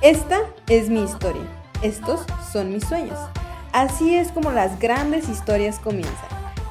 Esta 0.00 0.42
es 0.68 0.88
mi 0.88 1.02
historia. 1.02 1.42
Estos 1.82 2.20
son 2.52 2.72
mis 2.72 2.84
sueños. 2.84 3.18
Así 3.72 4.14
es 4.14 4.30
como 4.30 4.52
las 4.52 4.78
grandes 4.78 5.28
historias 5.28 5.80
comienzan. 5.80 6.14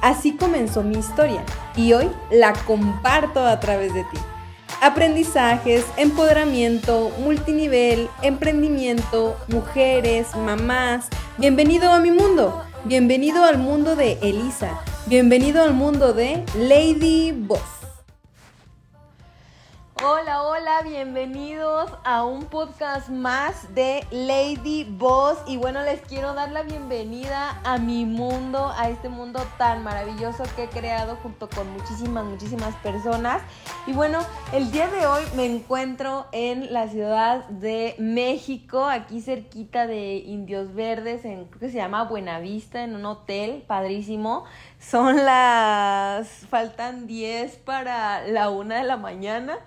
Así 0.00 0.34
comenzó 0.36 0.82
mi 0.82 0.96
historia 0.96 1.44
y 1.76 1.92
hoy 1.92 2.08
la 2.30 2.54
comparto 2.54 3.44
a 3.44 3.60
través 3.60 3.92
de 3.92 4.04
ti. 4.04 4.18
Aprendizajes, 4.80 5.84
empoderamiento, 5.98 7.10
multinivel, 7.18 8.08
emprendimiento, 8.22 9.36
mujeres, 9.48 10.34
mamás. 10.34 11.08
Bienvenido 11.36 11.92
a 11.92 12.00
mi 12.00 12.10
mundo. 12.10 12.64
Bienvenido 12.84 13.44
al 13.44 13.58
mundo 13.58 13.94
de 13.94 14.12
Elisa. 14.22 14.80
Bienvenido 15.04 15.62
al 15.62 15.74
mundo 15.74 16.14
de 16.14 16.44
Lady 16.56 17.32
Boss. 17.32 17.77
Hola, 20.04 20.44
hola, 20.44 20.82
bienvenidos 20.82 21.90
a 22.04 22.24
un 22.24 22.44
podcast 22.44 23.08
más 23.08 23.74
de 23.74 24.06
Lady 24.12 24.84
Boss. 24.84 25.38
Y 25.48 25.56
bueno, 25.56 25.82
les 25.82 26.00
quiero 26.02 26.34
dar 26.34 26.52
la 26.52 26.62
bienvenida 26.62 27.60
a 27.64 27.78
mi 27.78 28.04
mundo, 28.04 28.72
a 28.76 28.90
este 28.90 29.08
mundo 29.08 29.44
tan 29.58 29.82
maravilloso 29.82 30.44
que 30.54 30.64
he 30.64 30.68
creado 30.68 31.16
junto 31.16 31.48
con 31.48 31.68
muchísimas, 31.72 32.24
muchísimas 32.26 32.76
personas. 32.76 33.42
Y 33.88 33.92
bueno, 33.92 34.20
el 34.52 34.70
día 34.70 34.86
de 34.86 35.04
hoy 35.04 35.24
me 35.34 35.46
encuentro 35.46 36.26
en 36.30 36.72
la 36.72 36.86
ciudad 36.86 37.48
de 37.48 37.96
México, 37.98 38.84
aquí 38.84 39.20
cerquita 39.20 39.88
de 39.88 40.18
Indios 40.18 40.74
Verdes, 40.74 41.24
en, 41.24 41.46
creo 41.46 41.58
que 41.58 41.70
se 41.70 41.76
llama 41.78 42.04
Buenavista, 42.04 42.84
en 42.84 42.94
un 42.94 43.04
hotel 43.04 43.64
padrísimo. 43.66 44.44
Son 44.78 45.16
las, 45.24 46.28
faltan 46.48 47.08
10 47.08 47.56
para 47.56 48.24
la 48.28 48.48
una 48.50 48.76
de 48.76 48.84
la 48.84 48.96
mañana. 48.96 49.58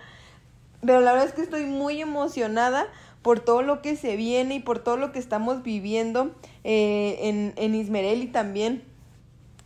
Pero 0.85 1.01
la 1.01 1.11
verdad 1.11 1.27
es 1.27 1.33
que 1.33 1.41
estoy 1.41 1.65
muy 1.65 2.01
emocionada 2.01 2.87
por 3.21 3.39
todo 3.39 3.61
lo 3.61 3.81
que 3.81 3.95
se 3.95 4.15
viene 4.15 4.55
y 4.55 4.59
por 4.59 4.79
todo 4.79 4.97
lo 4.97 5.11
que 5.11 5.19
estamos 5.19 5.63
viviendo 5.63 6.31
eh, 6.63 7.17
en, 7.21 7.53
en 7.55 7.75
Ismerel 7.75 8.23
y 8.23 8.27
también 8.27 8.83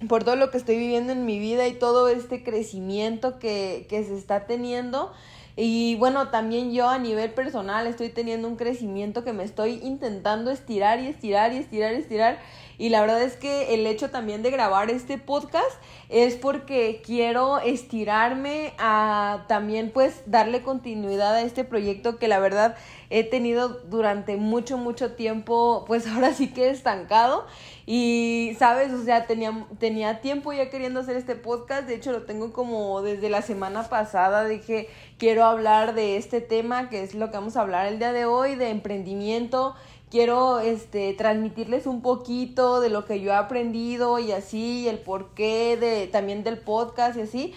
por 0.09 0.23
todo 0.23 0.35
lo 0.35 0.51
que 0.51 0.57
estoy 0.57 0.77
viviendo 0.77 1.13
en 1.13 1.25
mi 1.25 1.39
vida 1.39 1.67
y 1.67 1.73
todo 1.73 2.09
este 2.09 2.43
crecimiento 2.43 3.39
que, 3.39 3.85
que 3.89 4.03
se 4.03 4.17
está 4.17 4.45
teniendo. 4.45 5.13
Y 5.55 5.95
bueno, 5.95 6.29
también 6.29 6.73
yo 6.73 6.89
a 6.89 6.97
nivel 6.97 7.31
personal 7.31 7.87
estoy 7.87 8.09
teniendo 8.09 8.47
un 8.47 8.57
crecimiento 8.57 9.23
que 9.23 9.31
me 9.31 9.43
estoy 9.43 9.79
intentando 9.83 10.51
estirar 10.51 10.99
y 10.99 11.07
estirar 11.07 11.53
y 11.53 11.57
estirar 11.57 11.93
y 11.93 11.97
estirar. 11.97 12.39
Y 12.77 12.89
la 12.89 13.01
verdad 13.01 13.21
es 13.21 13.35
que 13.35 13.73
el 13.73 13.85
hecho 13.87 14.09
también 14.09 14.43
de 14.43 14.51
grabar 14.51 14.89
este 14.89 15.17
podcast 15.17 15.79
es 16.09 16.35
porque 16.35 17.01
quiero 17.05 17.59
estirarme 17.59 18.73
a 18.77 19.45
también 19.47 19.91
pues 19.91 20.23
darle 20.25 20.61
continuidad 20.61 21.35
a 21.35 21.41
este 21.41 21.63
proyecto 21.63 22.17
que 22.17 22.27
la 22.27 22.39
verdad 22.39 22.75
he 23.09 23.23
tenido 23.23 23.69
durante 23.69 24.35
mucho, 24.37 24.77
mucho 24.77 25.13
tiempo 25.13 25.85
pues 25.87 26.07
ahora 26.15 26.33
sí 26.33 26.53
que 26.53 26.69
estancado. 26.69 27.45
Y, 27.87 28.55
¿sabes? 28.57 28.91
O 28.93 29.03
sea, 29.03 29.27
tenía, 29.27 29.67
tenía 29.77 30.19
tiempo 30.19 30.51
ya 30.51 30.71
queriendo 30.71 31.01
hacer 31.01 31.17
este 31.17 31.35
podcast. 31.35 31.87
De 31.87 31.93
hecho, 31.93 32.11
lo 32.11 32.23
tengo 32.23 32.51
como 32.51 33.03
desde 33.03 33.29
la 33.29 33.43
semana 33.43 33.87
pasada. 33.89 34.45
Dije, 34.45 34.89
quiero 35.19 35.45
hablar 35.45 35.93
de 35.93 36.17
este 36.17 36.41
tema, 36.41 36.89
que 36.89 37.03
es 37.03 37.13
lo 37.13 37.29
que 37.29 37.37
vamos 37.37 37.57
a 37.57 37.61
hablar 37.61 37.85
el 37.85 37.99
día 37.99 38.11
de 38.11 38.25
hoy, 38.25 38.55
de 38.55 38.69
emprendimiento 38.69 39.75
quiero 40.09 40.59
este, 40.59 41.13
transmitirles 41.13 41.87
un 41.87 42.01
poquito 42.01 42.79
de 42.79 42.89
lo 42.89 43.05
que 43.05 43.21
yo 43.21 43.31
he 43.31 43.35
aprendido 43.35 44.19
y 44.19 44.31
así, 44.31 44.87
el 44.87 44.99
porqué 44.99 45.77
de, 45.77 46.07
también 46.07 46.43
del 46.43 46.59
podcast 46.59 47.17
y 47.17 47.21
así. 47.21 47.53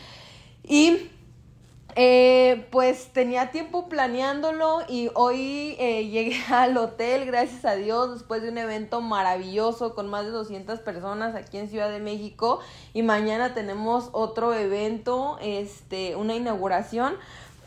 Y 0.65 1.11
eh, 2.01 2.69
pues 2.71 3.09
tenía 3.13 3.51
tiempo 3.51 3.89
planeándolo 3.89 4.83
y 4.89 5.11
hoy 5.15 5.75
eh, 5.81 6.07
llegué 6.11 6.41
al 6.49 6.77
hotel, 6.77 7.27
gracias 7.27 7.65
a 7.65 7.75
Dios, 7.75 8.13
después 8.13 8.43
de 8.43 8.51
un 8.51 8.59
evento 8.59 9.01
maravilloso 9.01 9.97
con 9.97 10.09
más 10.09 10.25
de 10.25 10.31
200 10.31 10.79
personas 10.81 11.35
aquí 11.35 11.59
en 11.59 11.69
Ciudad 11.69 11.91
de 11.91 11.99
México 11.99 12.61
y 12.95 13.03
mañana 13.03 13.53
tenemos 13.53 14.11
otro 14.13 14.55
evento, 14.55 15.39
este, 15.41 16.15
una 16.15 16.37
inauguración 16.37 17.15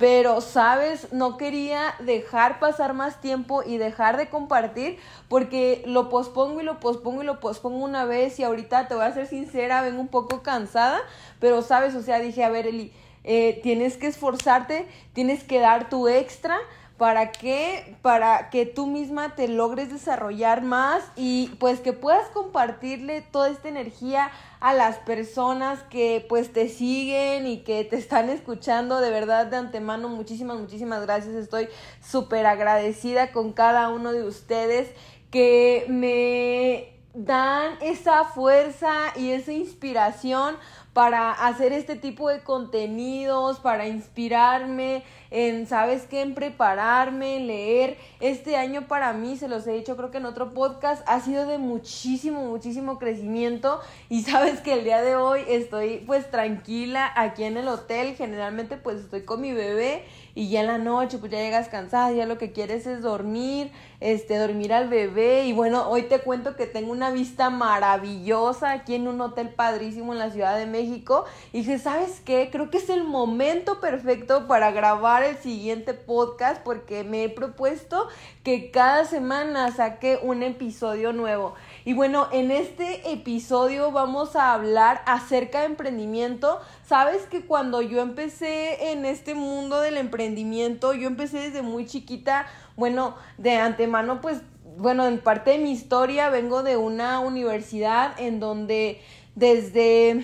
pero, 0.02 0.42
¿sabes? 0.42 1.14
No 1.14 1.38
quería 1.38 1.94
dejar 2.00 2.60
pasar 2.60 2.96
más 2.96 3.22
tiempo 3.22 3.62
y 3.64 3.78
dejar 3.78 4.18
de 4.18 4.30
compartir 4.30 4.98
porque 5.30 5.84
lo 5.86 6.10
pospongo 6.10 6.60
y 6.60 6.64
lo 6.64 6.80
pospongo 6.80 7.22
y 7.22 7.26
lo 7.28 7.40
pospongo 7.40 7.86
una 7.86 8.06
vez 8.06 8.40
y 8.40 8.44
ahorita 8.44 8.88
te 8.88 8.96
voy 8.96 9.04
a 9.04 9.14
ser 9.14 9.28
sincera, 9.28 9.84
vengo 9.84 10.02
un 10.02 10.08
poco 10.08 10.42
cansada, 10.42 11.00
pero, 11.40 11.62
¿sabes? 11.62 11.94
O 11.94 12.02
sea, 12.02 12.18
dije, 12.20 12.44
a 12.44 12.50
ver, 12.50 12.66
Eli, 12.66 12.92
eh, 13.24 13.60
tienes 13.62 13.96
que 13.96 14.08
esforzarte, 14.08 14.88
tienes 15.14 15.44
que 15.44 15.60
dar 15.60 15.88
tu 15.88 16.08
extra 16.08 16.58
¿Para 17.02 17.32
qué? 17.32 17.96
Para 18.04 18.52
que 18.52 18.68
tú 18.68 18.86
misma 18.86 19.34
te 19.34 19.48
logres 19.48 19.92
desarrollar 19.92 20.62
más 20.62 21.04
y 21.16 21.48
pues 21.60 21.80
que 21.80 21.94
puedas 21.94 22.30
compartirle 22.30 23.24
toda 23.24 23.50
esta 23.50 23.70
energía 23.70 24.30
a 24.60 24.76
las 24.76 24.98
personas 24.98 25.82
que 25.90 26.24
pues 26.30 26.54
te 26.54 26.70
siguen 26.70 27.48
y 27.48 27.64
que 27.64 27.84
te 27.86 27.96
están 27.96 28.30
escuchando. 28.30 29.02
De 29.02 29.10
verdad, 29.10 29.48
de 29.48 29.58
antemano, 29.58 30.10
muchísimas, 30.10 30.60
muchísimas 30.60 31.02
gracias. 31.02 31.34
Estoy 31.34 31.70
súper 32.04 32.46
agradecida 32.46 33.32
con 33.32 33.52
cada 33.52 33.90
uno 33.90 34.12
de 34.12 34.24
ustedes 34.24 34.92
que 35.32 35.88
me 35.90 37.01
dan 37.14 37.78
esa 37.82 38.24
fuerza 38.24 39.14
y 39.16 39.32
esa 39.32 39.52
inspiración 39.52 40.56
para 40.94 41.32
hacer 41.32 41.72
este 41.72 41.96
tipo 41.96 42.30
de 42.30 42.42
contenidos, 42.42 43.60
para 43.60 43.88
inspirarme 43.88 45.04
en, 45.30 45.66
¿sabes 45.66 46.04
qué? 46.04 46.22
En 46.22 46.36
prepararme, 46.36 47.40
leer. 47.40 47.98
Este 48.20 48.58
año 48.58 48.88
para 48.88 49.14
mí, 49.14 49.38
se 49.38 49.48
los 49.48 49.66
he 49.68 49.72
dicho 49.72 49.96
creo 49.96 50.12
que 50.12 50.18
en 50.18 50.26
otro 50.26 50.54
podcast, 50.54 51.02
ha 51.08 51.22
sido 51.22 51.46
de 51.46 51.58
muchísimo, 51.58 52.44
muchísimo 52.46 53.00
crecimiento 53.00 53.80
y 54.10 54.24
sabes 54.24 54.60
que 54.60 54.74
el 54.74 54.84
día 54.84 55.02
de 55.02 55.16
hoy 55.16 55.42
estoy 55.48 56.04
pues 56.06 56.30
tranquila 56.30 57.10
aquí 57.16 57.44
en 57.44 57.56
el 57.56 57.70
hotel, 57.70 58.16
generalmente 58.16 58.76
pues 58.76 59.00
estoy 59.00 59.24
con 59.24 59.40
mi 59.40 59.54
bebé 59.54 60.04
y 60.36 60.50
ya 60.50 60.62
en 60.62 60.68
la 60.68 60.78
noche 60.78 61.18
pues 61.18 61.32
ya 61.32 61.40
llegas 61.40 61.68
cansada, 61.68 62.12
ya 62.12 62.26
lo 62.26 62.38
que 62.38 62.52
quieres 62.52 62.88
es 62.88 63.02
dormir, 63.02 63.72
este, 64.00 64.38
dormir 64.38 64.74
al 64.74 64.90
bebé 64.90 65.46
y 65.46 65.54
bueno, 65.54 65.90
hoy 65.90 66.04
te 66.04 66.20
cuento 66.20 66.56
que 66.56 66.66
tengo 66.66 66.92
una 66.92 67.12
vista 67.12 67.50
maravillosa 67.50 68.72
aquí 68.72 68.96
en 68.96 69.08
un 69.08 69.22
hotel 69.22 69.50
padrísimo 69.50 70.14
en 70.14 70.20
la 70.20 70.32
Ciudad 70.32 70.58
de 70.58 70.66
México 70.66 71.26
y 71.52 71.60
dije, 71.60 71.80
¿sabes 71.80 72.22
qué? 72.26 72.50
Creo 72.52 72.70
que 72.70 72.78
es 72.78 72.90
el 72.90 73.04
momento 73.04 73.80
perfecto 73.80 74.48
para 74.48 74.72
grabar 74.72 75.24
el 75.24 75.38
siguiente 75.38 75.94
podcast 75.94 76.62
porque 76.64 77.04
me 77.04 77.24
he 77.24 77.30
propuesto 77.30 78.08
que 78.44 78.72
cada 78.72 79.06
semana 79.06 79.72
saque 79.72 80.20
un 80.22 80.44
episodio 80.44 81.14
nuevo. 81.14 81.54
Y 81.84 81.94
bueno, 81.94 82.28
en 82.32 82.52
este 82.52 83.12
episodio 83.12 83.92
vamos 83.92 84.36
a 84.36 84.54
hablar 84.54 85.02
acerca 85.06 85.62
de 85.62 85.66
emprendimiento. 85.66 86.60
Sabes 86.86 87.24
que 87.24 87.42
cuando 87.42 87.82
yo 87.82 88.02
empecé 88.02 88.92
en 88.92 89.06
este 89.06 89.34
mundo 89.34 89.82
del 89.82 89.98
emprendimiento, 89.98 90.94
yo 90.94 91.08
empecé 91.08 91.40
desde 91.40 91.64
muy 91.64 91.88
chiquita, 91.88 92.46
bueno, 92.76 93.16
de 93.38 93.56
antemano 93.58 94.22
pues 94.22 94.42
bueno, 94.78 95.06
en 95.06 95.20
parte 95.20 95.52
de 95.52 95.58
mi 95.58 95.72
historia 95.72 96.30
vengo 96.30 96.64
de 96.64 96.78
una 96.78 97.20
universidad 97.20 98.20
en 98.20 98.40
donde 98.40 99.02
desde 99.36 100.24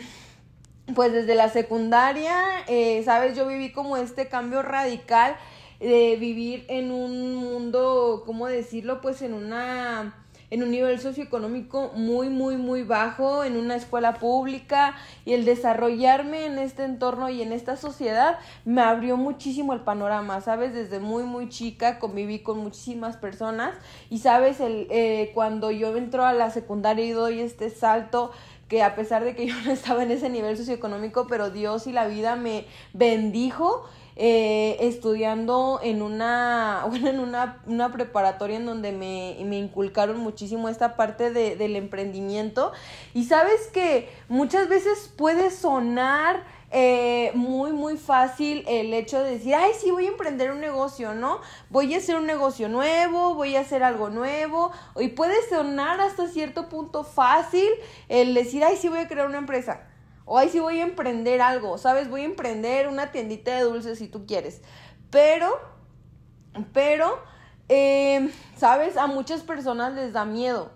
pues 0.96 1.12
desde 1.12 1.36
la 1.36 1.50
secundaria, 1.50 2.34
eh, 2.68 3.02
sabes, 3.04 3.36
yo 3.36 3.46
viví 3.46 3.72
como 3.74 3.98
este 3.98 4.30
cambio 4.30 4.62
radical 4.62 5.36
de 5.80 6.16
vivir 6.16 6.66
en 6.70 6.92
un 6.92 7.36
mundo, 7.36 8.24
¿cómo 8.26 8.48
decirlo? 8.48 9.02
Pues 9.02 9.22
en 9.22 9.34
una 9.34 10.27
en 10.50 10.64
un 10.64 10.72
nivel 10.72 11.00
socioeconómico 11.00 11.92
muy, 11.96 12.30
muy, 12.30 12.56
muy 12.56 12.84
bajo, 12.84 13.44
en 13.44 13.58
una 13.58 13.76
escuela 13.76 14.16
pública 14.16 14.96
y 15.26 15.34
el 15.34 15.44
desarrollarme 15.44 16.46
en 16.46 16.58
este 16.58 16.86
entorno 16.86 17.30
y 17.30 17.42
en 17.42 17.52
esta 17.52 17.76
sociedad 17.76 18.40
me 18.64 18.82
abrió 18.82 19.18
muchísimo 19.18 19.74
el 19.74 19.82
panorama, 19.82 20.40
¿sabes? 20.42 20.74
Desde 20.74 21.00
muy, 21.00 21.24
muy 21.24 21.50
chica 21.50 22.00
conviví 22.00 22.40
con 22.40 22.60
muchísimas 22.60 23.18
personas 23.18 23.76
y, 24.10 24.20
¿sabes? 24.20 24.60
El, 24.60 24.88
eh, 24.90 25.32
cuando 25.34 25.72
yo 25.72 25.96
entro 25.98 26.26
a 26.26 26.34
la 26.34 26.50
secundaria 26.50 27.06
y 27.06 27.12
doy 27.12 27.42
este 27.42 27.70
salto 27.70 28.32
que 28.68 28.84
a 28.84 28.96
pesar 28.96 29.24
de 29.24 29.36
que 29.36 29.48
yo 29.48 29.56
no 29.66 29.72
estaba 29.72 30.04
en 30.04 30.12
ese 30.12 30.30
nivel 30.30 30.58
socioeconómico, 30.58 31.28
pero 31.28 31.50
Dios 31.50 31.88
y 31.88 31.92
la 31.92 32.08
vida 32.08 32.36
me 32.36 32.66
bendijo 32.94 33.86
eh, 34.20 34.78
estudiando 34.80 35.80
en 35.84 36.02
una, 36.02 36.86
bueno, 36.90 37.10
en 37.10 37.20
una, 37.20 37.62
una 37.68 37.92
preparatoria 37.92 38.58
en 38.58 38.66
donde 38.66 38.92
me, 38.92 39.38
me, 39.46 39.60
inculcaron 39.60 40.18
muchísimo 40.18 40.70
esta 40.70 40.96
parte 40.96 41.32
de, 41.32 41.56
del 41.56 41.76
emprendimiento. 41.76 42.72
Y 43.14 43.26
sabes 43.26 43.68
que 43.68 44.10
muchas 44.28 44.70
veces 44.70 45.14
puede 45.16 45.52
sonar 45.52 46.44
eh, 46.72 47.32
muy, 47.34 47.72
muy 47.72 47.96
fácil 47.96 48.66
el 48.68 48.94
hecho 48.94 49.22
de 49.24 49.32
decir, 49.38 49.56
ay, 49.56 49.72
sí, 49.80 49.92
voy 49.92 50.06
a 50.06 50.10
emprender 50.10 50.52
un 50.52 50.60
negocio, 50.60 51.14
¿no? 51.14 51.40
Voy 51.70 51.94
a 51.94 51.98
hacer 51.98 52.18
un 52.18 52.26
negocio 52.26 52.68
nuevo, 52.68 53.36
voy 53.36 53.56
a 53.56 53.62
hacer 53.62 53.84
algo 53.84 54.10
nuevo. 54.10 54.72
Y 55.00 55.10
puede 55.10 55.36
sonar 55.48 56.02
hasta 56.02 56.28
cierto 56.28 56.70
punto 56.70 57.04
fácil 57.04 57.70
el 58.10 58.34
decir, 58.34 58.64
ay, 58.64 58.78
sí, 58.78 58.90
voy 58.90 59.00
a 59.00 59.08
crear 59.08 59.28
una 59.28 59.38
empresa. 59.38 59.87
O 60.28 60.38
ahí 60.38 60.50
sí 60.50 60.60
voy 60.60 60.80
a 60.80 60.84
emprender 60.84 61.42
algo, 61.42 61.78
¿sabes? 61.78 62.10
Voy 62.10 62.22
a 62.22 62.26
emprender 62.26 62.90
una 62.90 63.12
tiendita 63.12 63.56
de 63.56 63.62
dulces 63.62 63.98
si 63.98 64.08
tú 64.10 64.28
quieres. 64.28 64.62
Pero, 65.10 65.58
pero 66.74 67.18
eh, 67.70 68.30
¿sabes? 68.58 68.98
A 68.98 69.08
muchas 69.08 69.42
personas 69.42 69.94
les 69.94 70.12
da 70.12 70.26
miedo. 70.26 70.72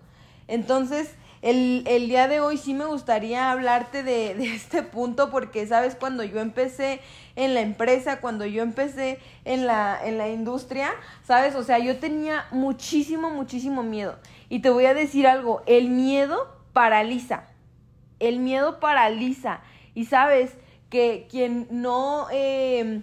Entonces, 0.48 1.14
el, 1.42 1.84
día 1.84 2.28
de 2.28 2.40
hoy 2.40 2.56
sí 2.56 2.72
me 2.72 2.86
gustaría 2.86 3.50
hablarte 3.50 4.02
de, 4.02 4.34
de, 4.38 4.54
este 4.54 4.82
punto 4.82 5.30
porque, 5.30 5.66
¿sabes? 5.66 5.96
Cuando 5.96 6.24
yo 6.24 6.40
empecé 6.40 7.00
en 7.36 7.52
la 7.52 7.60
empresa, 7.60 8.20
cuando 8.20 8.46
yo 8.46 8.62
empecé 8.62 9.18
en 9.44 9.66
la, 9.66 9.98
en 10.02 10.16
la 10.16 10.28
industria, 10.28 10.90
¿sabes? 11.24 11.54
O 11.56 11.62
sea, 11.62 11.78
yo 11.78 11.98
tenía 11.98 12.46
muchísimo, 12.52 13.28
muchísimo 13.28 13.82
miedo. 13.82 14.18
Y 14.48 14.60
te 14.60 14.70
voy 14.70 14.86
a 14.86 14.94
decir 14.94 15.26
algo, 15.26 15.62
el 15.66 15.90
miedo 15.90 16.56
paraliza. 16.72 17.51
El 18.22 18.38
miedo 18.38 18.80
paraliza. 18.80 19.60
Y 19.94 20.06
sabes 20.06 20.56
que 20.88 21.26
quien 21.30 21.68
no... 21.70 22.26
Eh, 22.32 23.02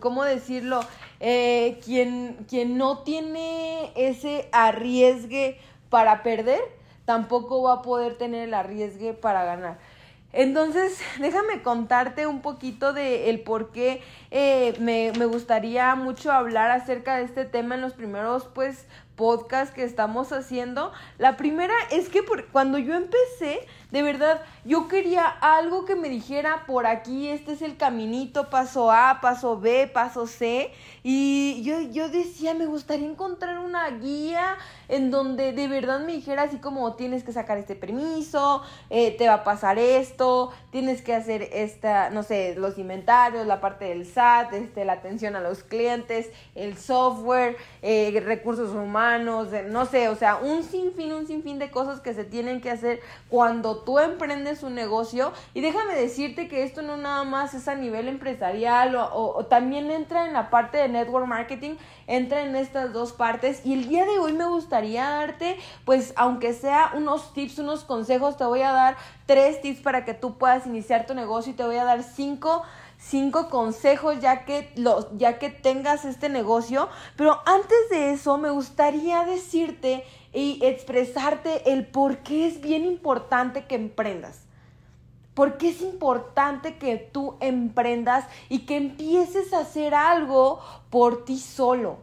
¿cómo 0.00 0.24
decirlo? 0.24 0.80
Eh, 1.20 1.80
quien, 1.84 2.44
quien 2.48 2.78
no 2.78 2.98
tiene 2.98 3.92
ese 3.96 4.48
arriesgue 4.52 5.58
para 5.88 6.22
perder, 6.22 6.60
tampoco 7.04 7.62
va 7.62 7.74
a 7.74 7.82
poder 7.82 8.16
tener 8.16 8.48
el 8.48 8.54
arriesgue 8.54 9.12
para 9.12 9.44
ganar. 9.44 9.78
Entonces, 10.32 10.98
déjame 11.20 11.62
contarte 11.62 12.26
un 12.26 12.40
poquito 12.40 12.92
de 12.92 13.30
el 13.30 13.40
por 13.40 13.70
qué 13.72 14.02
eh, 14.30 14.74
me, 14.80 15.12
me, 15.18 15.26
gustaría 15.26 15.94
mucho 15.94 16.32
hablar 16.32 16.70
acerca 16.70 17.16
de 17.16 17.24
este 17.24 17.44
tema 17.44 17.74
en 17.74 17.82
los 17.82 17.92
primeros, 17.92 18.48
pues, 18.54 18.86
podcasts 19.14 19.74
que 19.74 19.84
estamos 19.84 20.32
haciendo. 20.32 20.92
La 21.18 21.36
primera 21.36 21.74
es 21.90 22.08
que 22.08 22.22
por, 22.22 22.46
cuando 22.48 22.78
yo 22.78 22.94
empecé, 22.94 23.60
de 23.92 24.02
verdad, 24.02 24.40
yo 24.64 24.88
quería 24.88 25.26
algo 25.26 25.84
que 25.84 25.96
me 25.96 26.08
dijera 26.08 26.64
por 26.66 26.86
aquí, 26.86 27.28
este 27.28 27.52
es 27.52 27.60
el 27.60 27.76
caminito, 27.76 28.48
paso 28.48 28.90
A, 28.90 29.18
paso 29.20 29.60
B, 29.60 29.86
paso 29.86 30.26
C. 30.26 30.72
Y 31.02 31.62
yo, 31.62 31.80
yo 31.82 32.08
decía, 32.08 32.54
me 32.54 32.64
gustaría 32.64 33.06
encontrar 33.06 33.58
una 33.58 33.90
guía 33.90 34.56
en 34.88 35.10
donde 35.10 35.52
de 35.52 35.68
verdad 35.68 36.00
me 36.00 36.12
dijera 36.12 36.42
así 36.42 36.56
como 36.56 36.94
tienes 36.94 37.22
que 37.22 37.32
sacar 37.32 37.58
este 37.58 37.74
permiso, 37.74 38.62
eh, 38.88 39.14
te 39.16 39.26
va 39.26 39.34
a 39.34 39.44
pasar 39.44 39.78
esto, 39.78 40.52
tienes 40.70 41.02
que 41.02 41.14
hacer 41.14 41.48
esta, 41.52 42.08
no 42.08 42.22
sé, 42.22 42.54
los 42.56 42.78
inventarios, 42.78 43.46
la 43.46 43.60
parte 43.60 43.86
del 43.86 44.06
SAT, 44.06 44.54
este, 44.54 44.86
la 44.86 44.94
atención 44.94 45.36
a 45.36 45.40
los 45.40 45.62
clientes, 45.62 46.30
el 46.54 46.78
software, 46.78 47.56
eh, 47.82 48.22
recursos 48.24 48.74
humanos, 48.74 49.48
no 49.68 49.84
sé, 49.84 50.08
o 50.08 50.16
sea, 50.16 50.36
un 50.36 50.62
sinfín, 50.62 51.12
un 51.12 51.26
sinfín 51.26 51.58
de 51.58 51.70
cosas 51.70 52.00
que 52.00 52.14
se 52.14 52.24
tienen 52.24 52.62
que 52.62 52.70
hacer 52.70 53.00
cuando 53.28 53.81
tú 53.84 53.98
emprendes 53.98 54.62
un 54.62 54.74
negocio 54.74 55.32
y 55.54 55.60
déjame 55.60 55.94
decirte 55.94 56.48
que 56.48 56.62
esto 56.62 56.82
no 56.82 56.96
nada 56.96 57.24
más 57.24 57.54
es 57.54 57.68
a 57.68 57.74
nivel 57.74 58.08
empresarial 58.08 58.96
o, 58.96 59.46
también 59.46 59.90
entra 59.90 60.26
en 60.26 60.32
la 60.32 60.50
parte 60.50 60.78
de 60.78 60.88
network 60.88 61.26
marketing, 61.26 61.76
entra 62.06 62.42
en 62.42 62.56
estas 62.56 62.92
dos 62.92 63.12
partes 63.12 63.64
y 63.64 63.74
el 63.74 63.88
día 63.88 64.04
de 64.04 64.18
hoy 64.18 64.32
me 64.32 64.46
gustaría 64.46 65.08
darte 65.08 65.58
pues 65.84 66.12
aunque 66.16 66.52
sea 66.52 66.92
unos 66.94 67.32
tips, 67.32 67.58
unos 67.58 67.84
consejos, 67.84 68.36
te 68.36 68.44
voy 68.44 68.62
a 68.62 68.72
dar 68.72 68.96
tres 69.26 69.60
tips 69.60 69.80
para 69.80 70.04
que 70.04 70.14
tú 70.14 70.38
puedas 70.38 70.66
iniciar 70.66 71.06
tu 71.06 71.14
negocio 71.14 71.52
y 71.52 71.56
te 71.56 71.64
voy 71.64 71.76
a 71.76 71.84
dar 71.84 72.02
cinco 72.02 72.62
cinco 73.02 73.50
consejos 73.50 74.20
ya 74.20 74.44
que 74.44 74.72
ya 75.16 75.38
que 75.38 75.50
tengas 75.50 76.04
este 76.04 76.28
negocio, 76.28 76.88
pero 77.16 77.40
antes 77.46 77.90
de 77.90 78.12
eso 78.12 78.38
me 78.38 78.50
gustaría 78.50 79.24
decirte 79.24 80.04
y 80.32 80.58
expresarte 80.64 81.72
el 81.72 81.86
por 81.86 82.18
qué 82.18 82.46
es 82.46 82.60
bien 82.60 82.84
importante 82.84 83.66
que 83.66 83.74
emprendas. 83.74 84.42
¿Por 85.34 85.56
qué 85.56 85.70
es 85.70 85.80
importante 85.80 86.76
que 86.76 86.96
tú 86.96 87.36
emprendas 87.40 88.26
y 88.48 88.60
que 88.60 88.76
empieces 88.76 89.52
a 89.52 89.60
hacer 89.60 89.94
algo 89.94 90.60
por 90.90 91.24
ti 91.24 91.38
solo? 91.38 91.98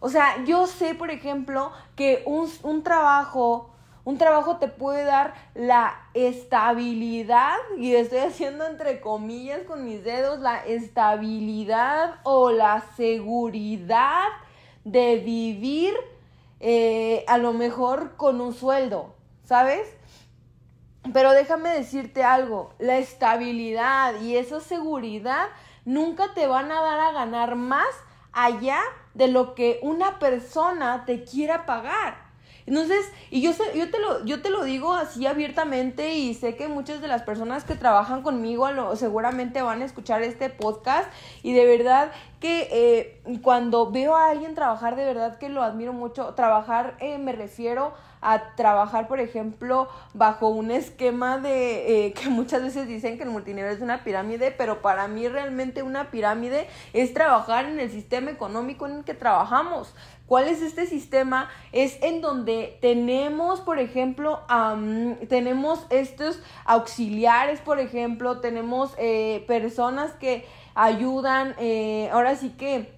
O 0.00 0.08
sea, 0.08 0.44
yo 0.44 0.66
sé, 0.66 0.94
por 0.94 1.10
ejemplo, 1.10 1.70
que 1.94 2.22
un, 2.26 2.50
un 2.62 2.82
trabajo 2.82 3.70
un 4.06 4.18
trabajo 4.18 4.58
te 4.58 4.68
puede 4.68 5.02
dar 5.02 5.34
la 5.56 6.00
estabilidad, 6.14 7.56
y 7.76 7.92
estoy 7.92 8.20
haciendo 8.20 8.64
entre 8.64 9.00
comillas 9.00 9.62
con 9.62 9.84
mis 9.84 10.04
dedos, 10.04 10.38
la 10.38 10.64
estabilidad 10.64 12.20
o 12.22 12.52
la 12.52 12.84
seguridad 12.96 14.28
de 14.84 15.16
vivir 15.16 15.92
eh, 16.60 17.24
a 17.28 17.38
lo 17.38 17.52
mejor 17.52 18.16
con 18.16 18.40
un 18.40 18.54
sueldo, 18.54 19.14
¿sabes? 19.44 19.88
Pero 21.12 21.32
déjame 21.32 21.70
decirte 21.70 22.24
algo, 22.24 22.74
la 22.78 22.98
estabilidad 22.98 24.20
y 24.20 24.36
esa 24.36 24.60
seguridad 24.60 25.48
nunca 25.84 26.34
te 26.34 26.46
van 26.46 26.72
a 26.72 26.80
dar 26.80 27.00
a 27.00 27.12
ganar 27.12 27.56
más 27.56 27.86
allá 28.32 28.80
de 29.14 29.28
lo 29.28 29.54
que 29.54 29.78
una 29.82 30.18
persona 30.18 31.04
te 31.06 31.24
quiera 31.24 31.64
pagar. 31.64 32.25
Entonces, 32.66 33.10
y 33.30 33.42
yo, 33.42 33.52
sé, 33.52 33.62
yo, 33.76 33.90
te 33.90 33.98
lo, 34.00 34.24
yo 34.24 34.42
te 34.42 34.50
lo 34.50 34.64
digo 34.64 34.92
así 34.92 35.26
abiertamente 35.26 36.14
y 36.14 36.34
sé 36.34 36.56
que 36.56 36.66
muchas 36.66 37.00
de 37.00 37.08
las 37.08 37.22
personas 37.22 37.64
que 37.64 37.76
trabajan 37.76 38.22
conmigo 38.22 38.70
lo, 38.72 38.96
seguramente 38.96 39.62
van 39.62 39.82
a 39.82 39.84
escuchar 39.84 40.22
este 40.22 40.50
podcast 40.50 41.08
y 41.42 41.52
de 41.52 41.64
verdad 41.64 42.10
que 42.40 42.68
eh, 42.70 43.38
cuando 43.42 43.90
veo 43.90 44.16
a 44.16 44.30
alguien 44.30 44.54
trabajar, 44.54 44.96
de 44.96 45.04
verdad 45.04 45.38
que 45.38 45.48
lo 45.48 45.62
admiro 45.62 45.92
mucho. 45.92 46.34
Trabajar 46.34 46.96
eh, 47.00 47.18
me 47.18 47.32
refiero 47.32 47.94
a 48.20 48.56
trabajar, 48.56 49.08
por 49.08 49.20
ejemplo, 49.20 49.88
bajo 50.12 50.48
un 50.48 50.70
esquema 50.70 51.38
de 51.38 52.06
eh, 52.06 52.12
que 52.20 52.28
muchas 52.28 52.62
veces 52.62 52.88
dicen 52.88 53.16
que 53.16 53.24
el 53.24 53.30
multinivel 53.30 53.72
es 53.72 53.80
una 53.80 54.04
pirámide, 54.04 54.50
pero 54.50 54.82
para 54.82 55.08
mí 55.08 55.28
realmente 55.28 55.82
una 55.82 56.10
pirámide 56.10 56.68
es 56.92 57.14
trabajar 57.14 57.66
en 57.66 57.78
el 57.78 57.90
sistema 57.90 58.30
económico 58.30 58.86
en 58.86 58.98
el 58.98 59.04
que 59.04 59.14
trabajamos. 59.14 59.94
¿Cuál 60.26 60.48
es 60.48 60.60
este 60.60 60.86
sistema? 60.86 61.48
Es 61.70 62.02
en 62.02 62.20
donde 62.20 62.78
tenemos, 62.80 63.60
por 63.60 63.78
ejemplo, 63.78 64.40
tenemos 65.28 65.86
estos 65.90 66.40
auxiliares, 66.64 67.60
por 67.60 67.78
ejemplo, 67.78 68.40
tenemos 68.40 68.92
eh, 68.98 69.44
personas 69.46 70.12
que 70.14 70.44
ayudan, 70.74 71.54
eh, 71.58 72.10
ahora 72.12 72.34
sí 72.34 72.50
que 72.50 72.95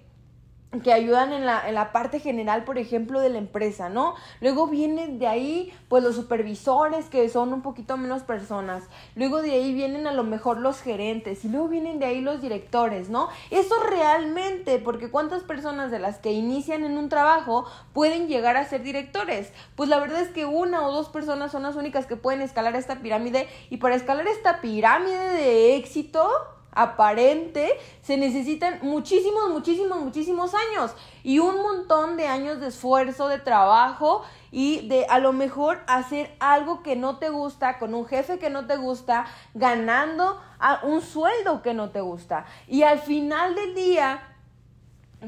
que 0.83 0.93
ayudan 0.93 1.33
en 1.33 1.47
la, 1.47 1.67
en 1.67 1.73
la, 1.73 1.91
parte 1.91 2.19
general, 2.19 2.63
por 2.63 2.77
ejemplo, 2.77 3.19
de 3.19 3.29
la 3.29 3.39
empresa, 3.39 3.89
¿no? 3.89 4.13
Luego 4.39 4.67
vienen 4.67 5.17
de 5.17 5.25
ahí, 5.25 5.73
pues 5.87 6.03
los 6.03 6.15
supervisores, 6.15 7.05
que 7.09 7.27
son 7.27 7.53
un 7.53 7.63
poquito 7.63 7.97
menos 7.97 8.21
personas. 8.21 8.83
Luego 9.15 9.41
de 9.41 9.51
ahí 9.53 9.73
vienen 9.73 10.05
a 10.05 10.13
lo 10.13 10.23
mejor 10.23 10.59
los 10.59 10.81
gerentes 10.81 11.43
y 11.43 11.49
luego 11.49 11.69
vienen 11.69 11.97
de 11.97 12.05
ahí 12.05 12.21
los 12.21 12.39
directores, 12.39 13.09
¿no? 13.09 13.29
Eso 13.49 13.75
realmente, 13.89 14.77
porque 14.77 15.09
¿cuántas 15.09 15.41
personas 15.41 15.89
de 15.89 15.97
las 15.97 16.19
que 16.19 16.33
inician 16.33 16.83
en 16.83 16.99
un 16.99 17.09
trabajo 17.09 17.65
pueden 17.91 18.27
llegar 18.27 18.55
a 18.55 18.65
ser 18.65 18.83
directores? 18.83 19.51
Pues 19.75 19.89
la 19.89 19.99
verdad 19.99 20.21
es 20.21 20.29
que 20.29 20.45
una 20.45 20.85
o 20.87 20.91
dos 20.91 21.09
personas 21.09 21.51
son 21.51 21.63
las 21.63 21.77
únicas 21.77 22.05
que 22.05 22.15
pueden 22.15 22.41
escalar 22.41 22.75
esta 22.75 22.99
pirámide 22.99 23.47
y 23.71 23.77
para 23.77 23.95
escalar 23.95 24.27
esta 24.27 24.61
pirámide 24.61 25.17
de 25.33 25.75
éxito, 25.77 26.29
aparente, 26.71 27.69
se 28.01 28.17
necesitan 28.17 28.79
muchísimos, 28.81 29.49
muchísimos, 29.49 29.99
muchísimos 29.99 30.53
años 30.53 30.95
y 31.23 31.39
un 31.39 31.61
montón 31.61 32.17
de 32.17 32.27
años 32.27 32.59
de 32.59 32.67
esfuerzo, 32.67 33.27
de 33.27 33.39
trabajo 33.39 34.23
y 34.51 34.87
de 34.87 35.05
a 35.09 35.19
lo 35.19 35.33
mejor 35.33 35.81
hacer 35.87 36.35
algo 36.39 36.83
que 36.83 36.95
no 36.95 37.17
te 37.17 37.29
gusta, 37.29 37.79
con 37.79 37.93
un 37.93 38.05
jefe 38.05 38.39
que 38.39 38.49
no 38.49 38.67
te 38.67 38.77
gusta, 38.77 39.25
ganando 39.53 40.41
a 40.59 40.81
un 40.83 41.01
sueldo 41.01 41.61
que 41.61 41.73
no 41.73 41.89
te 41.89 42.01
gusta. 42.01 42.45
Y 42.67 42.83
al 42.83 42.99
final 42.99 43.55
del 43.55 43.75
día 43.75 44.23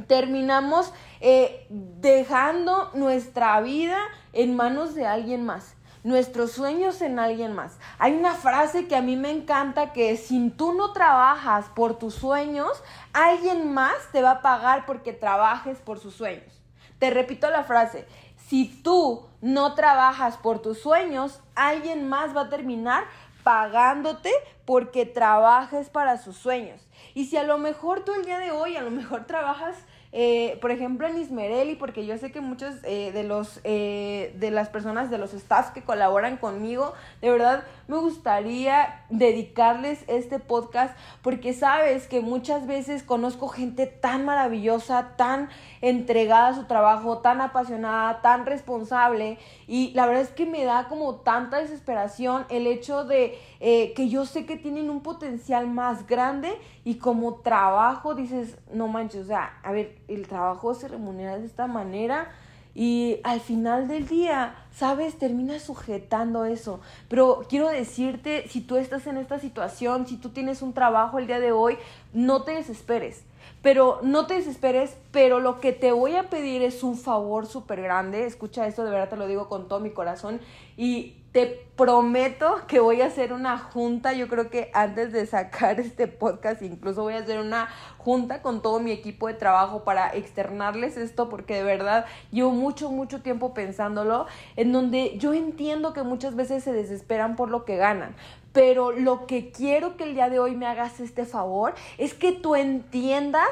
terminamos 0.07 0.93
eh, 1.19 1.67
dejando 1.69 2.91
nuestra 2.93 3.59
vida 3.61 3.99
en 4.33 4.55
manos 4.55 4.95
de 4.95 5.05
alguien 5.05 5.45
más 5.45 5.75
nuestros 6.03 6.51
sueños 6.51 7.01
en 7.01 7.19
alguien 7.19 7.53
más. 7.53 7.77
Hay 7.99 8.13
una 8.13 8.33
frase 8.33 8.87
que 8.87 8.95
a 8.95 9.01
mí 9.01 9.15
me 9.15 9.31
encanta 9.31 9.93
que 9.93 10.17
si 10.17 10.49
tú 10.49 10.73
no 10.73 10.93
trabajas 10.93 11.65
por 11.75 11.97
tus 11.97 12.15
sueños, 12.15 12.83
alguien 13.13 13.73
más 13.73 13.95
te 14.11 14.21
va 14.21 14.31
a 14.31 14.41
pagar 14.41 14.85
porque 14.85 15.13
trabajes 15.13 15.77
por 15.79 15.99
sus 15.99 16.15
sueños. 16.15 16.61
Te 16.99 17.09
repito 17.09 17.49
la 17.49 17.63
frase, 17.63 18.07
si 18.47 18.65
tú 18.83 19.27
no 19.41 19.75
trabajas 19.75 20.37
por 20.37 20.59
tus 20.61 20.79
sueños, 20.79 21.39
alguien 21.55 22.07
más 22.07 22.35
va 22.35 22.41
a 22.41 22.49
terminar 22.49 23.05
pagándote 23.43 24.31
porque 24.65 25.05
trabajes 25.05 25.89
para 25.89 26.17
sus 26.17 26.37
sueños. 26.37 26.81
Y 27.13 27.25
si 27.25 27.37
a 27.37 27.43
lo 27.43 27.57
mejor 27.57 28.03
tú 28.05 28.13
el 28.13 28.25
día 28.25 28.37
de 28.37 28.51
hoy, 28.51 28.75
a 28.75 28.81
lo 28.83 28.91
mejor 28.91 29.25
trabajas 29.25 29.77
eh, 30.13 30.57
por 30.59 30.71
ejemplo, 30.71 31.07
en 31.07 31.17
Ismerelli, 31.17 31.75
porque 31.75 32.05
yo 32.05 32.17
sé 32.17 32.33
que 32.33 32.41
muchos 32.41 32.75
eh, 32.83 33.11
de 33.13 33.23
los 33.23 33.61
eh, 33.63 34.35
de 34.37 34.51
las 34.51 34.67
personas, 34.67 35.09
de 35.09 35.17
los 35.17 35.31
staffs 35.31 35.71
que 35.71 35.83
colaboran 35.83 36.35
conmigo, 36.35 36.93
de 37.21 37.31
verdad 37.31 37.63
me 37.87 37.97
gustaría 37.97 39.05
dedicarles 39.09 40.03
este 40.07 40.39
podcast 40.39 40.97
porque 41.21 41.53
sabes 41.53 42.07
que 42.07 42.19
muchas 42.19 42.67
veces 42.67 43.03
conozco 43.03 43.47
gente 43.47 43.87
tan 43.87 44.25
maravillosa, 44.25 45.13
tan 45.15 45.49
entregada 45.79 46.49
a 46.49 46.55
su 46.55 46.65
trabajo, 46.65 47.19
tan 47.19 47.39
apasionada, 47.39 48.21
tan 48.21 48.45
responsable 48.45 49.37
y 49.71 49.93
la 49.93 50.05
verdad 50.05 50.23
es 50.23 50.31
que 50.31 50.45
me 50.45 50.65
da 50.65 50.89
como 50.89 51.21
tanta 51.21 51.59
desesperación 51.59 52.45
el 52.49 52.67
hecho 52.67 53.05
de 53.05 53.39
que 53.61 54.09
yo 54.09 54.25
sé 54.25 54.45
que 54.45 54.57
tienen 54.57 54.89
un 54.89 55.01
potencial 55.01 55.65
más 55.65 56.07
grande 56.07 56.51
y 56.83 56.95
como 56.95 57.35
trabajo 57.35 58.13
dices, 58.13 58.57
no 58.73 58.89
manches, 58.89 59.21
o 59.21 59.27
sea, 59.27 59.57
a 59.63 59.71
ver, 59.71 59.97
el 60.09 60.27
trabajo 60.27 60.73
se 60.73 60.89
remunera 60.89 61.37
de 61.37 61.45
esta 61.45 61.67
manera 61.67 62.29
y 62.75 63.21
al 63.23 63.39
final 63.39 63.87
del 63.87 64.09
día, 64.09 64.55
¿sabes? 64.73 65.17
Terminas 65.17 65.61
sujetando 65.61 66.43
eso. 66.43 66.81
Pero 67.07 67.45
quiero 67.47 67.69
decirte, 67.69 68.49
si 68.49 68.59
tú 68.59 68.75
estás 68.75 69.07
en 69.07 69.15
esta 69.15 69.39
situación, 69.39 70.05
si 70.05 70.17
tú 70.17 70.31
tienes 70.31 70.61
un 70.61 70.73
trabajo 70.73 71.17
el 71.17 71.27
día 71.27 71.39
de 71.39 71.53
hoy, 71.53 71.77
no 72.11 72.43
te 72.43 72.51
desesperes. 72.51 73.23
Pero 73.61 73.99
no 74.01 74.25
te 74.25 74.33
desesperes, 74.33 74.97
pero 75.11 75.39
lo 75.39 75.59
que 75.59 75.71
te 75.71 75.91
voy 75.91 76.15
a 76.15 76.29
pedir 76.29 76.63
es 76.63 76.81
un 76.83 76.97
favor 76.97 77.45
súper 77.45 77.81
grande. 77.81 78.25
Escucha 78.25 78.65
esto, 78.65 78.83
de 78.83 78.91
verdad 78.91 79.09
te 79.09 79.17
lo 79.17 79.27
digo 79.27 79.49
con 79.49 79.67
todo 79.67 79.79
mi 79.79 79.91
corazón. 79.91 80.41
Y 80.77 81.20
te 81.31 81.65
prometo 81.77 82.61
que 82.67 82.79
voy 82.79 83.01
a 83.01 83.05
hacer 83.05 83.31
una 83.31 83.57
junta. 83.57 84.13
Yo 84.13 84.27
creo 84.27 84.49
que 84.49 84.69
antes 84.73 85.11
de 85.13 85.25
sacar 85.25 85.79
este 85.79 86.07
podcast, 86.07 86.61
incluso 86.61 87.03
voy 87.03 87.13
a 87.13 87.19
hacer 87.19 87.39
una 87.39 87.69
junta 87.97 88.41
con 88.41 88.61
todo 88.61 88.79
mi 88.79 88.91
equipo 88.91 89.27
de 89.27 89.33
trabajo 89.33 89.83
para 89.83 90.13
externarles 90.15 90.97
esto, 90.97 91.29
porque 91.29 91.55
de 91.55 91.63
verdad 91.63 92.05
llevo 92.31 92.51
mucho, 92.51 92.91
mucho 92.91 93.21
tiempo 93.21 93.53
pensándolo, 93.53 94.27
en 94.55 94.71
donde 94.71 95.17
yo 95.17 95.33
entiendo 95.33 95.93
que 95.93 96.03
muchas 96.03 96.35
veces 96.35 96.63
se 96.63 96.73
desesperan 96.73 97.35
por 97.35 97.49
lo 97.49 97.63
que 97.65 97.77
ganan. 97.77 98.15
Pero 98.51 98.91
lo 98.91 99.25
que 99.27 99.51
quiero 99.51 99.95
que 99.95 100.03
el 100.03 100.13
día 100.13 100.29
de 100.29 100.39
hoy 100.39 100.55
me 100.55 100.65
hagas 100.65 100.99
este 100.99 101.25
favor 101.25 101.73
es 101.97 102.13
que 102.13 102.33
tú 102.33 102.55
entiendas 102.55 103.47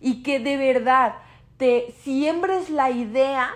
y 0.00 0.22
que 0.22 0.38
de 0.38 0.56
verdad 0.56 1.16
te 1.58 1.94
siembres 2.02 2.70
la 2.70 2.90
idea 2.90 3.50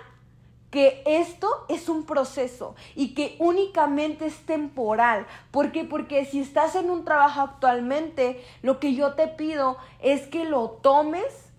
que 0.75 1.05
esto 1.07 1.49
es 1.69 1.89
un 1.89 2.05
proceso 2.05 2.75
y 2.97 3.15
que 3.15 3.37
únicamente 3.39 4.27
es 4.27 4.45
temporal. 4.45 5.25
¿Por 5.53 5.71
qué? 5.71 5.85
Porque 5.85 6.25
si 6.25 6.41
estás 6.41 6.75
en 6.75 6.91
un 6.91 7.05
trabajo 7.05 7.43
actualmente, 7.43 8.45
lo 8.61 8.81
que 8.81 8.93
yo 8.93 9.15
te 9.15 9.29
pido 9.29 9.77
es 10.01 10.23
que 10.27 10.45
lo 10.45 10.71
tomes, 10.71 11.53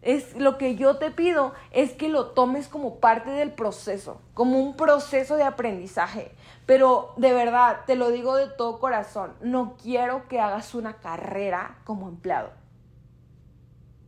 es 0.00 0.34
lo 0.38 0.56
que 0.56 0.76
yo 0.76 0.96
te 0.96 1.10
pido 1.10 1.52
es 1.72 1.92
que 1.92 2.08
lo 2.08 2.28
tomes 2.28 2.68
como 2.68 3.00
parte 3.00 3.28
del 3.32 3.52
proceso, 3.52 4.22
como 4.32 4.58
un 4.58 4.78
proceso 4.78 5.36
de 5.36 5.44
aprendizaje. 5.44 6.34
Pero 6.64 7.12
de 7.18 7.34
verdad, 7.34 7.80
te 7.84 7.96
lo 7.96 8.10
digo 8.10 8.34
de 8.34 8.46
todo 8.46 8.80
corazón, 8.80 9.34
no 9.42 9.76
quiero 9.76 10.26
que 10.26 10.40
hagas 10.40 10.74
una 10.74 10.94
carrera 10.94 11.76
como 11.84 12.08
empleado. 12.08 12.48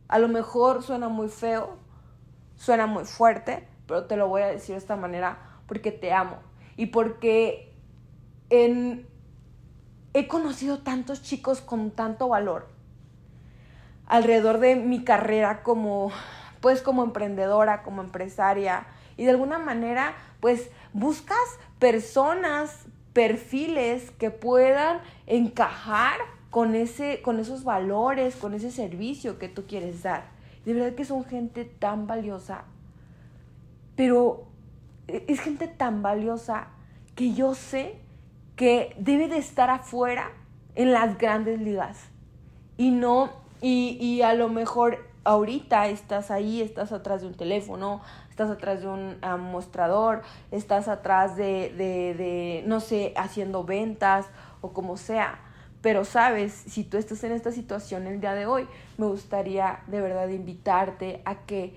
A 0.07 0.17
lo 0.17 0.27
mejor 0.27 0.81
suena 0.81 1.09
muy 1.09 1.29
feo, 1.29 1.77
suena 2.55 2.87
muy 2.87 3.05
fuerte, 3.05 3.67
pero 3.87 4.05
te 4.05 4.17
lo 4.17 4.27
voy 4.27 4.41
a 4.41 4.47
decir 4.47 4.75
de 4.75 4.79
esta 4.79 4.95
manera 4.95 5.39
porque 5.65 5.91
te 5.91 6.13
amo 6.13 6.37
y 6.75 6.87
porque 6.87 7.73
en, 8.49 9.07
he 10.13 10.27
conocido 10.27 10.79
tantos 10.79 11.23
chicos 11.23 11.61
con 11.61 11.91
tanto 11.91 12.27
valor 12.27 12.67
alrededor 14.05 14.59
de 14.59 14.75
mi 14.75 15.03
carrera 15.03 15.63
como 15.63 16.11
pues 16.61 16.81
como 16.81 17.03
emprendedora, 17.03 17.83
como 17.83 18.01
empresaria 18.01 18.87
y 19.15 19.25
de 19.25 19.31
alguna 19.31 19.59
manera 19.59 20.15
pues 20.39 20.69
buscas 20.93 21.37
personas, 21.79 22.85
perfiles 23.13 24.11
que 24.11 24.31
puedan 24.31 25.01
encajar 25.25 26.19
con 26.49 26.75
ese 26.75 27.21
con 27.21 27.39
esos 27.39 27.63
valores, 27.63 28.35
con 28.35 28.53
ese 28.53 28.71
servicio 28.71 29.39
que 29.39 29.49
tú 29.49 29.65
quieres 29.67 30.03
dar. 30.03 30.25
De 30.65 30.73
verdad 30.73 30.95
que 30.95 31.05
son 31.05 31.23
gente 31.25 31.65
tan 31.65 32.07
valiosa 32.07 32.65
pero 33.97 34.45
e, 35.09 35.25
es 35.27 35.41
gente 35.41 35.67
tan 35.67 36.01
valiosa 36.01 36.69
que 37.15 37.33
yo 37.33 37.53
sé 37.55 37.99
que 38.55 38.95
debe 38.97 39.27
de 39.27 39.37
estar 39.37 39.69
afuera 39.69 40.31
en 40.75 40.93
las 40.93 41.17
grandes 41.17 41.59
ligas 41.59 42.07
y 42.77 42.91
no, 42.91 43.31
y, 43.59 44.21
a 44.21 44.35
lo 44.35 44.49
mejor 44.49 44.99
ahorita 45.23 45.87
estás 45.87 46.29
ahí, 46.29 46.61
estás 46.61 46.91
atrás 46.91 47.21
de 47.21 47.27
un 47.27 47.33
teléfono, 47.33 48.01
estás 48.29 48.51
atrás 48.51 48.81
de 48.81 48.87
un 48.87 49.19
mostrador, 49.51 50.21
estás 50.51 50.87
atrás 50.87 51.35
de, 51.35 51.73
de, 51.75 52.13
de, 52.13 52.63
no 52.67 52.79
sé, 52.79 53.13
haciendo 53.17 53.63
ventas 53.63 54.27
o 54.61 54.73
como 54.73 54.95
sea. 54.95 55.39
Pero 55.81 56.05
sabes, 56.05 56.53
si 56.53 56.83
tú 56.83 56.97
estás 56.97 57.23
en 57.23 57.31
esta 57.31 57.51
situación 57.51 58.05
el 58.05 58.21
día 58.21 58.33
de 58.33 58.45
hoy, 58.45 58.67
me 58.97 59.07
gustaría 59.07 59.79
de 59.87 60.01
verdad 60.01 60.29
invitarte 60.29 61.21
a 61.25 61.35
que 61.45 61.75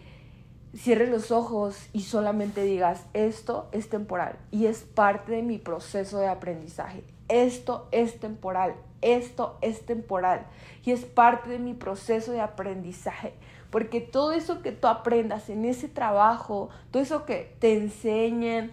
cierres 0.77 1.09
los 1.09 1.31
ojos 1.31 1.77
y 1.93 2.03
solamente 2.03 2.63
digas, 2.63 3.03
esto 3.13 3.69
es 3.73 3.89
temporal 3.89 4.37
y 4.51 4.67
es 4.67 4.83
parte 4.83 5.33
de 5.33 5.43
mi 5.43 5.59
proceso 5.59 6.19
de 6.19 6.29
aprendizaje. 6.29 7.05
Esto 7.29 7.89
es 7.93 8.19
temporal, 8.19 8.75
esto 9.03 9.57
es 9.63 9.85
temporal 9.87 10.47
y 10.85 10.93
es 10.93 11.05
parte 11.05 11.51
de 11.51 11.59
mi 11.59 11.75
proceso 11.75 12.33
de 12.33 12.41
aprendizaje. 12.41 13.35
Porque 13.71 14.01
todo 14.01 14.33
eso 14.33 14.63
que 14.63 14.73
tú 14.73 14.89
aprendas 14.89 15.49
en 15.49 15.65
ese 15.65 15.89
trabajo, 15.89 16.71
todo 16.91 17.03
eso 17.03 17.25
que 17.25 17.55
te 17.61 17.77
enseñen, 17.77 18.73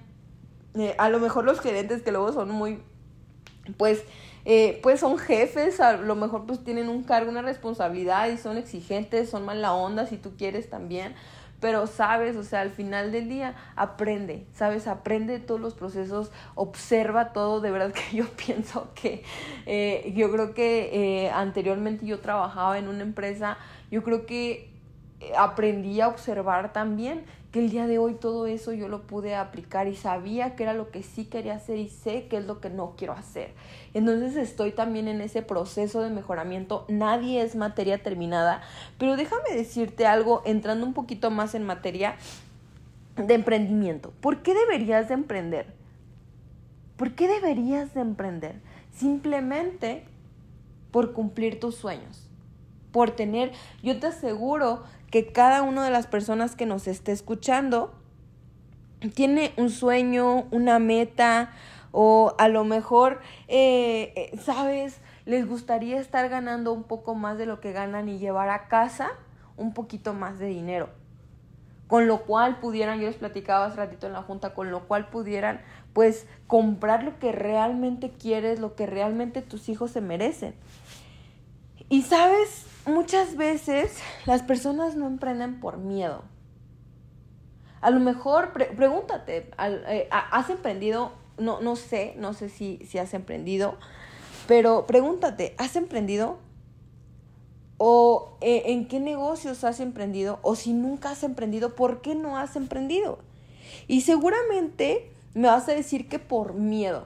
eh, 0.76 0.96
a 0.98 1.10
lo 1.10 1.20
mejor 1.20 1.46
los 1.46 1.60
gerentes 1.60 2.02
que 2.02 2.12
luego 2.12 2.34
son 2.34 2.50
muy, 2.50 2.80
pues, 3.78 4.04
eh, 4.46 4.80
pues 4.82 5.00
son 5.02 5.20
jefes, 5.20 5.80
a 5.80 5.98
lo 5.98 6.16
mejor 6.16 6.46
pues 6.46 6.64
tienen 6.64 6.90
un 6.90 7.04
cargo, 7.04 7.30
una 7.30 7.42
responsabilidad 7.44 8.30
y 8.30 8.38
son 8.38 8.58
exigentes, 8.58 9.30
son 9.30 9.46
mala 9.46 9.74
onda 9.74 10.08
si 10.08 10.18
tú 10.18 10.32
quieres 10.36 10.70
también 10.70 11.14
pero 11.60 11.88
sabes, 11.88 12.36
o 12.36 12.44
sea, 12.44 12.62
al 12.62 12.70
final 12.70 13.12
del 13.12 13.30
día 13.30 13.56
aprende, 13.76 14.46
sabes, 14.54 14.88
aprende 14.88 15.40
todos 15.40 15.60
los 15.60 15.74
procesos, 15.74 16.32
observa 16.56 17.34
todo, 17.34 17.62
de 17.62 17.72
verdad 17.72 17.92
que 17.92 18.16
yo 18.18 18.26
pienso 18.30 18.92
que, 18.94 19.24
eh, 19.66 20.14
yo 20.16 20.32
creo 20.32 20.54
que 20.54 20.90
eh, 21.26 21.32
anteriormente 21.32 22.06
yo 22.06 22.20
trabajaba 22.20 22.78
en 22.78 22.88
una 22.88 23.02
empresa, 23.02 23.58
yo 23.90 24.04
creo 24.04 24.26
que 24.26 24.70
eh, 25.20 25.32
aprendí 25.38 26.00
a 26.00 26.08
observar 26.08 26.74
también 26.74 27.26
el 27.60 27.70
día 27.70 27.88
de 27.88 27.98
hoy 27.98 28.16
todo 28.16 28.48
eso 28.48 28.74
yo 28.74 28.88
lo 28.88 29.04
pude 29.04 29.36
aplicar 29.36 29.88
y 29.88 29.96
sabía 29.96 30.56
que 30.56 30.64
era 30.64 30.74
lo 30.74 30.92
que 30.92 31.04
sí 31.04 31.26
quería 31.26 31.56
hacer 31.56 31.78
y 31.78 31.90
sé 31.90 32.28
que 32.28 32.38
es 32.38 32.46
lo 32.46 32.60
que 32.60 32.70
no 32.70 32.96
quiero 32.98 33.14
hacer. 33.14 33.54
Entonces 33.94 34.36
estoy 34.36 34.72
también 34.72 35.08
en 35.08 35.22
ese 35.22 35.42
proceso 35.42 36.02
de 36.02 36.10
mejoramiento. 36.10 36.86
Nadie 36.90 37.42
es 37.42 37.56
materia 37.56 38.02
terminada, 38.02 38.62
pero 38.98 39.16
déjame 39.16 39.54
decirte 39.56 40.06
algo 40.06 40.42
entrando 40.46 40.86
un 40.86 40.94
poquito 40.94 41.32
más 41.32 41.56
en 41.56 41.64
materia 41.64 42.16
de 43.16 43.34
emprendimiento. 43.34 44.14
¿Por 44.22 44.42
qué 44.42 44.54
deberías 44.54 45.08
de 45.08 45.16
emprender? 45.16 45.74
¿Por 46.98 47.14
qué 47.14 47.28
deberías 47.28 47.94
de 47.94 48.02
emprender? 48.02 48.56
Simplemente 48.92 50.06
por 50.92 51.14
cumplir 51.14 51.60
tus 51.60 51.76
sueños, 51.76 52.28
por 52.92 53.12
tener, 53.12 53.52
yo 53.84 54.00
te 54.00 54.08
aseguro 54.08 54.84
que 55.12 55.32
cada 55.32 55.62
una 55.62 55.84
de 55.86 55.92
las 55.92 56.08
personas 56.08 56.56
que 56.56 56.66
nos 56.66 56.88
esté 56.88 57.12
escuchando 57.12 57.94
tiene 59.14 59.54
un 59.58 59.70
sueño, 59.70 60.48
una 60.52 60.80
meta 60.80 61.52
o 61.92 62.36
a 62.38 62.48
lo 62.48 62.64
mejor, 62.64 63.22
eh, 63.48 64.14
eh, 64.16 64.38
¿sabes? 64.40 65.00
Les 65.26 65.48
gustaría 65.48 66.00
estar 66.00 66.30
ganando 66.30 66.72
un 66.74 66.84
poco 66.84 67.16
más 67.16 67.38
de 67.38 67.46
lo 67.46 67.60
que 67.60 67.72
ganan 67.72 68.10
y 68.10 68.18
llevar 68.18 68.50
a 68.50 68.68
casa 68.68 69.10
un 69.56 69.74
poquito 69.74 70.14
más 70.14 70.40
de 70.40 70.48
dinero. 70.48 70.90
Con 71.88 72.08
lo 72.08 72.24
cual 72.24 72.60
pudieran, 72.60 73.00
yo 73.00 73.08
les 73.08 73.16
platicaba 73.16 73.66
hace 73.66 73.78
ratito 73.78 74.08
en 74.08 74.14
la 74.14 74.22
junta, 74.22 74.54
con 74.54 74.72
lo 74.72 74.88
cual 74.88 75.10
pudieran 75.10 75.62
pues 75.94 76.28
comprar 76.46 77.04
lo 77.04 77.18
que 77.18 77.32
realmente 77.32 78.12
quieres, 78.12 78.60
lo 78.60 78.76
que 78.76 78.86
realmente 78.86 79.42
tus 79.42 79.70
hijos 79.70 79.92
se 79.92 80.02
merecen. 80.02 80.54
Y 81.90 82.04
sabes, 82.04 82.67
muchas 82.88 83.36
veces 83.36 83.98
las 84.26 84.44
personas 84.44 84.96
no 84.96 85.08
emprenden 85.08 85.60
por 85.60 85.78
miedo. 85.78 86.24
A 87.82 87.92
lo 87.92 88.00
mejor, 88.00 88.54
pregúntate, 88.54 89.52
eh, 89.60 90.10
¿has 90.12 90.50
emprendido? 90.50 91.12
No, 91.38 91.62
no 91.62 91.76
sé, 91.76 92.16
no 92.18 92.34
sé 92.34 92.50
si, 92.50 92.80
si 92.88 92.98
has 92.98 93.14
emprendido, 93.14 93.78
pero 94.48 94.88
pregúntate, 94.88 95.54
¿has 95.58 95.76
emprendido? 95.76 96.40
¿O 97.78 98.38
eh, 98.42 98.64
en 98.68 98.88
qué 98.88 99.00
negocios 99.00 99.64
has 99.64 99.80
emprendido? 99.80 100.40
O 100.42 100.56
si 100.56 100.74
nunca 100.74 101.12
has 101.12 101.22
emprendido, 101.22 101.76
¿por 101.76 102.02
qué 102.02 102.16
no 102.16 102.38
has 102.38 102.56
emprendido? 102.56 103.20
Y 103.88 104.02
seguramente 104.02 105.12
me 105.36 105.48
vas 105.48 105.70
a 105.70 105.74
decir 105.74 106.10
que 106.10 106.18
por 106.18 106.56
miedo. 106.56 107.06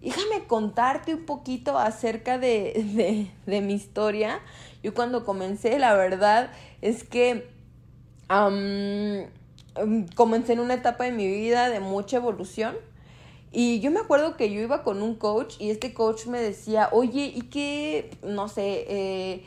Déjame 0.00 0.46
contarte 0.46 1.14
un 1.14 1.24
poquito 1.24 1.78
acerca 1.78 2.38
de, 2.38 3.30
de 3.46 3.60
mi 3.62 3.72
historia. 3.72 4.40
Yo 4.84 4.92
cuando 4.92 5.24
comencé, 5.24 5.78
la 5.78 5.94
verdad 5.94 6.50
es 6.82 7.04
que 7.04 7.48
comencé 10.14 10.52
en 10.52 10.60
una 10.60 10.74
etapa 10.74 11.04
de 11.04 11.12
mi 11.12 11.26
vida 11.26 11.70
de 11.70 11.80
mucha 11.80 12.18
evolución. 12.18 12.76
Y 13.50 13.80
yo 13.80 13.90
me 13.90 14.00
acuerdo 14.00 14.36
que 14.36 14.52
yo 14.52 14.60
iba 14.60 14.82
con 14.82 15.00
un 15.00 15.14
coach 15.14 15.54
y 15.58 15.70
este 15.70 15.94
coach 15.94 16.26
me 16.26 16.38
decía, 16.38 16.90
oye, 16.92 17.32
¿y 17.34 17.42
qué, 17.48 18.10
no 18.22 18.48
sé, 18.48 18.84
eh, 18.88 19.44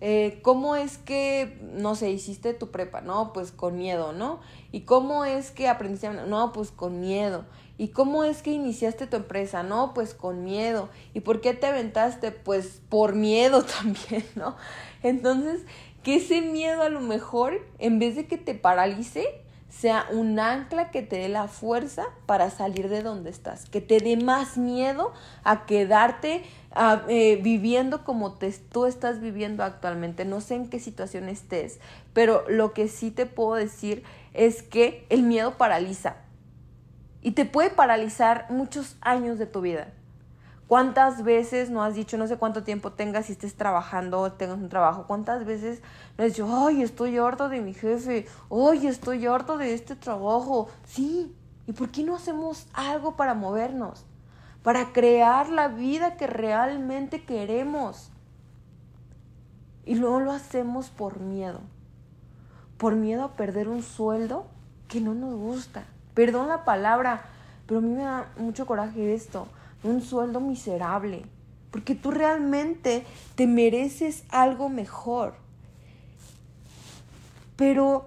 eh, 0.00 0.40
cómo 0.42 0.74
es 0.74 0.98
que, 0.98 1.60
no 1.72 1.94
sé, 1.94 2.10
hiciste 2.10 2.52
tu 2.52 2.72
prepa? 2.72 3.00
No, 3.00 3.32
pues 3.32 3.52
con 3.52 3.76
miedo, 3.76 4.12
¿no? 4.12 4.40
¿Y 4.72 4.80
cómo 4.80 5.24
es 5.24 5.52
que 5.52 5.68
aprendiste? 5.68 6.10
No, 6.10 6.52
pues 6.52 6.72
con 6.72 7.00
miedo. 7.00 7.44
¿Y 7.80 7.88
cómo 7.88 8.24
es 8.24 8.42
que 8.42 8.50
iniciaste 8.50 9.06
tu 9.06 9.16
empresa? 9.16 9.62
No, 9.62 9.94
pues 9.94 10.12
con 10.12 10.44
miedo. 10.44 10.90
¿Y 11.14 11.20
por 11.20 11.40
qué 11.40 11.54
te 11.54 11.66
aventaste? 11.66 12.30
Pues 12.30 12.82
por 12.90 13.14
miedo 13.14 13.64
también, 13.80 14.22
¿no? 14.34 14.54
Entonces, 15.02 15.62
que 16.02 16.16
ese 16.16 16.42
miedo 16.42 16.82
a 16.82 16.90
lo 16.90 17.00
mejor, 17.00 17.66
en 17.78 17.98
vez 17.98 18.16
de 18.16 18.26
que 18.26 18.36
te 18.36 18.54
paralice, 18.54 19.24
sea 19.70 20.04
un 20.12 20.38
ancla 20.38 20.90
que 20.90 21.00
te 21.00 21.20
dé 21.20 21.30
la 21.30 21.48
fuerza 21.48 22.04
para 22.26 22.50
salir 22.50 22.90
de 22.90 23.02
donde 23.02 23.30
estás, 23.30 23.64
que 23.70 23.80
te 23.80 23.96
dé 23.96 24.18
más 24.18 24.58
miedo 24.58 25.14
a 25.42 25.64
quedarte 25.64 26.42
eh, 27.08 27.40
viviendo 27.42 28.04
como 28.04 28.34
te, 28.34 28.52
tú 28.52 28.84
estás 28.84 29.22
viviendo 29.22 29.64
actualmente. 29.64 30.26
No 30.26 30.42
sé 30.42 30.56
en 30.56 30.68
qué 30.68 30.80
situación 30.80 31.30
estés, 31.30 31.80
pero 32.12 32.44
lo 32.46 32.74
que 32.74 32.88
sí 32.88 33.10
te 33.10 33.24
puedo 33.24 33.54
decir 33.54 34.02
es 34.34 34.62
que 34.62 35.06
el 35.08 35.22
miedo 35.22 35.56
paraliza 35.56 36.16
y 37.22 37.32
te 37.32 37.44
puede 37.44 37.70
paralizar 37.70 38.46
muchos 38.50 38.96
años 39.00 39.38
de 39.38 39.46
tu 39.46 39.60
vida. 39.60 39.88
¿Cuántas 40.70 41.24
veces 41.24 41.68
no 41.68 41.82
has 41.82 41.96
dicho, 41.96 42.16
no 42.16 42.28
sé 42.28 42.36
cuánto 42.36 42.62
tiempo 42.62 42.92
tengas 42.92 43.26
si 43.26 43.32
estés 43.32 43.56
trabajando 43.56 44.20
o 44.20 44.30
tengas 44.30 44.58
un 44.58 44.68
trabajo? 44.68 45.04
¿Cuántas 45.08 45.44
veces 45.44 45.82
no 46.16 46.24
has 46.24 46.30
dicho, 46.30 46.48
ay, 46.48 46.82
estoy 46.82 47.18
harto 47.18 47.48
de 47.48 47.60
mi 47.60 47.74
jefe, 47.74 48.28
ay, 48.50 48.86
estoy 48.86 49.26
harto 49.26 49.58
de 49.58 49.74
este 49.74 49.96
trabajo? 49.96 50.68
Sí, 50.84 51.34
¿y 51.66 51.72
por 51.72 51.90
qué 51.90 52.04
no 52.04 52.14
hacemos 52.14 52.68
algo 52.72 53.16
para 53.16 53.34
movernos? 53.34 54.04
Para 54.62 54.92
crear 54.92 55.48
la 55.48 55.66
vida 55.66 56.16
que 56.16 56.28
realmente 56.28 57.24
queremos. 57.24 58.12
Y 59.84 59.96
luego 59.96 60.20
lo 60.20 60.30
hacemos 60.30 60.88
por 60.90 61.18
miedo. 61.18 61.58
Por 62.78 62.94
miedo 62.94 63.24
a 63.24 63.32
perder 63.32 63.68
un 63.68 63.82
sueldo 63.82 64.46
que 64.86 65.00
no 65.00 65.14
nos 65.14 65.34
gusta. 65.34 65.84
Perdón 66.20 66.48
la 66.48 66.66
palabra, 66.66 67.22
pero 67.64 67.78
a 67.78 67.82
mí 67.82 67.94
me 67.94 68.02
da 68.02 68.30
mucho 68.36 68.66
coraje 68.66 69.14
esto 69.14 69.48
un 69.82 70.02
sueldo 70.02 70.38
miserable, 70.38 71.22
porque 71.70 71.94
tú 71.94 72.10
realmente 72.10 73.06
te 73.36 73.46
mereces 73.46 74.24
algo 74.28 74.68
mejor. 74.68 75.32
Pero, 77.56 78.04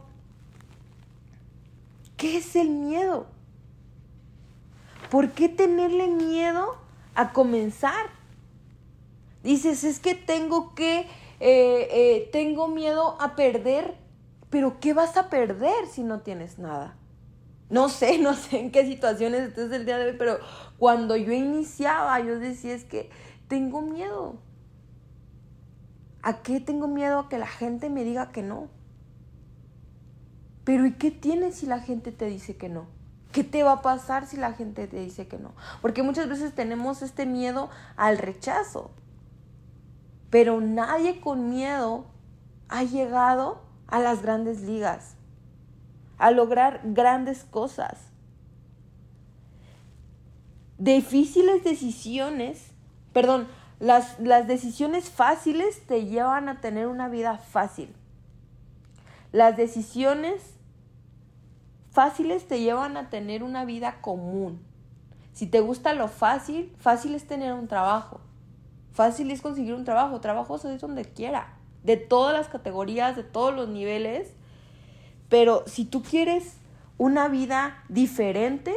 ¿qué 2.15 2.37
es 2.37 2.55
el 2.55 2.69
miedo? 2.69 3.25
¿Por 5.09 5.31
qué 5.31 5.49
tenerle 5.49 6.05
miedo 6.05 6.77
a 7.15 7.33
comenzar? 7.33 8.11
Dices, 9.41 9.83
es 9.83 9.99
que 9.99 10.13
tengo 10.13 10.75
que, 10.75 10.99
eh, 10.99 11.07
eh, 11.39 12.29
tengo 12.31 12.67
miedo 12.67 13.19
a 13.19 13.35
perder, 13.35 13.95
pero 14.51 14.79
¿qué 14.79 14.93
vas 14.93 15.17
a 15.17 15.31
perder 15.31 15.87
si 15.87 16.03
no 16.03 16.19
tienes 16.19 16.59
nada? 16.59 16.95
No 17.73 17.89
sé, 17.89 18.17
no 18.21 18.35
sé 18.35 18.59
en 18.59 18.71
qué 18.71 18.85
situaciones 18.85 19.41
estés 19.41 19.71
el 19.71 19.85
día 19.85 19.97
de 19.97 20.11
hoy, 20.11 20.15
pero 20.17 20.37
cuando 20.77 21.17
yo 21.17 21.33
iniciaba, 21.33 22.19
yo 22.19 22.37
decía, 22.37 22.75
es 22.75 22.85
que 22.85 23.09
tengo 23.47 23.81
miedo. 23.81 24.37
¿A 26.21 26.43
qué 26.43 26.59
tengo 26.59 26.87
miedo? 26.87 27.19
A 27.19 27.29
que 27.29 27.39
la 27.39 27.47
gente 27.47 27.89
me 27.89 28.03
diga 28.03 28.31
que 28.31 28.43
no. 28.43 28.69
Pero 30.63 30.85
¿y 30.85 30.93
qué 30.93 31.09
tienes 31.09 31.55
si 31.55 31.65
la 31.65 31.79
gente 31.79 32.11
te 32.11 32.27
dice 32.27 32.55
que 32.55 32.69
no? 32.69 32.85
¿Qué 33.31 33.43
te 33.43 33.63
va 33.63 33.71
a 33.73 33.81
pasar 33.81 34.27
si 34.27 34.37
la 34.37 34.53
gente 34.53 34.87
te 34.87 34.99
dice 34.99 35.27
que 35.27 35.39
no? 35.39 35.53
Porque 35.81 36.03
muchas 36.03 36.29
veces 36.29 36.53
tenemos 36.53 37.01
este 37.01 37.25
miedo 37.25 37.71
al 37.97 38.19
rechazo. 38.19 38.91
Pero 40.29 40.61
nadie 40.61 41.19
con 41.19 41.49
miedo 41.49 42.05
ha 42.69 42.83
llegado 42.83 43.63
a 43.87 43.99
las 43.99 44.21
grandes 44.21 44.61
ligas 44.61 45.17
a 46.23 46.31
lograr 46.31 46.79
grandes 46.85 47.43
cosas. 47.43 47.99
Difíciles 50.77 51.65
decisiones, 51.65 52.71
perdón, 53.11 53.45
las, 53.81 54.17
las 54.21 54.47
decisiones 54.47 55.09
fáciles 55.09 55.85
te 55.85 56.05
llevan 56.05 56.47
a 56.47 56.61
tener 56.61 56.87
una 56.87 57.09
vida 57.09 57.37
fácil. 57.39 57.93
Las 59.33 59.57
decisiones 59.57 60.41
fáciles 61.91 62.47
te 62.47 62.61
llevan 62.61 62.95
a 62.95 63.09
tener 63.09 63.43
una 63.43 63.65
vida 63.65 63.99
común. 63.99 64.61
Si 65.33 65.45
te 65.45 65.59
gusta 65.59 65.93
lo 65.93 66.07
fácil, 66.07 66.73
fácil 66.79 67.15
es 67.15 67.27
tener 67.27 67.51
un 67.51 67.67
trabajo. 67.67 68.21
Fácil 68.93 69.29
es 69.29 69.41
conseguir 69.41 69.73
un 69.73 69.83
trabajo. 69.83 70.21
Trabajo 70.21 70.55
es 70.55 70.79
donde 70.79 71.03
quiera. 71.03 71.57
De 71.83 71.97
todas 71.97 72.33
las 72.33 72.47
categorías, 72.47 73.17
de 73.17 73.23
todos 73.23 73.53
los 73.53 73.67
niveles. 73.67 74.31
Pero 75.33 75.63
si 75.65 75.85
tú 75.85 76.03
quieres 76.03 76.57
una 76.99 77.27
vida 77.27 77.83
diferente, 77.89 78.71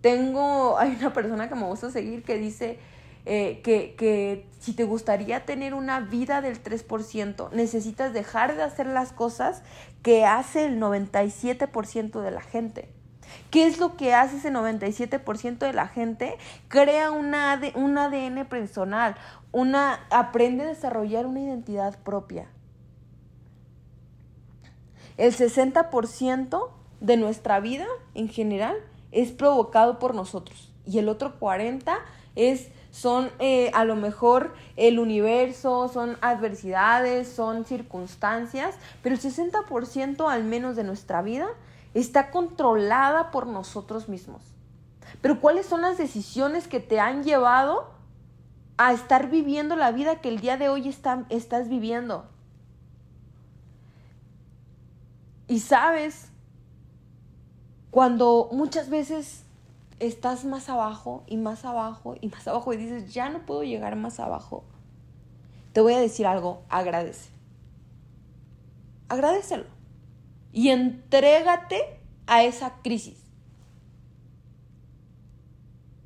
tengo, 0.00 0.78
hay 0.78 0.96
una 0.98 1.12
persona 1.12 1.50
que 1.50 1.54
me 1.54 1.66
gusta 1.66 1.90
seguir 1.90 2.22
que 2.22 2.38
dice 2.38 2.78
eh, 3.26 3.60
que, 3.62 3.94
que 3.94 4.46
si 4.58 4.72
te 4.72 4.84
gustaría 4.84 5.44
tener 5.44 5.74
una 5.74 6.00
vida 6.00 6.40
del 6.40 6.62
3%, 6.62 7.50
necesitas 7.52 8.14
dejar 8.14 8.56
de 8.56 8.62
hacer 8.62 8.86
las 8.86 9.12
cosas 9.12 9.62
que 10.02 10.24
hace 10.24 10.64
el 10.64 10.80
97% 10.80 12.22
de 12.22 12.30
la 12.30 12.40
gente. 12.40 12.88
¿Qué 13.50 13.66
es 13.66 13.78
lo 13.78 13.98
que 13.98 14.14
hace 14.14 14.38
ese 14.38 14.50
97% 14.50 15.58
de 15.58 15.74
la 15.74 15.88
gente? 15.88 16.38
Crea 16.68 17.10
una, 17.10 17.60
un 17.74 17.98
ADN 17.98 18.46
personal, 18.46 19.14
una, 19.52 20.06
aprende 20.08 20.64
a 20.64 20.68
desarrollar 20.68 21.26
una 21.26 21.40
identidad 21.40 21.98
propia. 21.98 22.48
El 25.18 25.34
60% 25.34 26.70
de 27.00 27.16
nuestra 27.16 27.58
vida 27.58 27.86
en 28.14 28.28
general 28.28 28.76
es 29.10 29.32
provocado 29.32 29.98
por 29.98 30.14
nosotros 30.14 30.72
y 30.86 30.98
el 30.98 31.08
otro 31.08 31.38
40% 31.38 31.98
es 32.36 32.68
son 32.90 33.30
eh, 33.38 33.70
a 33.74 33.84
lo 33.84 33.96
mejor 33.96 34.54
el 34.76 34.98
universo, 34.98 35.88
son 35.88 36.16
adversidades, 36.20 37.28
son 37.28 37.64
circunstancias, 37.64 38.76
pero 39.02 39.14
el 39.14 39.20
60% 39.20 40.30
al 40.30 40.44
menos 40.44 40.76
de 40.76 40.84
nuestra 40.84 41.20
vida 41.20 41.48
está 41.94 42.30
controlada 42.30 43.30
por 43.30 43.46
nosotros 43.46 44.08
mismos. 44.08 44.42
Pero 45.20 45.40
¿cuáles 45.40 45.66
son 45.66 45.82
las 45.82 45.98
decisiones 45.98 46.68
que 46.68 46.80
te 46.80 47.00
han 47.00 47.24
llevado 47.24 47.90
a 48.78 48.92
estar 48.92 49.30
viviendo 49.30 49.74
la 49.74 49.90
vida 49.90 50.20
que 50.20 50.28
el 50.28 50.40
día 50.40 50.56
de 50.56 50.68
hoy 50.68 50.88
estás 50.88 51.68
viviendo? 51.68 52.24
Y 55.48 55.60
sabes, 55.60 56.30
cuando 57.90 58.50
muchas 58.52 58.90
veces 58.90 59.44
estás 59.98 60.44
más 60.44 60.68
abajo 60.68 61.24
y 61.26 61.38
más 61.38 61.64
abajo 61.64 62.14
y 62.20 62.28
más 62.28 62.46
abajo 62.46 62.72
y 62.72 62.76
dices, 62.76 63.12
ya 63.12 63.30
no 63.30 63.40
puedo 63.40 63.64
llegar 63.64 63.96
más 63.96 64.20
abajo, 64.20 64.64
te 65.72 65.80
voy 65.80 65.94
a 65.94 66.00
decir 66.00 66.26
algo, 66.26 66.62
agradece. 66.68 67.30
Agradecelo. 69.08 69.64
Y 70.52 70.68
entrégate 70.68 71.98
a 72.26 72.42
esa 72.42 72.74
crisis. 72.82 73.18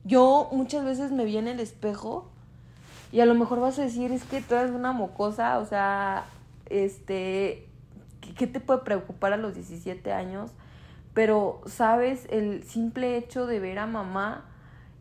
Yo 0.04 0.48
muchas 0.52 0.84
veces 0.84 1.10
me 1.10 1.24
vi 1.24 1.36
en 1.36 1.48
el 1.48 1.58
espejo 1.58 2.28
y 3.12 3.20
a 3.20 3.26
lo 3.26 3.34
mejor 3.34 3.60
vas 3.60 3.78
a 3.78 3.82
decir, 3.82 4.12
es 4.12 4.24
que 4.24 4.40
tú 4.40 4.54
eres 4.54 4.70
una 4.72 4.92
mocosa, 4.92 5.58
o 5.58 5.66
sea, 5.66 6.26
este, 6.66 7.68
¿qué 8.34 8.46
te 8.46 8.60
puede 8.60 8.80
preocupar 8.80 9.32
a 9.32 9.36
los 9.36 9.54
17 9.54 10.12
años? 10.12 10.52
Pero, 11.14 11.60
¿sabes? 11.66 12.26
El 12.30 12.62
simple 12.64 13.16
hecho 13.16 13.46
de 13.46 13.60
ver 13.60 13.78
a 13.78 13.86
mamá, 13.86 14.46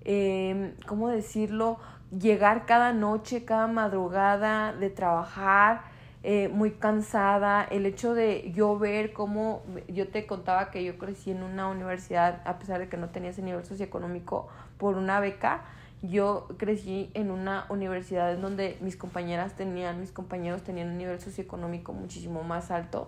em, 0.03 0.73
¿cómo 0.85 1.07
decirlo? 1.09 1.77
Llegar 2.11 2.65
cada 2.65 2.91
noche, 2.91 3.45
cada 3.45 3.67
madrugada 3.67 4.73
de 4.73 4.89
trabajar, 4.89 5.83
eh, 6.23 6.49
muy 6.49 6.71
cansada, 6.71 7.63
el 7.63 7.85
hecho 7.85 8.13
de 8.13 8.51
yo 8.53 8.77
ver 8.77 9.13
cómo, 9.13 9.63
yo 9.87 10.07
te 10.09 10.27
contaba 10.27 10.69
que 10.69 10.83
yo 10.83 10.97
crecí 10.97 11.31
en 11.31 11.43
una 11.43 11.67
universidad, 11.67 12.41
a 12.45 12.59
pesar 12.59 12.79
de 12.79 12.89
que 12.89 12.97
no 12.97 13.09
tenía 13.09 13.31
ese 13.31 13.41
nivel 13.41 13.65
socioeconómico, 13.65 14.47
por 14.77 14.97
una 14.97 15.19
beca, 15.19 15.63
yo 16.03 16.47
crecí 16.57 17.09
en 17.13 17.31
una 17.31 17.65
universidad 17.69 18.33
en 18.33 18.41
donde 18.41 18.77
mis 18.81 18.97
compañeras 18.97 19.55
tenían, 19.55 19.99
mis 19.99 20.11
compañeros 20.11 20.63
tenían 20.63 20.89
un 20.89 20.97
nivel 20.97 21.19
socioeconómico 21.21 21.93
muchísimo 21.93 22.43
más 22.43 22.71
alto 22.71 23.07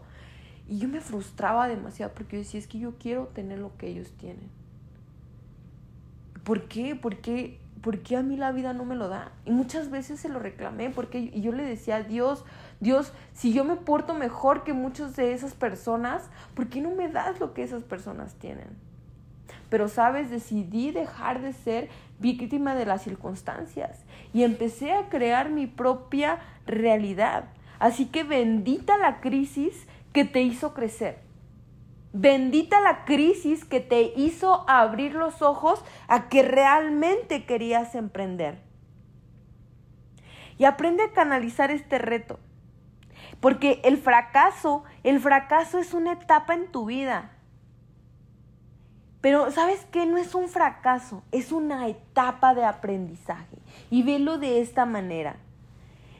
y 0.68 0.80
yo 0.80 0.88
me 0.88 1.02
frustraba 1.02 1.68
demasiado 1.68 2.14
porque 2.14 2.38
yo 2.38 2.44
decía, 2.44 2.60
es 2.60 2.68
que 2.68 2.80
yo 2.80 2.94
quiero 2.98 3.28
tener 3.28 3.60
lo 3.60 3.76
que 3.78 3.88
ellos 3.88 4.12
tienen. 4.18 4.50
¿Por 6.44 6.68
qué? 6.68 6.96
¿Por 6.96 7.18
qué? 7.18 7.60
¿Por 7.82 8.00
qué 8.00 8.16
a 8.16 8.22
mí 8.22 8.38
la 8.38 8.52
vida 8.54 8.74
no 8.74 8.86
me 8.86 8.96
lo 8.96 9.10
da? 9.10 9.34
Y 9.46 9.52
muchas 9.52 9.90
veces 9.90 10.20
se 10.20 10.30
lo 10.30 10.40
reclamé 10.40 10.90
porque 10.90 11.20
y 11.20 11.42
yo 11.42 11.52
le 11.52 11.66
decía 11.66 12.02
Dios, 12.02 12.46
Dios, 12.80 13.14
si 13.34 13.52
yo 13.52 13.66
me 13.66 13.76
porto 13.76 14.14
mejor 14.14 14.64
que 14.64 14.74
muchas 14.74 15.16
de 15.18 15.34
esas 15.34 15.54
personas, 15.54 16.30
¿por 16.54 16.68
qué 16.68 16.80
no 16.80 16.92
me 16.92 17.10
das 17.10 17.40
lo 17.42 17.54
que 17.54 17.64
esas 17.64 17.84
personas 17.84 18.36
tienen? 18.36 18.70
Pero, 19.74 19.88
sabes, 19.88 20.30
decidí 20.30 20.92
dejar 20.92 21.42
de 21.42 21.52
ser 21.52 21.90
víctima 22.20 22.76
de 22.76 22.86
las 22.86 23.02
circunstancias 23.02 24.04
y 24.32 24.44
empecé 24.44 24.94
a 24.94 25.10
crear 25.10 25.50
mi 25.50 25.66
propia 25.66 26.40
realidad. 26.68 27.46
Así 27.80 28.06
que 28.06 28.24
bendita 28.24 29.00
la 29.00 29.20
crisis 29.20 29.88
que 30.14 30.24
te 30.24 30.42
hizo 30.42 30.74
crecer. 30.74 31.20
Bendita 32.14 32.80
la 32.80 33.06
crisis 33.06 33.66
que 33.66 33.80
te 33.80 34.14
hizo 34.16 34.70
abrir 34.70 35.16
los 35.16 35.42
ojos 35.42 35.84
a 36.08 36.30
que 36.30 36.44
realmente 36.44 37.46
querías 37.46 37.96
emprender. 37.96 38.62
Y 40.60 40.66
aprende 40.66 41.04
a 41.04 41.12
canalizar 41.12 41.72
este 41.72 41.98
reto. 41.98 42.40
Porque 43.40 43.82
el 43.84 43.98
fracaso, 43.98 44.84
el 45.04 45.20
fracaso 45.20 45.80
es 45.80 45.94
una 45.94 46.14
etapa 46.14 46.54
en 46.54 46.72
tu 46.72 46.86
vida. 46.86 47.32
Pero 49.20 49.50
¿sabes 49.52 49.88
qué? 49.92 50.06
No 50.06 50.18
es 50.18 50.36
un 50.36 50.50
fracaso, 50.50 51.24
es 51.32 51.52
una 51.52 51.88
etapa 51.88 52.54
de 52.54 52.66
aprendizaje. 52.66 53.58
Y 53.90 54.04
velo 54.04 54.38
de 54.38 54.62
esta 54.62 54.86
manera. 54.86 55.38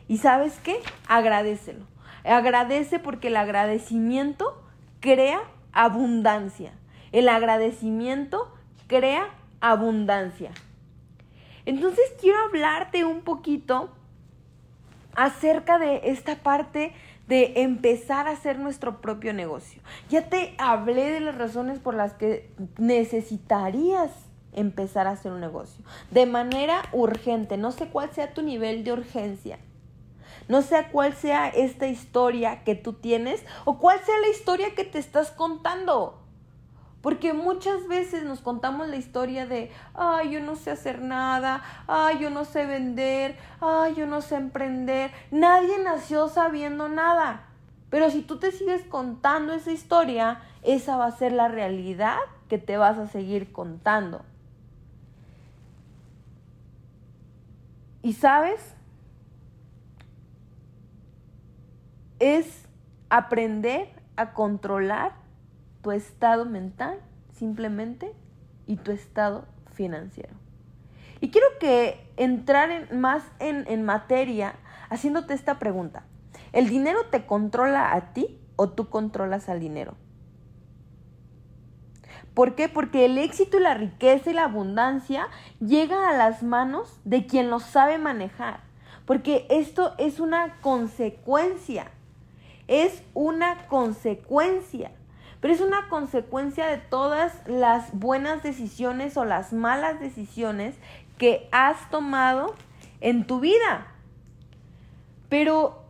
¿Y 0.08 0.18
sabes 0.18 0.58
qué? 0.64 0.80
Agradecelo. 1.08 1.93
Agradece 2.24 3.00
porque 3.00 3.28
el 3.28 3.38
agradecimiento 3.38 4.62
crea 5.00 5.42
abundancia. 5.72 6.74
El 7.12 7.30
agradecimiento 7.30 8.54
crea 8.88 9.28
abundancia. 9.62 10.52
Entonces 11.66 12.14
quiero 12.20 12.40
hablarte 12.40 13.06
un 13.06 13.22
poquito 13.22 13.90
acerca 15.16 15.78
de 15.78 16.02
esta 16.06 16.36
parte 16.38 16.94
de 17.28 17.54
empezar 17.62 18.28
a 18.28 18.32
hacer 18.32 18.60
nuestro 18.60 19.00
propio 19.00 19.34
negocio. 19.34 19.82
Ya 20.10 20.30
te 20.30 20.56
hablé 20.58 21.12
de 21.12 21.20
las 21.20 21.38
razones 21.38 21.80
por 21.80 21.96
las 21.96 22.14
que 22.14 22.50
necesitarías 22.78 24.12
empezar 24.52 25.08
a 25.08 25.12
hacer 25.12 25.32
un 25.32 25.40
negocio 25.40 25.84
de 26.12 26.26
manera 26.26 26.84
urgente. 26.92 27.58
No 27.58 27.72
sé 27.72 27.88
cuál 27.88 28.12
sea 28.12 28.34
tu 28.34 28.42
nivel 28.42 28.84
de 28.84 28.94
urgencia. 28.94 29.58
No 30.48 30.62
sé 30.62 30.88
cuál 30.92 31.14
sea 31.14 31.48
esta 31.50 31.88
historia 31.88 32.64
que 32.64 32.76
tú 32.76 32.94
tienes 32.94 33.46
o 33.66 33.78
cuál 33.78 34.00
sea 34.00 34.20
la 34.20 34.30
historia 34.30 34.76
que 34.76 34.84
te 34.84 35.00
estás 35.00 35.32
contando. 35.32 36.20
Porque 37.02 37.34
muchas 37.34 37.88
veces 37.90 38.24
nos 38.24 38.40
contamos 38.40 38.88
la 38.88 38.96
historia 38.96 39.46
de, 39.46 39.72
ay, 39.94 40.32
yo 40.32 40.40
no 40.40 40.56
sé 40.56 40.72
hacer 40.72 41.02
nada, 41.02 41.62
ay, 41.86 42.18
yo 42.20 42.30
no 42.30 42.46
sé 42.46 42.66
vender, 42.66 43.38
ay, 43.60 43.94
yo 43.96 44.06
no 44.06 44.22
sé 44.22 44.36
emprender. 44.36 45.12
Nadie 45.30 45.80
nació 45.84 46.30
sabiendo 46.30 46.88
nada. 46.88 47.48
Pero 47.90 48.10
si 48.10 48.22
tú 48.22 48.40
te 48.40 48.52
sigues 48.52 48.84
contando 48.86 49.54
esa 49.54 49.72
historia, 49.72 50.42
esa 50.62 50.96
va 50.96 51.08
a 51.08 51.12
ser 51.12 51.34
la 51.34 51.50
realidad 51.50 52.18
que 52.48 52.58
te 52.58 52.78
vas 52.78 52.98
a 52.98 53.08
seguir 53.08 53.52
contando. 53.52 54.24
¿Y 58.02 58.14
sabes? 58.14 58.73
Es 62.24 62.70
aprender 63.10 63.90
a 64.16 64.32
controlar 64.32 65.12
tu 65.82 65.92
estado 65.92 66.46
mental 66.46 66.98
simplemente 67.34 68.14
y 68.66 68.78
tu 68.78 68.92
estado 68.92 69.44
financiero. 69.74 70.34
Y 71.20 71.32
quiero 71.32 71.48
que 71.60 72.10
entrar 72.16 72.72
en, 72.72 73.02
más 73.02 73.24
en, 73.40 73.68
en 73.68 73.84
materia 73.84 74.56
haciéndote 74.90 75.34
esta 75.34 75.60
pregunta. 75.60 76.06
¿El 76.54 76.70
dinero 76.70 77.00
te 77.12 77.26
controla 77.26 77.94
a 77.94 78.14
ti 78.14 78.40
o 78.56 78.70
tú 78.70 78.90
controlas 78.90 79.50
al 79.50 79.60
dinero? 79.60 79.98
¿Por 82.34 82.56
qué? 82.56 82.70
Porque 82.70 83.04
el 83.04 83.18
éxito 83.18 83.58
y 83.58 83.64
la 83.64 83.74
riqueza 83.74 84.32
y 84.32 84.34
la 84.34 84.46
abundancia 84.46 85.28
llegan 85.60 86.06
a 86.06 86.14
las 86.14 86.42
manos 86.42 87.02
de 87.04 87.28
quien 87.28 87.50
lo 87.50 87.60
sabe 87.60 87.98
manejar. 87.98 88.62
Porque 89.06 89.46
esto 89.50 89.94
es 89.98 90.22
una 90.22 90.62
consecuencia. 90.62 91.92
Es 92.68 93.04
una 93.14 93.68
consecuencia 93.68 94.92
pero 95.44 95.54
es 95.54 95.60
una 95.60 95.90
consecuencia 95.90 96.68
de 96.68 96.78
todas 96.78 97.34
las 97.48 97.92
buenas 98.00 98.44
decisiones 98.44 99.18
o 99.18 99.26
las 99.26 99.52
malas 99.52 100.00
decisiones 100.00 100.74
que 101.18 101.50
has 101.52 101.90
tomado 101.90 102.56
en 103.02 103.28
tu 103.28 103.42
vida. 103.42 103.88
Pero, 105.28 105.84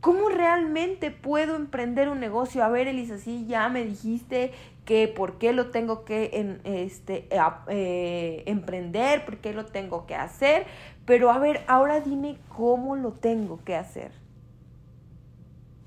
¿cómo 0.00 0.28
realmente 0.28 1.10
puedo 1.10 1.56
emprender 1.56 2.08
un 2.08 2.20
negocio? 2.20 2.62
A 2.62 2.68
ver, 2.68 2.86
Elisa, 2.86 3.18
sí, 3.18 3.46
ya 3.48 3.68
me 3.68 3.84
dijiste 3.84 4.52
que 4.84 5.08
por 5.08 5.38
qué 5.38 5.52
lo 5.52 5.72
tengo 5.72 6.04
que 6.04 6.60
este, 6.62 7.26
eh, 7.66 8.44
emprender, 8.46 9.24
por 9.24 9.38
qué 9.38 9.52
lo 9.52 9.66
tengo 9.66 10.06
que 10.06 10.14
hacer, 10.14 10.66
pero 11.04 11.32
a 11.32 11.38
ver, 11.38 11.64
ahora 11.66 11.98
dime 11.98 12.36
cómo 12.48 12.94
lo 12.94 13.10
tengo 13.10 13.58
que 13.64 13.74
hacer. 13.74 14.23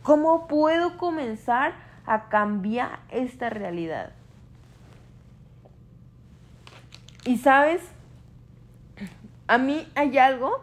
¿Cómo 0.08 0.48
puedo 0.48 0.98
comenzar 0.98 1.74
a 2.06 2.30
cambiar 2.30 3.00
esta 3.12 3.50
realidad. 3.50 4.14
Y 7.26 7.40
sabes, 7.40 7.82
a 9.48 9.58
mí 9.58 9.86
hay 9.96 10.18
algo 10.18 10.62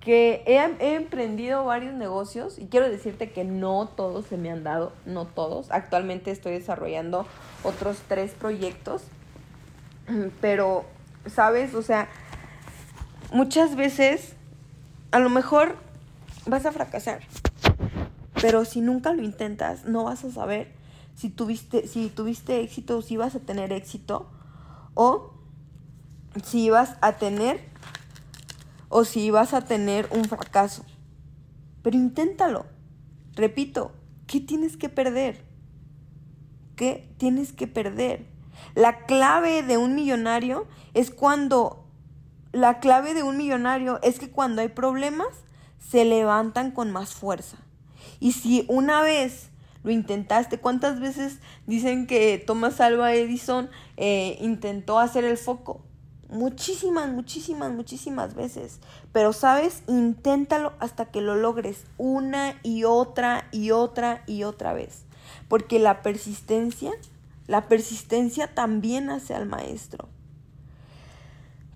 que 0.00 0.42
he, 0.46 0.96
emprendido 0.96 1.64
varios 1.64 1.94
negocios 1.94 2.58
y 2.58 2.66
quiero 2.66 2.90
decirte 2.90 3.30
que 3.30 3.44
no 3.44 3.86
todos 3.86 4.26
se 4.26 4.36
me 4.36 4.50
han 4.50 4.64
dado, 4.64 4.92
no 5.06 5.24
todos. 5.24 5.70
Actualmente 5.70 6.32
estoy 6.32 6.54
desarrollando 6.54 7.28
otros 7.62 8.02
tres 8.08 8.32
proyectos, 8.32 9.04
pero, 10.40 10.84
¿sabes? 11.26 11.74
O 11.74 11.82
sea, 11.82 12.08
muchas 13.32 13.76
veces 13.76 14.34
a 15.12 15.20
lo 15.20 15.30
mejor 15.30 15.76
vas 16.46 16.66
a 16.66 16.72
fracasar. 16.72 17.20
Pero 18.42 18.64
si 18.64 18.80
nunca 18.80 19.12
lo 19.12 19.22
intentas, 19.22 19.84
no 19.84 20.02
vas 20.02 20.24
a 20.24 20.32
saber 20.32 20.74
si 21.14 21.30
tuviste, 21.30 21.86
si 21.86 22.08
tuviste 22.08 22.60
éxito 22.60 22.98
o 22.98 23.02
si 23.02 23.16
vas 23.16 23.36
a 23.36 23.38
tener 23.38 23.72
éxito 23.72 24.28
o 24.94 25.32
si 26.44 26.68
vas 26.68 26.96
a 27.02 27.12
tener 27.18 27.60
o 28.88 29.04
si 29.04 29.30
vas 29.30 29.54
a 29.54 29.60
tener 29.60 30.08
un 30.10 30.24
fracaso. 30.24 30.84
Pero 31.82 31.96
inténtalo. 31.96 32.66
Repito, 33.36 33.92
¿qué 34.26 34.40
tienes 34.40 34.76
que 34.76 34.88
perder? 34.88 35.44
¿Qué 36.74 37.14
tienes 37.18 37.52
que 37.52 37.68
perder? 37.68 38.26
La 38.74 39.06
clave 39.06 39.62
de 39.62 39.78
un 39.78 39.94
millonario 39.94 40.66
es 40.94 41.12
cuando 41.12 41.86
la 42.50 42.80
clave 42.80 43.14
de 43.14 43.22
un 43.22 43.36
millonario 43.36 44.00
es 44.02 44.18
que 44.18 44.32
cuando 44.32 44.62
hay 44.62 44.68
problemas 44.68 45.28
se 45.78 46.04
levantan 46.04 46.72
con 46.72 46.90
más 46.90 47.14
fuerza. 47.14 47.58
Y 48.20 48.32
si 48.32 48.64
una 48.68 49.02
vez 49.02 49.50
lo 49.82 49.90
intentaste, 49.90 50.58
¿cuántas 50.58 51.00
veces 51.00 51.38
dicen 51.66 52.06
que 52.06 52.38
Thomas 52.38 52.80
Alva 52.80 53.14
Edison 53.14 53.68
eh, 53.96 54.38
intentó 54.40 54.98
hacer 54.98 55.24
el 55.24 55.36
foco? 55.36 55.80
Muchísimas, 56.28 57.10
muchísimas, 57.10 57.72
muchísimas 57.72 58.34
veces. 58.34 58.78
Pero, 59.12 59.32
¿sabes? 59.32 59.82
Inténtalo 59.86 60.72
hasta 60.78 61.06
que 61.06 61.20
lo 61.20 61.34
logres 61.34 61.84
una 61.98 62.58
y 62.62 62.84
otra 62.84 63.48
y 63.52 63.72
otra 63.72 64.22
y 64.26 64.44
otra 64.44 64.72
vez. 64.72 65.02
Porque 65.48 65.78
la 65.78 66.00
persistencia, 66.02 66.92
la 67.48 67.68
persistencia 67.68 68.54
también 68.54 69.10
hace 69.10 69.34
al 69.34 69.46
maestro. 69.46 70.08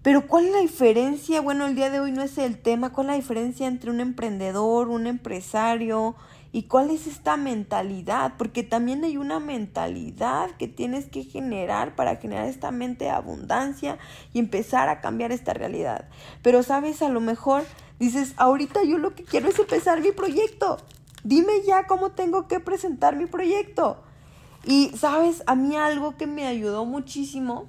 Pero 0.06 0.28
¿cuál 0.28 0.44
es 0.44 0.52
la 0.52 0.60
diferencia? 0.60 1.40
Bueno, 1.40 1.66
el 1.66 1.74
día 1.74 1.90
de 1.90 1.98
hoy 1.98 2.12
no 2.12 2.22
es 2.22 2.38
el 2.38 2.62
tema. 2.62 2.92
¿Cuál 2.92 3.06
es 3.06 3.10
la 3.10 3.16
diferencia 3.16 3.66
entre 3.66 3.90
un 3.90 3.98
emprendedor, 3.98 4.88
un 4.88 5.08
empresario, 5.08 6.14
¿Y 6.52 6.62
cuál 6.62 6.90
es 6.90 7.08
esta 7.08 7.36
mentalidad? 7.36 8.34
Porque 8.38 8.62
también 8.62 9.02
hay 9.02 9.16
una 9.16 9.40
mentalidad 9.40 10.52
que 10.52 10.68
tienes 10.68 11.06
que 11.06 11.24
generar 11.24 11.96
para 11.96 12.16
generar 12.16 12.46
esta 12.46 12.70
mente 12.70 13.06
de 13.06 13.10
abundancia 13.10 13.98
y 14.32 14.38
empezar 14.38 14.88
a 14.88 15.00
cambiar 15.00 15.32
esta 15.32 15.54
realidad. 15.54 16.08
Pero 16.40 16.62
sabes, 16.62 17.02
a 17.02 17.08
lo 17.08 17.20
mejor 17.20 17.64
dices, 17.98 18.32
ahorita 18.36 18.84
yo 18.84 18.98
lo 18.98 19.12
que 19.16 19.24
quiero 19.24 19.48
es 19.48 19.58
empezar 19.58 20.00
mi 20.00 20.12
proyecto. 20.12 20.78
Dime 21.24 21.62
ya 21.66 21.88
cómo 21.88 22.12
tengo 22.12 22.46
que 22.46 22.60
presentar 22.60 23.16
mi 23.16 23.26
proyecto. 23.26 24.04
Y 24.64 24.92
sabes, 24.96 25.42
a 25.46 25.56
mí 25.56 25.74
algo 25.74 26.16
que 26.16 26.28
me 26.28 26.46
ayudó 26.46 26.84
muchísimo, 26.84 27.68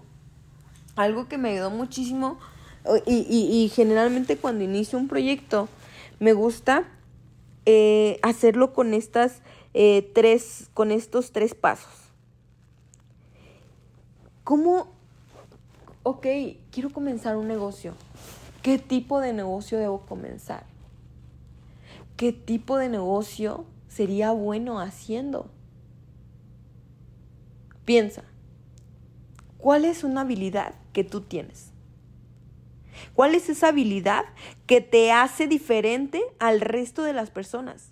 algo 0.97 1.27
que 1.27 1.37
me 1.37 1.51
ayudó 1.51 1.69
muchísimo, 1.69 2.39
y, 3.05 3.13
y 3.29 3.69
generalmente 3.69 4.37
cuando 4.37 4.63
inicio 4.63 4.97
un 4.97 5.07
proyecto, 5.07 5.69
me 6.19 6.33
gusta 6.33 6.87
eh, 7.65 8.19
hacerlo 8.23 8.73
con 8.73 8.93
estas 8.93 9.41
eh, 9.73 10.09
tres, 10.13 10.69
con 10.73 10.91
estos 10.91 11.31
tres 11.31 11.53
pasos. 11.53 11.91
¿Cómo? 14.43 14.87
Ok, 16.03 16.25
quiero 16.71 16.91
comenzar 16.91 17.35
un 17.35 17.49
negocio. 17.49 17.93
¿Qué 18.63 18.79
tipo 18.79 19.19
de 19.19 19.33
negocio 19.33 19.77
debo 19.77 20.05
comenzar? 20.05 20.65
¿Qué 22.15 22.31
tipo 22.31 22.77
de 22.77 22.89
negocio 22.89 23.65
sería 23.89 24.31
bueno 24.31 24.79
haciendo? 24.79 25.51
Piensa, 27.83 28.23
¿cuál 29.57 29.85
es 29.85 30.03
una 30.03 30.21
habilidad 30.21 30.73
que 30.97 31.03
tú 31.03 31.21
tienes? 31.21 31.69
¿Cuál 33.13 33.35
es 33.35 33.49
esa 33.49 33.67
habilidad 33.67 34.25
que 34.65 34.81
te 34.81 35.11
hace 35.11 35.45
diferente 35.45 36.23
al 36.39 36.59
resto 36.59 37.03
de 37.03 37.13
las 37.13 37.29
personas? 37.29 37.91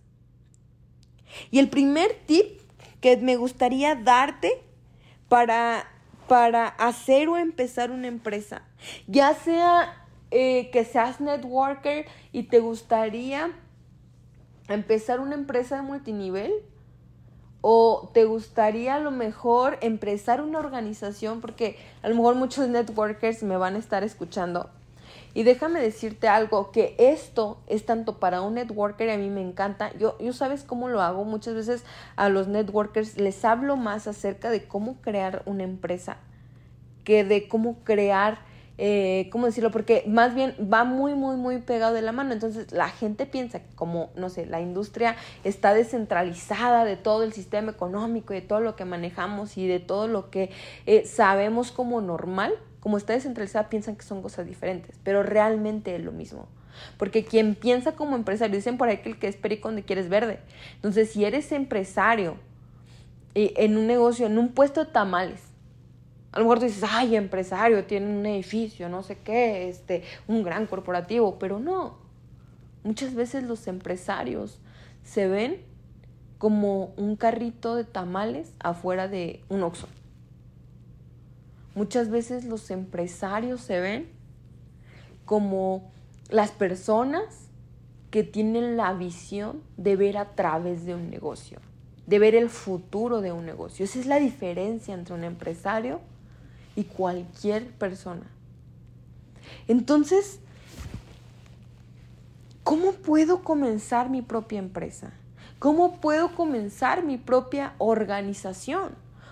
Y 1.51 1.59
el 1.59 1.69
primer 1.69 2.15
tip 2.25 2.61
que 3.01 3.15
me 3.17 3.35
gustaría 3.35 3.93
darte 3.93 4.59
para, 5.29 5.87
para 6.27 6.65
hacer 6.65 7.29
o 7.29 7.37
empezar 7.37 7.91
una 7.91 8.07
empresa, 8.07 8.63
ya 9.05 9.35
sea 9.35 10.07
eh, 10.31 10.71
que 10.71 10.83
seas 10.83 11.21
networker 11.21 12.07
y 12.31 12.45
te 12.45 12.57
gustaría 12.57 13.51
empezar 14.67 15.19
una 15.19 15.35
empresa 15.35 15.75
de 15.75 15.83
multinivel? 15.83 16.51
¿O 17.61 18.11
te 18.13 18.25
gustaría 18.25 18.95
a 18.95 18.99
lo 18.99 19.11
mejor 19.11 19.77
empezar 19.81 20.41
una 20.41 20.59
organización? 20.59 21.41
Porque 21.41 21.77
a 22.03 22.09
lo 22.09 22.15
mejor 22.15 22.35
muchos 22.35 22.67
networkers 22.69 23.43
me 23.43 23.57
van 23.57 23.75
a 23.75 23.79
estar 23.79 24.03
escuchando. 24.03 24.69
Y 25.33 25.43
déjame 25.43 25.81
decirte 25.81 26.27
algo, 26.27 26.71
que 26.71 26.95
esto 26.97 27.57
es 27.67 27.85
tanto 27.85 28.19
para 28.19 28.41
un 28.41 28.53
networker 28.53 29.09
a 29.09 29.17
mí 29.17 29.29
me 29.29 29.41
encanta. 29.41 29.91
Yo, 29.97 30.17
yo 30.19 30.31
sabes 30.31 30.63
cómo 30.63 30.87
lo 30.87 31.01
hago. 31.01 31.25
Muchas 31.25 31.55
veces 31.55 31.83
a 32.15 32.29
los 32.29 32.47
networkers 32.47 33.17
les 33.17 33.43
hablo 33.43 33.75
más 33.75 34.07
acerca 34.07 34.49
de 34.49 34.65
cómo 34.65 34.95
crear 35.01 35.43
una 35.45 35.63
empresa 35.63 36.17
que 37.03 37.23
de 37.23 37.47
cómo 37.47 37.77
crear 37.83 38.39
eh, 38.77 39.29
¿cómo 39.31 39.45
decirlo? 39.45 39.71
Porque 39.71 40.03
más 40.07 40.35
bien 40.35 40.55
va 40.71 40.83
muy, 40.83 41.13
muy, 41.13 41.37
muy 41.37 41.59
pegado 41.59 41.93
de 41.93 42.01
la 42.01 42.11
mano. 42.11 42.33
Entonces 42.33 42.71
la 42.71 42.89
gente 42.89 43.25
piensa 43.25 43.59
que 43.59 43.73
como, 43.75 44.09
no 44.15 44.29
sé, 44.29 44.45
la 44.45 44.61
industria 44.61 45.15
está 45.43 45.73
descentralizada 45.73 46.85
de 46.85 46.97
todo 46.97 47.23
el 47.23 47.33
sistema 47.33 47.71
económico 47.71 48.33
de 48.33 48.41
todo 48.41 48.59
lo 48.59 48.75
que 48.75 48.85
manejamos 48.85 49.57
y 49.57 49.67
de 49.67 49.79
todo 49.79 50.07
lo 50.07 50.29
que 50.29 50.49
eh, 50.85 51.05
sabemos 51.05 51.71
como 51.71 52.01
normal, 52.01 52.53
como 52.79 52.97
está 52.97 53.13
descentralizada, 53.13 53.69
piensan 53.69 53.95
que 53.95 54.03
son 54.03 54.21
cosas 54.21 54.45
diferentes, 54.45 54.99
pero 55.03 55.23
realmente 55.23 55.95
es 55.95 56.03
lo 56.03 56.11
mismo. 56.11 56.47
Porque 56.97 57.23
quien 57.23 57.55
piensa 57.55 57.93
como 57.93 58.15
empresario, 58.15 58.55
dicen 58.55 58.77
por 58.77 58.89
ahí 58.89 58.97
que 58.97 59.09
el 59.09 59.17
que 59.17 59.27
es 59.27 59.37
perico 59.37 59.69
donde 59.69 59.83
quieres 59.83 60.09
verde. 60.09 60.39
Entonces, 60.75 61.11
si 61.11 61.23
eres 61.23 61.51
empresario 61.53 62.35
eh, 63.33 63.53
en 63.57 63.77
un 63.77 63.87
negocio, 63.87 64.25
en 64.25 64.37
un 64.37 64.49
puesto 64.49 64.83
de 64.83 64.91
tamales, 64.91 65.41
a 66.35 66.39
lo 66.39 66.45
mejor 66.45 66.59
tú 66.59 66.65
dices, 66.65 66.83
ay, 66.87 67.15
empresario, 67.15 67.85
tiene 67.85 68.07
un 68.07 68.25
edificio, 68.25 68.89
no 68.89 69.03
sé 69.03 69.17
qué, 69.19 69.69
este, 69.69 70.03
un 70.27 70.43
gran 70.43 70.67
corporativo, 70.67 71.39
pero 71.39 71.61
no. 71.61 71.95
Muchas 72.83 73.15
veces 73.15 73.43
los 73.43 73.67
empresarios 73.67 74.59
se 75.01 75.29
ven 75.29 75.61
como 76.37 76.93
un 76.97 77.15
carrito 77.15 77.75
de 77.75 77.85
tamales 77.85 78.53
afuera 78.59 79.07
de 79.07 79.45
un 79.47 79.63
oxo. 79.63 79.87
Muchas 81.73 82.09
veces 82.09 82.43
los 82.43 82.69
empresarios 82.69 83.61
se 83.61 83.79
ven 83.79 84.09
como 85.23 85.89
las 86.29 86.51
personas 86.51 87.47
que 88.11 88.23
tienen 88.23 88.75
la 88.75 88.91
visión 88.93 89.63
de 89.77 89.95
ver 89.95 90.17
a 90.17 90.35
través 90.35 90.85
de 90.85 90.95
un 90.95 91.09
negocio, 91.09 91.59
de 92.07 92.19
ver 92.19 92.35
el 92.35 92.49
futuro 92.49 93.21
de 93.21 93.31
un 93.31 93.45
negocio. 93.45 93.85
Esa 93.85 93.99
es 93.99 94.05
la 94.05 94.19
diferencia 94.19 94.93
entre 94.93 95.13
un 95.13 95.23
empresario 95.23 96.01
y 96.75 96.83
cualquier 96.83 97.67
persona. 97.71 98.25
Entonces, 99.67 100.39
¿cómo 102.63 102.93
puedo 102.93 103.43
comenzar 103.43 104.09
mi 104.09 104.21
propia 104.21 104.59
empresa? 104.59 105.13
¿Cómo 105.59 105.99
puedo 106.01 106.35
comenzar 106.35 107.03
mi 107.03 107.17
propia 107.17 107.73
organización? 107.77 108.91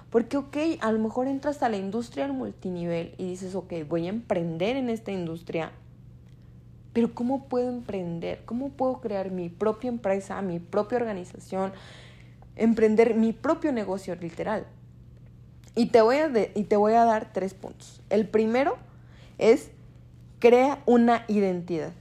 Porque, 0.10 0.38
ok, 0.38 0.58
a 0.80 0.92
lo 0.92 1.00
mejor 1.00 1.28
entras 1.28 1.64
a 1.64 1.70
la 1.70 1.78
industria 1.78 2.26
del 2.26 2.34
multinivel 2.34 3.16
y 3.18 3.26
dices, 3.26 3.56
ok, 3.56 3.74
voy 3.88 4.06
a 4.06 4.10
emprender 4.10 4.76
en 4.76 4.90
esta 4.90 5.12
industria, 5.12 5.72
pero 6.94 7.14
¿cómo 7.16 7.46
puedo 7.46 7.70
emprender? 7.70 8.44
¿Cómo 8.46 8.70
puedo 8.70 9.02
crear 9.02 9.32
mi 9.32 9.50
propia 9.50 9.88
empresa, 9.88 10.40
mi 10.44 10.60
propia 10.60 11.00
organización, 11.00 11.74
emprender 12.56 13.16
mi 13.16 13.34
propio 13.34 13.72
negocio 13.72 14.16
literal? 14.16 14.68
Y 15.76 15.88
te 15.88 16.02
voy 16.02 16.18
a, 16.18 16.32
y 16.54 16.64
te 16.64 16.76
voy 16.76 16.94
a 16.94 17.06
dar 17.06 17.32
tres 17.34 17.54
puntos. 17.54 18.02
El 18.10 18.28
primero 18.28 18.78
es 19.38 19.70
crea 20.40 20.82
una 20.86 21.26
identidad. 21.28 21.94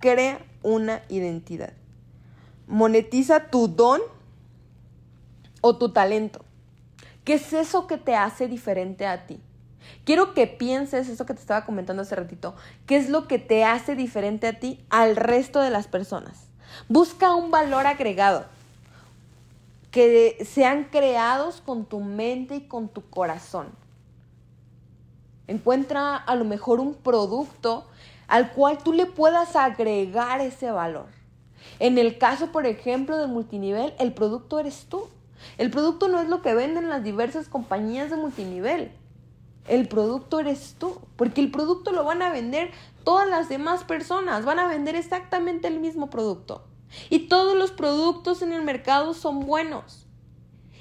Crea 0.00 0.40
una 0.62 1.02
identidad. 1.08 1.72
Monetiza 2.66 3.50
tu 3.50 3.68
don 3.68 4.00
o 5.60 5.76
tu 5.76 5.92
talento. 5.92 6.44
¿Qué 7.24 7.34
es 7.34 7.52
eso 7.52 7.86
que 7.86 7.98
te 7.98 8.14
hace 8.16 8.48
diferente 8.48 9.06
a 9.06 9.26
ti? 9.26 9.40
Quiero 10.04 10.34
que 10.34 10.46
pienses 10.46 11.08
eso 11.08 11.26
que 11.26 11.34
te 11.34 11.40
estaba 11.40 11.64
comentando 11.64 12.02
hace 12.02 12.16
ratito. 12.16 12.54
¿Qué 12.86 12.96
es 12.96 13.08
lo 13.08 13.28
que 13.28 13.38
te 13.38 13.64
hace 13.64 13.94
diferente 13.94 14.46
a 14.48 14.58
ti 14.58 14.84
al 14.90 15.16
resto 15.16 15.60
de 15.60 15.70
las 15.70 15.86
personas? 15.86 16.48
Busca 16.88 17.34
un 17.34 17.50
valor 17.50 17.86
agregado 17.86 18.46
que 19.96 20.44
sean 20.44 20.88
creados 20.92 21.62
con 21.62 21.86
tu 21.86 22.00
mente 22.00 22.56
y 22.56 22.60
con 22.68 22.90
tu 22.90 23.08
corazón. 23.08 23.68
Encuentra 25.46 26.16
a 26.16 26.34
lo 26.34 26.44
mejor 26.44 26.80
un 26.80 26.92
producto 26.92 27.86
al 28.28 28.52
cual 28.52 28.76
tú 28.76 28.92
le 28.92 29.06
puedas 29.06 29.56
agregar 29.56 30.42
ese 30.42 30.70
valor. 30.70 31.06
En 31.78 31.96
el 31.96 32.18
caso, 32.18 32.52
por 32.52 32.66
ejemplo, 32.66 33.16
del 33.16 33.28
multinivel, 33.28 33.94
el 33.98 34.12
producto 34.12 34.58
eres 34.58 34.84
tú. 34.86 35.08
El 35.56 35.70
producto 35.70 36.08
no 36.08 36.20
es 36.20 36.28
lo 36.28 36.42
que 36.42 36.54
venden 36.54 36.90
las 36.90 37.02
diversas 37.02 37.48
compañías 37.48 38.10
de 38.10 38.16
multinivel. 38.16 38.92
El 39.66 39.88
producto 39.88 40.40
eres 40.40 40.76
tú, 40.78 41.00
porque 41.16 41.40
el 41.40 41.50
producto 41.50 41.92
lo 41.92 42.04
van 42.04 42.20
a 42.20 42.30
vender 42.30 42.70
todas 43.02 43.26
las 43.30 43.48
demás 43.48 43.82
personas, 43.84 44.44
van 44.44 44.58
a 44.58 44.68
vender 44.68 44.94
exactamente 44.94 45.68
el 45.68 45.80
mismo 45.80 46.10
producto. 46.10 46.64
Y 47.10 47.28
todos 47.28 47.56
los 47.56 47.72
productos 47.72 48.42
en 48.42 48.52
el 48.52 48.62
mercado 48.62 49.14
son 49.14 49.40
buenos. 49.40 50.06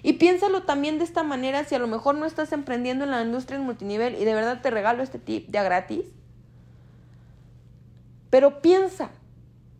Y 0.03 0.13
piénsalo 0.13 0.63
también 0.63 0.99
de 0.99 1.03
esta 1.03 1.23
manera 1.23 1.63
si 1.63 1.73
a 1.73 1.79
lo 1.79 1.87
mejor 1.87 2.15
no 2.15 2.25
estás 2.25 2.51
emprendiendo 2.51 3.05
en 3.05 3.11
la 3.11 3.23
industria 3.23 3.57
en 3.57 3.65
multinivel 3.65 4.15
y 4.15 4.25
de 4.25 4.35
verdad 4.35 4.61
te 4.61 4.69
regalo 4.69 5.01
este 5.01 5.17
tip 5.17 5.49
ya 5.51 5.63
gratis. 5.63 6.05
Pero 8.29 8.61
piensa, 8.61 9.09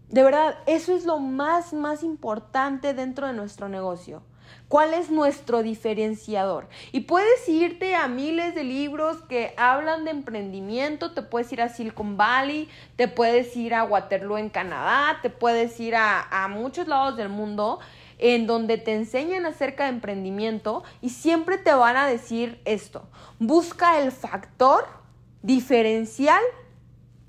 de 0.09 0.23
verdad, 0.23 0.55
eso 0.65 0.95
es 0.95 1.05
lo 1.05 1.19
más, 1.19 1.73
más 1.73 2.01
importante 2.01 2.93
dentro 2.93 3.27
de 3.27 3.33
nuestro 3.33 3.69
negocio. 3.69 4.23
¿Cuál 4.67 4.93
es 4.93 5.09
nuestro 5.09 5.63
diferenciador? 5.63 6.67
Y 6.91 7.01
puedes 7.01 7.47
irte 7.47 7.95
a 7.95 8.07
miles 8.07 8.55
de 8.55 8.63
libros 8.63 9.17
que 9.29 9.53
hablan 9.57 10.05
de 10.05 10.11
emprendimiento, 10.11 11.11
te 11.11 11.21
puedes 11.21 11.51
ir 11.53 11.61
a 11.61 11.69
Silicon 11.69 12.17
Valley, 12.17 12.69
te 12.95 13.07
puedes 13.07 13.55
ir 13.55 13.73
a 13.73 13.83
Waterloo 13.83 14.37
en 14.37 14.49
Canadá, 14.49 15.19
te 15.21 15.29
puedes 15.29 15.79
ir 15.79 15.95
a, 15.95 16.43
a 16.43 16.47
muchos 16.47 16.87
lados 16.87 17.15
del 17.17 17.29
mundo 17.29 17.79
en 18.17 18.47
donde 18.47 18.77
te 18.77 18.93
enseñan 18.93 19.45
acerca 19.45 19.83
de 19.83 19.89
emprendimiento 19.89 20.83
y 21.01 21.09
siempre 21.09 21.57
te 21.57 21.73
van 21.73 21.97
a 21.97 22.07
decir 22.07 22.61
esto, 22.65 23.07
busca 23.39 23.99
el 23.99 24.11
factor 24.11 24.87
diferencial 25.41 26.41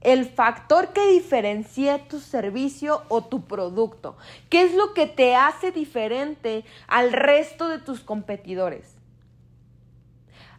el 0.07 0.25
factor 0.25 0.93
que 0.93 1.05
diferencia 1.09 2.07
tu 2.07 2.21
servicio 2.21 3.03
o 3.09 3.25
tu 3.25 3.43
producto. 3.43 4.17
¿Qué 4.49 4.63
es 4.63 4.73
lo 4.73 4.95
que 4.95 5.09
te 5.09 5.35
hace 5.35 5.73
diferente 5.73 6.65
al 6.87 7.13
resto 7.13 7.69
de 7.69 7.81
tus 7.81 8.03
competidores? 8.05 8.95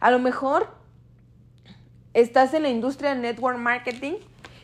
A 0.00 0.10
lo 0.10 0.18
mejor 0.18 0.68
estás 2.12 2.52
en 2.52 2.64
la 2.64 2.68
industria 2.68 3.08
del 3.08 3.22
network 3.22 3.56
marketing 3.56 4.16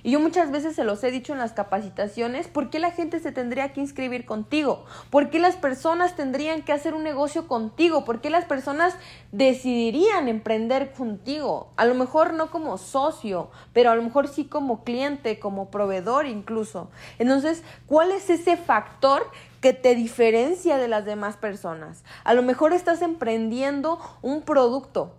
y 0.05 0.11
yo 0.11 0.21
muchas 0.21 0.51
veces 0.51 0.77
se 0.77 0.85
los 0.85 1.03
he 1.03 1.11
dicho 1.11 1.33
en 1.33 1.39
las 1.39 1.55
capacitaciones, 1.55 2.47
¿por 2.47 2.69
qué 2.69 2.79
la 2.79 2.91
gente 2.91 3.21
se 3.21 3.33
tendría 3.33 3.73
que 3.73 3.81
inscribir 3.81 4.27
contigo? 4.27 4.85
¿Por 5.09 5.31
qué 5.31 5.39
las 5.39 5.57
personas 5.57 6.15
tendrían 6.15 6.61
que 6.61 6.75
hacer 6.75 6.93
un 6.93 7.03
negocio 7.03 7.49
contigo? 7.49 8.05
¿Por 8.05 8.21
qué 8.21 8.29
las 8.29 8.45
personas 8.45 8.95
decidirían 9.33 10.29
emprender 10.29 10.93
contigo? 10.93 11.73
A 11.77 11.87
lo 11.87 11.95
mejor 11.95 12.35
no 12.35 12.51
como 12.51 12.77
socio, 12.77 13.51
pero 13.73 13.91
a 13.91 13.95
lo 13.97 14.03
mejor 14.03 14.29
sí 14.29 14.45
como 14.45 14.85
cliente, 14.85 15.39
como 15.39 15.71
proveedor 15.71 16.27
incluso. 16.27 16.91
Entonces, 17.19 17.63
¿cuál 17.87 18.13
es 18.13 18.29
ese 18.29 18.59
factor 18.59 19.27
que 19.63 19.73
te 19.73 19.95
diferencia 19.95 20.77
de 20.77 20.89
las 20.89 21.07
demás 21.07 21.39
personas? 21.39 22.05
A 22.25 22.35
lo 22.35 22.43
mejor 22.43 22.75
estás 22.75 23.01
emprendiendo 23.01 23.99
un 24.21 24.43
producto, 24.43 25.15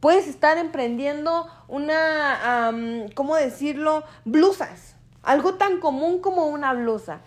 Puedes 0.00 0.28
estar 0.28 0.58
emprendiendo 0.58 1.46
una, 1.68 2.72
¿cómo 3.14 3.36
decirlo? 3.36 4.04
Blusas. 4.24 4.94
Algo 5.22 5.54
tan 5.54 5.80
común 5.80 6.20
como 6.20 6.46
una 6.46 6.72
blusa. 6.74 7.20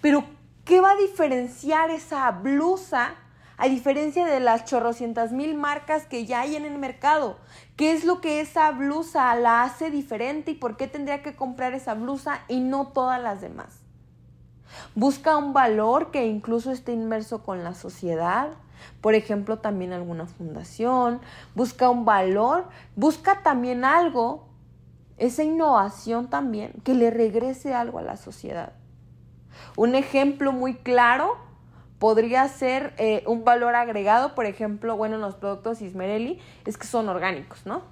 Pero, 0.00 0.24
¿qué 0.64 0.80
va 0.80 0.92
a 0.92 0.96
diferenciar 0.96 1.90
esa 1.90 2.30
blusa 2.30 3.14
a 3.56 3.68
diferencia 3.68 4.24
de 4.24 4.40
las 4.40 4.64
chorrocientas 4.64 5.32
mil 5.32 5.54
marcas 5.54 6.06
que 6.06 6.24
ya 6.24 6.40
hay 6.40 6.56
en 6.56 6.64
el 6.64 6.78
mercado? 6.78 7.38
¿Qué 7.76 7.92
es 7.92 8.04
lo 8.04 8.20
que 8.20 8.40
esa 8.40 8.70
blusa 8.70 9.34
la 9.34 9.62
hace 9.62 9.90
diferente 9.90 10.52
y 10.52 10.54
por 10.54 10.76
qué 10.76 10.86
tendría 10.86 11.22
que 11.22 11.34
comprar 11.34 11.74
esa 11.74 11.94
blusa 11.94 12.40
y 12.48 12.60
no 12.60 12.88
todas 12.88 13.20
las 13.20 13.40
demás? 13.40 13.80
Busca 14.94 15.36
un 15.36 15.52
valor 15.52 16.10
que 16.10 16.26
incluso 16.26 16.70
esté 16.70 16.92
inmerso 16.92 17.42
con 17.42 17.64
la 17.64 17.74
sociedad, 17.74 18.50
por 19.00 19.14
ejemplo, 19.14 19.58
también 19.58 19.92
alguna 19.92 20.26
fundación, 20.26 21.20
busca 21.54 21.90
un 21.90 22.04
valor, 22.04 22.68
busca 22.96 23.42
también 23.42 23.84
algo, 23.84 24.48
esa 25.18 25.42
innovación 25.42 26.28
también, 26.28 26.72
que 26.84 26.94
le 26.94 27.10
regrese 27.10 27.74
algo 27.74 27.98
a 27.98 28.02
la 28.02 28.16
sociedad. 28.16 28.72
Un 29.76 29.94
ejemplo 29.94 30.52
muy 30.52 30.74
claro 30.74 31.36
podría 31.98 32.48
ser 32.48 32.94
eh, 32.96 33.22
un 33.26 33.44
valor 33.44 33.74
agregado, 33.74 34.34
por 34.34 34.46
ejemplo, 34.46 34.96
bueno, 34.96 35.16
en 35.16 35.20
los 35.20 35.34
productos 35.34 35.82
Ismerelli, 35.82 36.40
es 36.64 36.78
que 36.78 36.86
son 36.86 37.08
orgánicos, 37.08 37.66
¿no? 37.66 37.82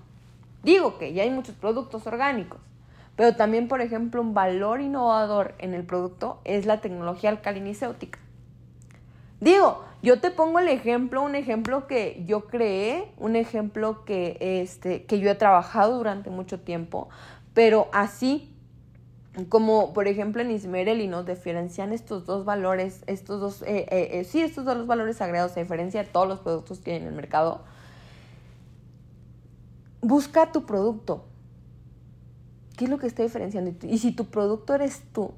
Digo 0.62 0.98
que 0.98 1.12
ya 1.12 1.22
hay 1.22 1.30
muchos 1.30 1.54
productos 1.54 2.06
orgánicos, 2.06 2.58
Pero 3.16 3.34
también, 3.34 3.68
por 3.68 3.80
ejemplo, 3.80 4.22
un 4.22 4.32
valor 4.32 4.80
innovador 4.80 5.54
en 5.58 5.74
el 5.74 5.84
producto 5.84 6.40
es 6.44 6.66
la 6.66 6.80
tecnología 6.80 7.30
alcalinicéutica. 7.30 8.20
Digo, 9.40 9.84
yo 10.02 10.20
te 10.20 10.30
pongo 10.30 10.58
el 10.58 10.68
ejemplo, 10.68 11.22
un 11.22 11.34
ejemplo 11.34 11.86
que 11.86 12.24
yo 12.26 12.46
creé, 12.46 13.12
un 13.16 13.36
ejemplo 13.36 14.04
que, 14.04 14.36
este, 14.40 15.04
que 15.04 15.20
yo 15.20 15.30
he 15.30 15.34
trabajado 15.34 15.96
durante 15.96 16.30
mucho 16.30 16.60
tiempo, 16.60 17.08
pero 17.54 17.88
así 17.92 18.54
como 19.48 19.92
por 19.92 20.08
ejemplo 20.08 20.42
en 20.42 20.50
Ismerel 20.50 21.00
y 21.00 21.06
nos 21.06 21.26
diferencian 21.26 21.92
estos 21.92 22.26
dos 22.26 22.44
valores, 22.44 23.02
estos 23.06 23.40
dos, 23.40 23.62
eh, 23.62 23.86
eh, 23.90 24.08
eh, 24.12 24.24
sí, 24.24 24.40
estos 24.40 24.64
dos 24.64 24.86
valores 24.86 25.20
agregados 25.20 25.56
a 25.56 25.60
diferencia 25.60 26.02
de 26.02 26.08
todos 26.08 26.26
los 26.26 26.40
productos 26.40 26.80
que 26.80 26.92
hay 26.92 26.96
en 26.98 27.06
el 27.06 27.14
mercado. 27.14 27.62
Busca 30.00 30.50
tu 30.50 30.66
producto. 30.66 31.24
¿Qué 32.76 32.84
es 32.84 32.90
lo 32.90 32.98
que 32.98 33.06
está 33.06 33.22
diferenciando? 33.22 33.74
Y 33.86 33.98
si 33.98 34.12
tu 34.12 34.26
producto 34.26 34.74
eres 34.74 35.02
tú, 35.12 35.32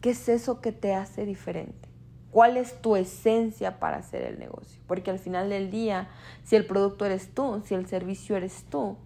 ¿qué 0.00 0.10
es 0.10 0.28
eso 0.28 0.60
que 0.60 0.72
te 0.72 0.94
hace 0.94 1.24
diferente? 1.24 1.89
¿Cuál 2.30 2.56
es 2.56 2.80
tu 2.80 2.94
esencia 2.94 3.80
para 3.80 3.98
hacer 3.98 4.22
el 4.22 4.38
negocio? 4.38 4.80
Porque 4.86 5.10
al 5.10 5.18
final 5.18 5.50
del 5.50 5.70
día, 5.70 6.08
si 6.44 6.54
el 6.54 6.64
producto 6.64 7.04
eres 7.04 7.34
tú, 7.34 7.60
si 7.64 7.74
el 7.74 7.86
servicio 7.86 8.36
eres 8.36 8.64
tú, 8.70 8.96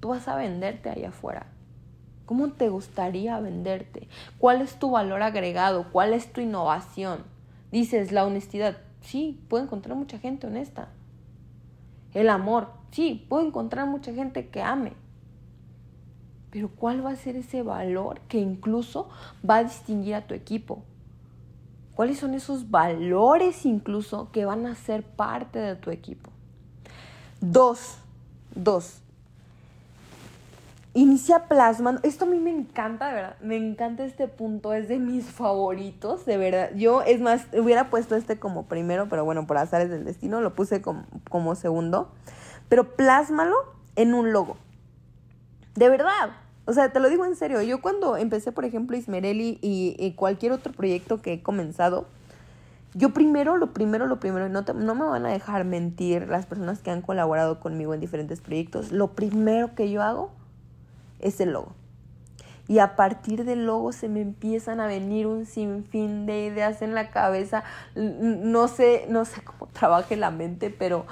tú 0.00 0.08
vas 0.08 0.28
a 0.28 0.36
venderte 0.36 0.90
ahí 0.90 1.04
afuera. 1.04 1.46
¿Cómo 2.26 2.50
te 2.52 2.68
gustaría 2.68 3.38
venderte? 3.40 4.08
¿Cuál 4.38 4.60
es 4.60 4.78
tu 4.78 4.90
valor 4.90 5.22
agregado? 5.22 5.86
¿Cuál 5.90 6.12
es 6.12 6.32
tu 6.32 6.40
innovación? 6.40 7.20
Dices, 7.70 8.12
la 8.12 8.26
honestidad. 8.26 8.78
Sí, 9.00 9.40
puedo 9.48 9.64
encontrar 9.64 9.96
mucha 9.96 10.18
gente 10.18 10.46
honesta. 10.46 10.88
El 12.12 12.28
amor. 12.28 12.68
Sí, 12.90 13.24
puedo 13.28 13.46
encontrar 13.46 13.86
mucha 13.86 14.12
gente 14.12 14.48
que 14.48 14.60
ame. 14.60 14.92
Pero 16.50 16.68
¿cuál 16.68 17.04
va 17.04 17.10
a 17.10 17.16
ser 17.16 17.36
ese 17.36 17.62
valor 17.62 18.20
que 18.28 18.38
incluso 18.38 19.08
va 19.48 19.58
a 19.58 19.64
distinguir 19.64 20.14
a 20.14 20.26
tu 20.26 20.34
equipo? 20.34 20.82
¿Cuáles 21.96 22.18
son 22.18 22.34
esos 22.34 22.70
valores 22.70 23.64
incluso 23.64 24.30
que 24.30 24.44
van 24.44 24.66
a 24.66 24.74
ser 24.74 25.02
parte 25.02 25.58
de 25.58 25.76
tu 25.76 25.90
equipo? 25.90 26.30
Dos, 27.40 27.96
dos. 28.54 29.00
Inicia 30.92 31.48
plasmando. 31.48 32.02
Esto 32.04 32.26
a 32.26 32.28
mí 32.28 32.38
me 32.38 32.50
encanta, 32.50 33.08
de 33.08 33.14
verdad. 33.14 33.36
Me 33.40 33.56
encanta 33.56 34.04
este 34.04 34.28
punto. 34.28 34.74
Es 34.74 34.88
de 34.88 34.98
mis 34.98 35.24
favoritos, 35.24 36.26
de 36.26 36.36
verdad. 36.36 36.70
Yo, 36.74 37.00
es 37.00 37.22
más, 37.22 37.46
hubiera 37.54 37.88
puesto 37.88 38.14
este 38.14 38.38
como 38.38 38.66
primero, 38.66 39.08
pero 39.08 39.24
bueno, 39.24 39.46
por 39.46 39.56
azares 39.56 39.88
del 39.88 40.04
destino, 40.04 40.42
lo 40.42 40.54
puse 40.54 40.82
como, 40.82 41.06
como 41.30 41.54
segundo. 41.54 42.12
Pero 42.68 42.94
plásmalo 42.94 43.56
en 43.94 44.12
un 44.12 44.32
logo. 44.32 44.58
De 45.74 45.88
verdad. 45.88 46.30
O 46.66 46.72
sea, 46.72 46.92
te 46.92 46.98
lo 46.98 47.08
digo 47.08 47.24
en 47.24 47.36
serio, 47.36 47.62
yo 47.62 47.80
cuando 47.80 48.16
empecé, 48.16 48.50
por 48.50 48.64
ejemplo, 48.64 48.96
Ismerelli 48.96 49.58
y, 49.62 50.12
cualquier 50.16 50.50
otro 50.50 50.72
proyecto 50.72 51.22
que 51.22 51.34
he 51.34 51.42
comenzado, 51.42 52.06
yo 52.92 53.10
primero, 53.10 53.56
lo 53.56 53.72
primero, 53.72 54.06
lo 54.06 54.18
primero, 54.18 54.48
no, 54.48 54.62
no 54.62 54.94
me 54.96 55.04
van 55.04 55.26
a 55.26 55.28
dejar 55.30 55.64
mentir 55.64 56.28
las 56.28 56.46
personas 56.46 56.80
que 56.80 56.90
han 56.90 57.02
colaborado 57.02 57.60
conmigo 57.60 57.94
en 57.94 58.00
diferentes 58.00 58.40
proyectos, 58.40 58.90
lo 58.90 59.12
primero 59.12 59.74
que 59.76 59.90
yo 59.90 60.02
hago 60.02 60.32
es 61.20 61.40
el 61.40 61.52
logo. 61.52 61.72
Y 62.68 62.80
a 62.80 62.96
partir 62.96 63.44
del 63.44 63.64
logo 63.64 63.92
se 63.92 64.08
me 64.08 64.20
empiezan 64.20 64.80
a 64.80 64.88
venir 64.88 65.28
un 65.28 65.46
sinfín 65.46 66.26
de 66.26 66.46
ideas 66.46 66.82
en 66.82 66.94
la 66.94 67.10
cabeza. 67.10 67.62
No 67.94 68.66
sé, 68.66 69.06
no 69.08 69.24
sé 69.24 69.40
cómo 69.42 69.68
trabaje 69.72 70.16
la 70.16 70.32
mente, 70.32 70.70
pero 70.70 71.06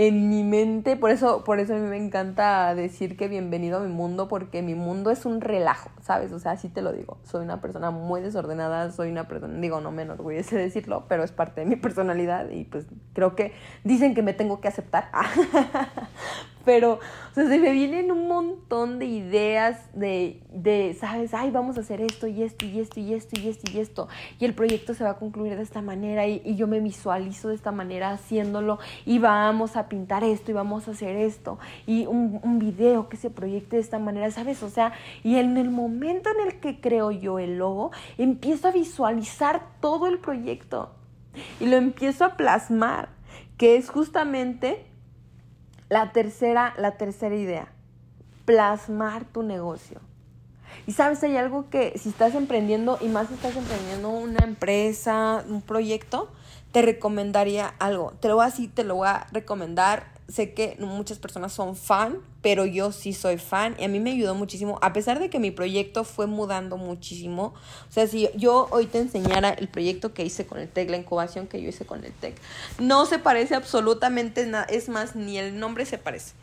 en 0.00 0.28
mi 0.28 0.44
mente, 0.44 0.94
por 0.96 1.10
eso, 1.10 1.42
por 1.42 1.58
eso 1.58 1.74
a 1.74 1.76
mí 1.76 1.88
me 1.88 1.96
encanta 1.96 2.72
decir 2.76 3.16
que 3.16 3.26
bienvenido 3.26 3.78
a 3.78 3.80
mi 3.80 3.92
mundo, 3.92 4.28
porque 4.28 4.62
mi 4.62 4.76
mundo 4.76 5.10
es 5.10 5.26
un 5.26 5.40
relajo, 5.40 5.90
¿sabes? 6.02 6.30
O 6.30 6.38
sea, 6.38 6.52
así 6.52 6.68
te 6.68 6.82
lo 6.82 6.92
digo. 6.92 7.18
Soy 7.24 7.42
una 7.42 7.60
persona 7.60 7.90
muy 7.90 8.20
desordenada, 8.20 8.92
soy 8.92 9.10
una 9.10 9.26
persona, 9.26 9.58
digo, 9.58 9.80
no 9.80 9.90
me 9.90 10.02
enorgullece 10.02 10.56
decirlo, 10.56 11.06
pero 11.08 11.24
es 11.24 11.32
parte 11.32 11.62
de 11.62 11.66
mi 11.66 11.74
personalidad 11.82 12.48
y 12.48 12.62
pues 12.62 12.86
creo 13.12 13.34
que 13.34 13.52
dicen 13.82 14.14
que 14.14 14.22
me 14.22 14.34
tengo 14.34 14.60
que 14.60 14.68
aceptar. 14.68 15.10
pero, 16.68 17.00
o 17.30 17.34
sea, 17.34 17.48
se 17.48 17.58
me 17.58 17.72
vienen 17.72 18.12
un 18.12 18.28
montón 18.28 18.98
de 18.98 19.06
ideas 19.06 19.80
de, 19.94 20.42
de, 20.52 20.94
¿sabes? 21.00 21.32
Ay, 21.32 21.50
vamos 21.50 21.78
a 21.78 21.80
hacer 21.80 22.02
esto 22.02 22.26
y 22.26 22.42
esto 22.42 22.66
y 22.66 22.78
esto 22.78 23.00
y 23.00 23.14
esto 23.14 23.40
y 23.40 23.48
esto 23.48 23.70
y 23.72 23.80
esto. 23.80 24.08
Y 24.38 24.44
el 24.44 24.52
proyecto 24.52 24.92
se 24.92 25.02
va 25.02 25.12
a 25.12 25.16
concluir 25.16 25.56
de 25.56 25.62
esta 25.62 25.80
manera 25.80 26.26
y, 26.26 26.56
yo 26.56 26.66
me 26.66 26.80
visualizo 26.80 27.48
de 27.48 27.54
esta 27.54 27.72
manera 27.72 28.10
haciéndolo 28.10 28.78
y 29.06 29.18
vamos 29.18 29.76
a 29.76 29.88
pintar 29.88 30.24
esto 30.24 30.50
y 30.50 30.54
vamos 30.54 30.88
a 30.88 30.90
hacer 30.90 31.16
esto. 31.16 31.58
Y 31.86 32.04
un, 32.04 32.38
un 32.42 32.58
video 32.58 33.08
que 33.08 33.16
se 33.16 33.30
proyecte 33.30 33.76
de 33.76 33.80
esta 33.80 33.98
manera, 33.98 34.30
¿sabes? 34.30 34.62
O 34.62 34.68
sea, 34.68 34.92
y 35.24 35.36
en 35.36 35.56
el 35.56 35.70
momento 35.70 36.28
en 36.28 36.48
el 36.48 36.60
que 36.60 36.82
creo 36.82 37.12
yo 37.12 37.38
el 37.38 37.56
logo, 37.56 37.92
empiezo 38.18 38.68
a 38.68 38.72
visualizar 38.72 39.62
todo 39.80 40.06
el 40.06 40.18
proyecto 40.18 40.90
y 41.60 41.64
lo 41.64 41.76
empiezo 41.76 42.26
a 42.26 42.36
plasmar, 42.36 43.08
que 43.56 43.76
es 43.76 43.88
justamente 43.88 44.84
la 45.88 46.12
tercera, 46.12 46.74
la 46.76 46.92
tercera 46.96 47.34
idea, 47.34 47.68
plasmar 48.44 49.24
tu 49.24 49.42
negocio. 49.42 50.00
Y 50.86 50.92
sabes, 50.92 51.22
hay 51.22 51.36
algo 51.36 51.68
que 51.70 51.98
si 51.98 52.08
estás 52.08 52.34
emprendiendo 52.34 52.98
y 53.00 53.08
más 53.08 53.30
estás 53.30 53.56
emprendiendo 53.56 54.10
una 54.10 54.44
empresa, 54.44 55.44
un 55.48 55.62
proyecto, 55.62 56.30
te 56.72 56.82
recomendaría 56.82 57.74
algo. 57.78 58.12
Te 58.20 58.28
lo 58.28 58.36
voy 58.36 58.46
a 58.46 58.68
te 58.74 58.84
lo 58.84 58.96
voy 58.96 59.08
a 59.08 59.26
recomendar. 59.32 60.17
Sé 60.28 60.52
que 60.52 60.76
muchas 60.78 61.18
personas 61.18 61.54
son 61.54 61.74
fan, 61.74 62.18
pero 62.42 62.66
yo 62.66 62.92
sí 62.92 63.14
soy 63.14 63.38
fan 63.38 63.74
y 63.78 63.84
a 63.84 63.88
mí 63.88 63.98
me 63.98 64.10
ayudó 64.10 64.34
muchísimo, 64.34 64.78
a 64.82 64.92
pesar 64.92 65.20
de 65.20 65.30
que 65.30 65.38
mi 65.38 65.50
proyecto 65.50 66.04
fue 66.04 66.26
mudando 66.26 66.76
muchísimo. 66.76 67.54
O 67.88 67.92
sea, 67.92 68.06
si 68.06 68.28
yo 68.34 68.68
hoy 68.70 68.84
te 68.84 68.98
enseñara 68.98 69.48
el 69.48 69.68
proyecto 69.68 70.12
que 70.12 70.24
hice 70.24 70.46
con 70.46 70.58
el 70.58 70.68
TEC, 70.68 70.90
la 70.90 70.98
incubación 70.98 71.46
que 71.46 71.62
yo 71.62 71.70
hice 71.70 71.86
con 71.86 72.04
el 72.04 72.12
TEC, 72.12 72.36
no 72.78 73.06
se 73.06 73.18
parece 73.18 73.54
absolutamente 73.54 74.44
nada, 74.44 74.64
es 74.64 74.90
más, 74.90 75.16
ni 75.16 75.38
el 75.38 75.58
nombre 75.58 75.86
se 75.86 75.96
parece. 75.96 76.34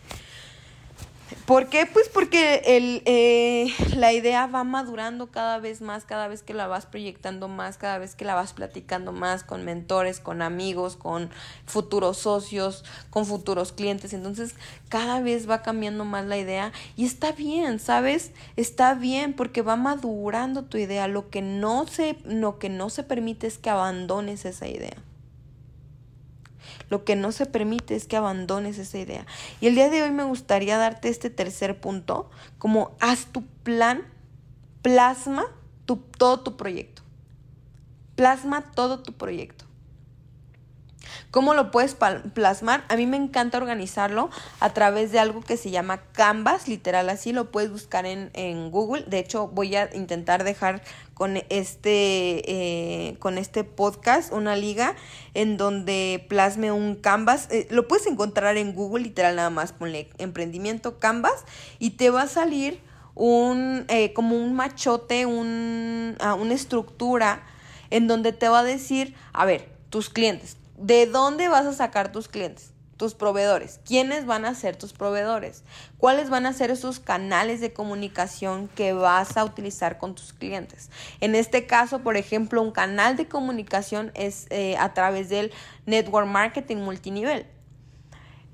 ¿Por 1.45 1.69
qué? 1.69 1.85
Pues 1.85 2.09
porque 2.09 2.61
el, 2.65 3.01
eh, 3.05 3.73
la 3.95 4.13
idea 4.13 4.47
va 4.47 4.63
madurando 4.63 5.27
cada 5.27 5.59
vez 5.59 5.81
más, 5.81 6.03
cada 6.03 6.27
vez 6.27 6.41
que 6.41 6.53
la 6.53 6.67
vas 6.67 6.85
proyectando 6.85 7.47
más, 7.47 7.77
cada 7.77 7.97
vez 7.97 8.15
que 8.15 8.25
la 8.25 8.35
vas 8.35 8.53
platicando 8.53 9.11
más 9.11 9.43
con 9.43 9.63
mentores, 9.63 10.19
con 10.19 10.41
amigos, 10.41 10.95
con 10.95 11.29
futuros 11.65 12.17
socios, 12.17 12.83
con 13.09 13.25
futuros 13.25 13.71
clientes. 13.71 14.13
Entonces, 14.13 14.55
cada 14.89 15.21
vez 15.21 15.49
va 15.49 15.61
cambiando 15.61 16.05
más 16.05 16.25
la 16.25 16.37
idea 16.37 16.71
y 16.95 17.05
está 17.05 17.31
bien, 17.31 17.79
¿sabes? 17.79 18.31
Está 18.55 18.93
bien 18.93 19.33
porque 19.33 19.61
va 19.61 19.75
madurando 19.75 20.63
tu 20.63 20.77
idea. 20.77 21.07
Lo 21.07 21.29
que 21.29 21.41
no 21.41 21.87
se, 21.87 22.17
lo 22.23 22.59
que 22.59 22.69
no 22.69 22.89
se 22.89 23.03
permite 23.03 23.47
es 23.47 23.57
que 23.57 23.69
abandones 23.69 24.45
esa 24.45 24.67
idea. 24.67 24.95
Lo 26.95 27.03
que 27.03 27.17
no 27.17 27.33
se 27.33 27.45
permite 27.45 27.93
es 27.97 28.07
que 28.07 28.15
abandones 28.15 28.77
esa 28.77 28.97
idea. 28.97 29.25
Y 29.59 29.67
el 29.67 29.75
día 29.75 29.89
de 29.89 30.01
hoy 30.01 30.11
me 30.11 30.23
gustaría 30.23 30.77
darte 30.77 31.09
este 31.09 31.29
tercer 31.29 31.81
punto, 31.81 32.29
como 32.57 32.95
haz 33.01 33.25
tu 33.33 33.45
plan, 33.63 34.03
plasma 34.81 35.43
tu, 35.85 35.97
todo 35.97 36.39
tu 36.39 36.55
proyecto. 36.55 37.01
Plasma 38.15 38.71
todo 38.71 39.03
tu 39.03 39.11
proyecto. 39.11 39.64
¿Cómo 41.31 41.53
lo 41.53 41.71
puedes 41.71 41.95
plasmar? 42.33 42.85
A 42.89 42.95
mí 42.95 43.05
me 43.05 43.17
encanta 43.17 43.57
organizarlo 43.57 44.29
a 44.59 44.73
través 44.73 45.11
de 45.11 45.19
algo 45.19 45.41
que 45.41 45.57
se 45.57 45.71
llama 45.71 46.01
Canvas, 46.11 46.67
literal 46.67 47.09
así, 47.09 47.33
lo 47.33 47.51
puedes 47.51 47.71
buscar 47.71 48.05
en, 48.05 48.29
en 48.33 48.71
Google. 48.71 49.03
De 49.07 49.19
hecho, 49.19 49.47
voy 49.47 49.75
a 49.75 49.89
intentar 49.93 50.43
dejar 50.43 50.81
con 51.15 51.37
este, 51.49 53.09
eh, 53.09 53.17
con 53.19 53.37
este 53.37 53.63
podcast 53.63 54.31
una 54.33 54.55
liga 54.55 54.95
en 55.33 55.57
donde 55.57 56.25
plasme 56.27 56.71
un 56.71 56.95
Canvas. 56.95 57.47
Eh, 57.51 57.67
lo 57.71 57.87
puedes 57.87 58.05
encontrar 58.05 58.57
en 58.57 58.73
Google, 58.75 59.03
literal 59.03 59.35
nada 59.37 59.49
más, 59.49 59.71
ponle 59.71 60.09
emprendimiento 60.17 60.99
Canvas 60.99 61.45
y 61.79 61.91
te 61.91 62.09
va 62.09 62.23
a 62.23 62.27
salir 62.27 62.81
un, 63.15 63.85
eh, 63.87 64.11
como 64.13 64.37
un 64.37 64.53
machote, 64.53 65.25
un, 65.25 66.17
ah, 66.19 66.35
una 66.35 66.53
estructura 66.53 67.43
en 67.89 68.07
donde 68.07 68.33
te 68.33 68.49
va 68.49 68.59
a 68.59 68.63
decir, 68.63 69.15
a 69.31 69.45
ver, 69.45 69.69
tus 69.89 70.09
clientes, 70.09 70.57
¿De 70.77 71.05
dónde 71.05 71.47
vas 71.47 71.65
a 71.65 71.73
sacar 71.73 72.11
tus 72.11 72.27
clientes? 72.27 72.73
Tus 72.97 73.13
proveedores. 73.13 73.79
¿Quiénes 73.85 74.25
van 74.25 74.43
a 74.43 74.53
ser 74.55 74.75
tus 74.75 74.91
proveedores? 74.91 75.63
¿Cuáles 75.97 76.29
van 76.29 76.45
a 76.45 76.51
ser 76.51 76.69
esos 76.69 76.99
canales 76.99 77.61
de 77.61 77.71
comunicación 77.71 78.67
que 78.67 78.91
vas 78.91 79.37
a 79.37 79.45
utilizar 79.45 79.97
con 79.97 80.15
tus 80.15 80.33
clientes? 80.33 80.89
En 81.21 81.33
este 81.33 81.65
caso, 81.65 81.99
por 81.99 82.17
ejemplo, 82.17 82.61
un 82.61 82.71
canal 82.71 83.15
de 83.15 83.27
comunicación 83.27 84.11
es 84.15 84.47
eh, 84.49 84.75
a 84.77 84.93
través 84.93 85.29
del 85.29 85.53
network 85.85 86.27
marketing 86.27 86.77
multinivel. 86.77 87.45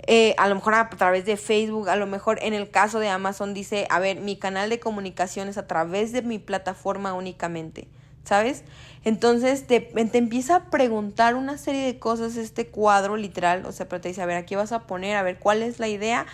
Eh, 0.05 0.35
a 0.37 0.47
lo 0.47 0.55
mejor 0.55 0.75
a 0.75 0.89
través 0.89 1.25
de 1.25 1.37
Facebook, 1.37 1.89
a 1.89 1.95
lo 1.95 2.05
mejor 2.05 2.37
en 2.41 2.53
el 2.53 2.69
caso 2.69 2.99
de 2.99 3.09
Amazon 3.09 3.55
dice, 3.55 3.87
a 3.89 3.99
ver, 3.99 4.19
mi 4.19 4.37
canal 4.37 4.69
de 4.69 4.79
comunicación 4.79 5.47
es 5.47 5.57
a 5.57 5.65
través 5.67 6.11
de 6.11 6.21
mi 6.21 6.37
plataforma 6.37 7.13
únicamente. 7.13 7.87
¿Sabes? 8.23 8.63
Entonces 9.03 9.65
te, 9.65 9.79
te, 9.79 10.17
empieza 10.17 10.55
a 10.55 10.69
preguntar 10.69 11.35
una 11.35 11.57
serie 11.57 11.85
de 11.85 11.99
cosas 11.99 12.37
este 12.37 12.67
cuadro 12.67 13.17
literal, 13.17 13.65
o 13.65 13.71
sea, 13.71 13.89
pero 13.89 14.01
te 14.01 14.09
dice, 14.09 14.21
a 14.21 14.25
ver, 14.25 14.37
aquí 14.37 14.55
vas 14.55 14.71
a 14.71 14.85
poner, 14.85 15.15
a 15.15 15.23
ver, 15.23 15.39
¿cuál 15.39 15.63
es 15.63 15.79
la 15.79 15.87
idea 15.87 16.27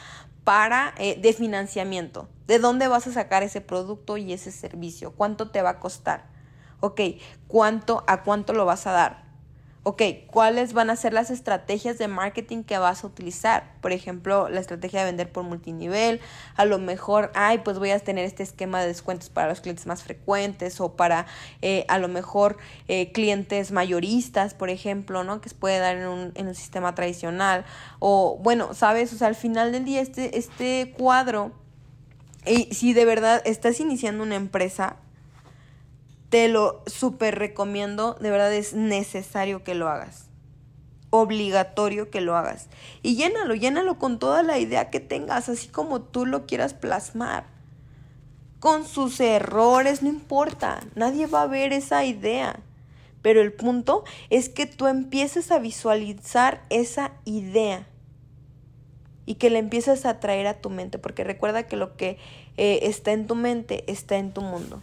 para 0.47 0.93
eh, 0.97 1.19
de 1.21 1.33
financiamiento. 1.33 2.29
¿De 2.47 2.57
dónde 2.57 2.87
vas 2.87 3.05
a 3.05 3.11
sacar 3.11 3.43
ese 3.43 3.59
producto 3.59 4.15
y 4.15 4.31
ese 4.31 4.53
servicio? 4.53 5.11
¿Cuánto 5.11 5.49
te 5.49 5.61
va 5.61 5.71
a 5.71 5.79
costar? 5.81 6.23
Ok, 6.79 7.01
¿cuánto 7.49 8.05
a 8.07 8.23
cuánto 8.23 8.53
lo 8.53 8.63
vas 8.63 8.87
a 8.87 8.93
dar? 8.93 9.26
Ok, 9.87 10.01
¿cuáles 10.29 10.73
van 10.73 10.89
a 10.89 10.97
ser 10.97 11.13
las 11.13 11.31
estrategias 11.31 11.97
de 11.97 12.09
marketing 12.09 12.63
que 12.63 12.77
vas 12.77 13.05
a 13.05 13.07
utilizar? 13.07 13.71
Por 13.79 13.93
ejemplo, 13.93 14.49
la 14.49 14.59
estrategia 14.59 14.99
de 14.99 15.05
vender 15.05 15.31
por 15.31 15.45
multinivel, 15.45 16.19
a 16.57 16.65
lo 16.65 16.77
mejor, 16.77 17.31
ay, 17.35 17.59
pues 17.59 17.79
voy 17.79 17.91
a 17.91 17.99
tener 17.99 18.25
este 18.25 18.43
esquema 18.43 18.81
de 18.81 18.87
descuentos 18.87 19.29
para 19.29 19.47
los 19.47 19.61
clientes 19.61 19.87
más 19.87 20.03
frecuentes 20.03 20.81
o 20.81 20.97
para 20.97 21.25
eh, 21.61 21.85
a 21.87 21.99
lo 21.99 22.09
mejor 22.09 22.57
eh, 22.89 23.13
clientes 23.13 23.71
mayoristas, 23.71 24.53
por 24.53 24.69
ejemplo, 24.69 25.23
¿no? 25.23 25.39
Que 25.39 25.47
se 25.47 25.55
puede 25.55 25.79
dar 25.79 25.95
en 25.95 26.07
un, 26.07 26.31
en 26.35 26.49
un 26.49 26.55
sistema 26.55 26.93
tradicional. 26.93 27.63
O 27.99 28.37
bueno, 28.43 28.73
sabes, 28.73 29.13
o 29.13 29.17
sea, 29.17 29.29
al 29.29 29.35
final 29.35 29.71
del 29.71 29.85
día 29.85 30.01
este, 30.01 30.37
este 30.37 30.93
cuadro, 30.97 31.53
y 32.45 32.73
si 32.73 32.91
de 32.91 33.05
verdad 33.05 33.41
estás 33.45 33.79
iniciando 33.79 34.23
una 34.23 34.35
empresa, 34.35 34.97
te 36.29 36.47
lo 36.49 36.83
súper 36.85 37.39
recomiendo, 37.39 38.15
de 38.15 38.31
verdad 38.31 38.53
es 38.53 38.73
necesario 38.73 39.63
que 39.63 39.75
lo 39.75 39.87
hagas. 39.87 40.25
Obligatorio 41.09 42.09
que 42.09 42.19
lo 42.19 42.35
hagas. 42.35 42.67
Y 43.01 43.15
llénalo, 43.15 43.55
llénalo 43.55 43.97
con 43.97 44.19
toda 44.19 44.43
la 44.43 44.59
idea 44.59 44.89
que 44.89 44.99
tengas, 44.99 45.47
así 45.47 45.69
como 45.69 46.01
tú 46.01 46.25
lo 46.25 46.45
quieras 46.45 46.73
plasmar. 46.73 47.45
Con 48.59 48.85
sus 48.85 49.19
errores, 49.19 50.01
no 50.01 50.09
importa, 50.09 50.81
nadie 50.95 51.27
va 51.27 51.43
a 51.43 51.47
ver 51.47 51.71
esa 51.71 52.03
idea. 52.03 52.59
Pero 53.21 53.41
el 53.41 53.53
punto 53.53 54.03
es 54.29 54.49
que 54.49 54.65
tú 54.65 54.87
empieces 54.87 55.51
a 55.51 55.59
visualizar 55.59 56.65
esa 56.69 57.13
idea 57.23 57.87
y 59.25 59.35
que 59.35 59.49
la 59.49 59.59
empieces 59.59 60.05
a 60.05 60.19
traer 60.19 60.47
a 60.47 60.61
tu 60.61 60.69
mente, 60.69 60.97
porque 60.97 61.23
recuerda 61.23 61.63
que 61.63 61.75
lo 61.77 61.95
que 61.95 62.17
eh, 62.57 62.79
está 62.83 63.11
en 63.11 63.27
tu 63.27 63.35
mente 63.35 63.89
está 63.91 64.17
en 64.17 64.33
tu 64.33 64.41
mundo. 64.41 64.81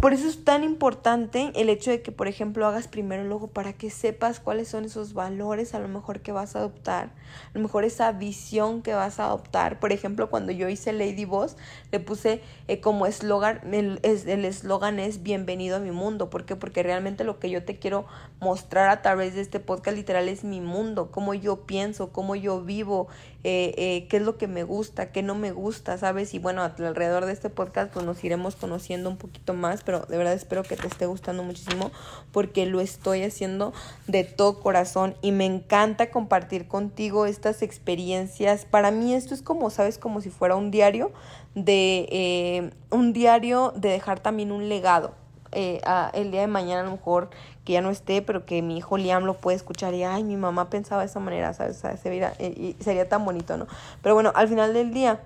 Por 0.00 0.14
eso 0.14 0.28
es 0.28 0.44
tan 0.44 0.64
importante 0.64 1.52
el 1.56 1.68
hecho 1.68 1.90
de 1.90 2.00
que, 2.00 2.10
por 2.10 2.26
ejemplo, 2.26 2.66
hagas 2.66 2.88
primero 2.88 3.22
el 3.22 3.50
para 3.50 3.74
que 3.74 3.90
sepas 3.90 4.40
cuáles 4.40 4.66
son 4.68 4.86
esos 4.86 5.12
valores 5.12 5.74
a 5.74 5.78
lo 5.78 5.88
mejor 5.88 6.20
que 6.20 6.32
vas 6.32 6.56
a 6.56 6.60
adoptar, 6.60 7.08
a 7.08 7.58
lo 7.58 7.60
mejor 7.60 7.84
esa 7.84 8.10
visión 8.12 8.80
que 8.80 8.94
vas 8.94 9.20
a 9.20 9.26
adoptar. 9.26 9.78
Por 9.78 9.92
ejemplo, 9.92 10.30
cuando 10.30 10.52
yo 10.52 10.70
hice 10.70 10.94
Lady 10.94 11.26
Boss, 11.26 11.58
le 11.92 12.00
puse 12.00 12.40
eh, 12.66 12.80
como 12.80 13.04
eslogan, 13.04 13.60
el 13.74 13.98
eslogan 14.02 14.98
es 14.98 15.22
bienvenido 15.22 15.76
a 15.76 15.80
mi 15.80 15.90
mundo. 15.90 16.30
¿Por 16.30 16.46
qué? 16.46 16.56
Porque 16.56 16.82
realmente 16.82 17.22
lo 17.22 17.38
que 17.38 17.50
yo 17.50 17.62
te 17.62 17.78
quiero 17.78 18.06
mostrar 18.40 18.88
a 18.88 19.02
través 19.02 19.34
de 19.34 19.42
este 19.42 19.60
podcast 19.60 19.98
literal 19.98 20.30
es 20.30 20.44
mi 20.44 20.62
mundo, 20.62 21.10
cómo 21.10 21.34
yo 21.34 21.66
pienso, 21.66 22.10
cómo 22.10 22.36
yo 22.36 22.62
vivo, 22.62 23.08
eh, 23.42 23.74
eh, 23.76 24.06
qué 24.08 24.18
es 24.18 24.22
lo 24.22 24.36
que 24.36 24.46
me 24.46 24.64
gusta, 24.64 25.12
qué 25.12 25.22
no 25.22 25.34
me 25.34 25.52
gusta, 25.52 25.96
¿sabes? 25.98 26.34
Y 26.34 26.38
bueno, 26.38 26.62
alrededor 26.62 27.24
de 27.24 27.32
este 27.32 27.50
podcast 27.50 27.92
pues 27.92 28.04
nos 28.04 28.22
iremos 28.22 28.56
conociendo 28.56 29.08
un 29.08 29.16
poquito 29.16 29.54
más 29.54 29.82
pero 29.82 30.00
de 30.00 30.16
verdad 30.16 30.34
espero 30.34 30.62
que 30.62 30.76
te 30.76 30.86
esté 30.86 31.06
gustando 31.06 31.42
muchísimo 31.42 31.90
porque 32.32 32.66
lo 32.66 32.80
estoy 32.80 33.22
haciendo 33.22 33.72
de 34.06 34.24
todo 34.24 34.60
corazón 34.60 35.14
y 35.22 35.32
me 35.32 35.46
encanta 35.46 36.10
compartir 36.10 36.68
contigo 36.68 37.26
estas 37.26 37.62
experiencias. 37.62 38.64
Para 38.64 38.90
mí 38.90 39.14
esto 39.14 39.34
es 39.34 39.42
como, 39.42 39.70
sabes, 39.70 39.98
como 39.98 40.20
si 40.20 40.30
fuera 40.30 40.56
un 40.56 40.70
diario 40.70 41.12
de 41.54 42.08
eh, 42.10 42.70
un 42.90 43.12
diario 43.12 43.72
de 43.76 43.90
dejar 43.90 44.20
también 44.20 44.52
un 44.52 44.68
legado. 44.68 45.14
Eh, 45.52 45.80
el 46.12 46.30
día 46.30 46.42
de 46.42 46.46
mañana 46.46 46.82
a 46.82 46.84
lo 46.84 46.92
mejor 46.92 47.30
que 47.64 47.74
ya 47.74 47.80
no 47.80 47.90
esté, 47.90 48.22
pero 48.22 48.46
que 48.46 48.62
mi 48.62 48.76
hijo 48.78 48.96
Liam 48.96 49.24
lo 49.24 49.34
puede 49.34 49.56
escuchar 49.56 49.94
y, 49.94 50.02
ay, 50.02 50.24
mi 50.24 50.36
mamá 50.36 50.70
pensaba 50.70 51.02
de 51.02 51.06
esa 51.06 51.20
manera, 51.20 51.52
¿sabes? 51.52 51.82
sería, 52.02 52.32
eh, 52.38 52.76
y 52.78 52.82
sería 52.82 53.08
tan 53.08 53.24
bonito, 53.24 53.56
¿no? 53.56 53.66
Pero 54.02 54.14
bueno, 54.14 54.32
al 54.34 54.48
final 54.48 54.72
del 54.72 54.92
día, 54.92 55.20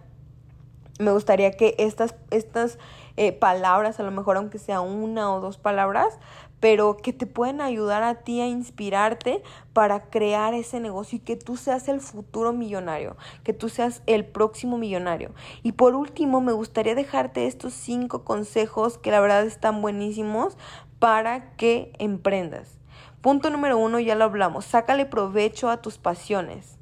me 0.99 1.11
gustaría 1.11 1.53
que 1.53 1.75
estas, 1.79 2.15
estas 2.31 2.79
eh, 3.17 3.33
palabras, 3.33 4.01
a 4.01 4.03
lo 4.03 4.11
mejor 4.11 4.37
aunque 4.37 4.59
sea 4.59 4.81
una 4.81 5.33
o 5.33 5.41
dos 5.41 5.59
palabras, 5.59 6.19
pero 6.65 6.97
que 6.97 7.13
te 7.13 7.27
pueden 7.27 7.61
ayudar 7.61 8.03
a 8.03 8.15
ti 8.15 8.41
a 8.41 8.47
inspirarte 8.47 9.43
para 9.75 10.09
crear 10.09 10.55
ese 10.55 10.81
negocio 10.81 11.17
y 11.17 11.21
que 11.21 11.37
tú 11.37 11.59
seas 11.59 11.89
el 11.89 12.01
futuro 12.01 12.55
millonario, 12.55 13.17
que 13.43 13.53
tú 13.53 13.69
seas 13.69 14.03
el 14.07 14.25
próximo 14.25 14.79
millonario. 14.79 15.33
Y 15.63 15.73
por 15.73 15.95
último, 15.95 16.41
me 16.41 16.53
gustaría 16.53 16.95
dejarte 16.95 17.47
estos 17.47 17.75
cinco 17.75 18.25
consejos 18.25 18.97
que 18.97 19.11
la 19.11 19.21
verdad 19.21 19.45
están 19.45 19.83
buenísimos 19.83 20.57
para 20.99 21.57
que 21.57 21.93
emprendas. 21.99 22.79
Punto 23.21 23.51
número 23.51 23.79
uno, 23.79 24.01
ya 24.01 24.15
lo 24.15 24.25
hablamos, 24.25 24.65
sácale 24.65 25.07
provecho 25.07 25.71
a 25.71 25.83
tus 25.83 25.99
pasiones. 25.99 26.79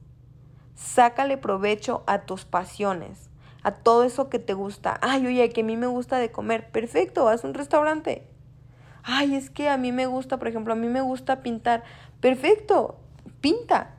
Sácale 0.74 1.38
provecho 1.38 2.02
a 2.06 2.22
tus 2.22 2.44
pasiones 2.44 3.30
a 3.62 3.72
todo 3.72 4.04
eso 4.04 4.28
que 4.28 4.38
te 4.38 4.54
gusta. 4.54 4.98
Ay, 5.02 5.26
oye, 5.26 5.48
que 5.50 5.60
a 5.60 5.64
mí 5.64 5.76
me 5.76 5.86
gusta 5.86 6.18
de 6.18 6.30
comer. 6.30 6.70
Perfecto, 6.70 7.24
vas 7.24 7.44
a 7.44 7.46
un 7.46 7.54
restaurante. 7.54 8.26
Ay, 9.02 9.34
es 9.34 9.50
que 9.50 9.68
a 9.68 9.76
mí 9.76 9.92
me 9.92 10.06
gusta, 10.06 10.38
por 10.38 10.48
ejemplo, 10.48 10.72
a 10.72 10.76
mí 10.76 10.88
me 10.88 11.00
gusta 11.00 11.42
pintar. 11.42 11.82
Perfecto, 12.20 12.96
pinta. 13.40 13.94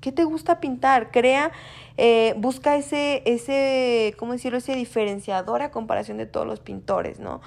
¿Qué 0.00 0.12
te 0.12 0.24
gusta 0.24 0.60
pintar? 0.60 1.10
Crea, 1.10 1.52
eh, 1.96 2.34
busca 2.38 2.76
ese, 2.76 3.22
ese, 3.26 4.14
¿cómo 4.18 4.32
decirlo? 4.32 4.58
Ese 4.58 4.74
diferenciador 4.74 5.60
a 5.62 5.70
comparación 5.70 6.16
de 6.16 6.26
todos 6.26 6.46
los 6.46 6.60
pintores, 6.60 7.20
¿no? 7.20 7.42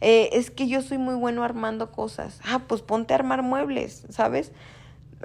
Eh, 0.00 0.30
es 0.32 0.50
que 0.50 0.68
yo 0.68 0.82
soy 0.82 0.98
muy 0.98 1.14
bueno 1.14 1.44
armando 1.44 1.90
cosas. 1.92 2.40
Ah, 2.44 2.62
pues 2.66 2.82
ponte 2.82 3.14
a 3.14 3.16
armar 3.16 3.42
muebles, 3.42 4.06
¿sabes? 4.10 4.52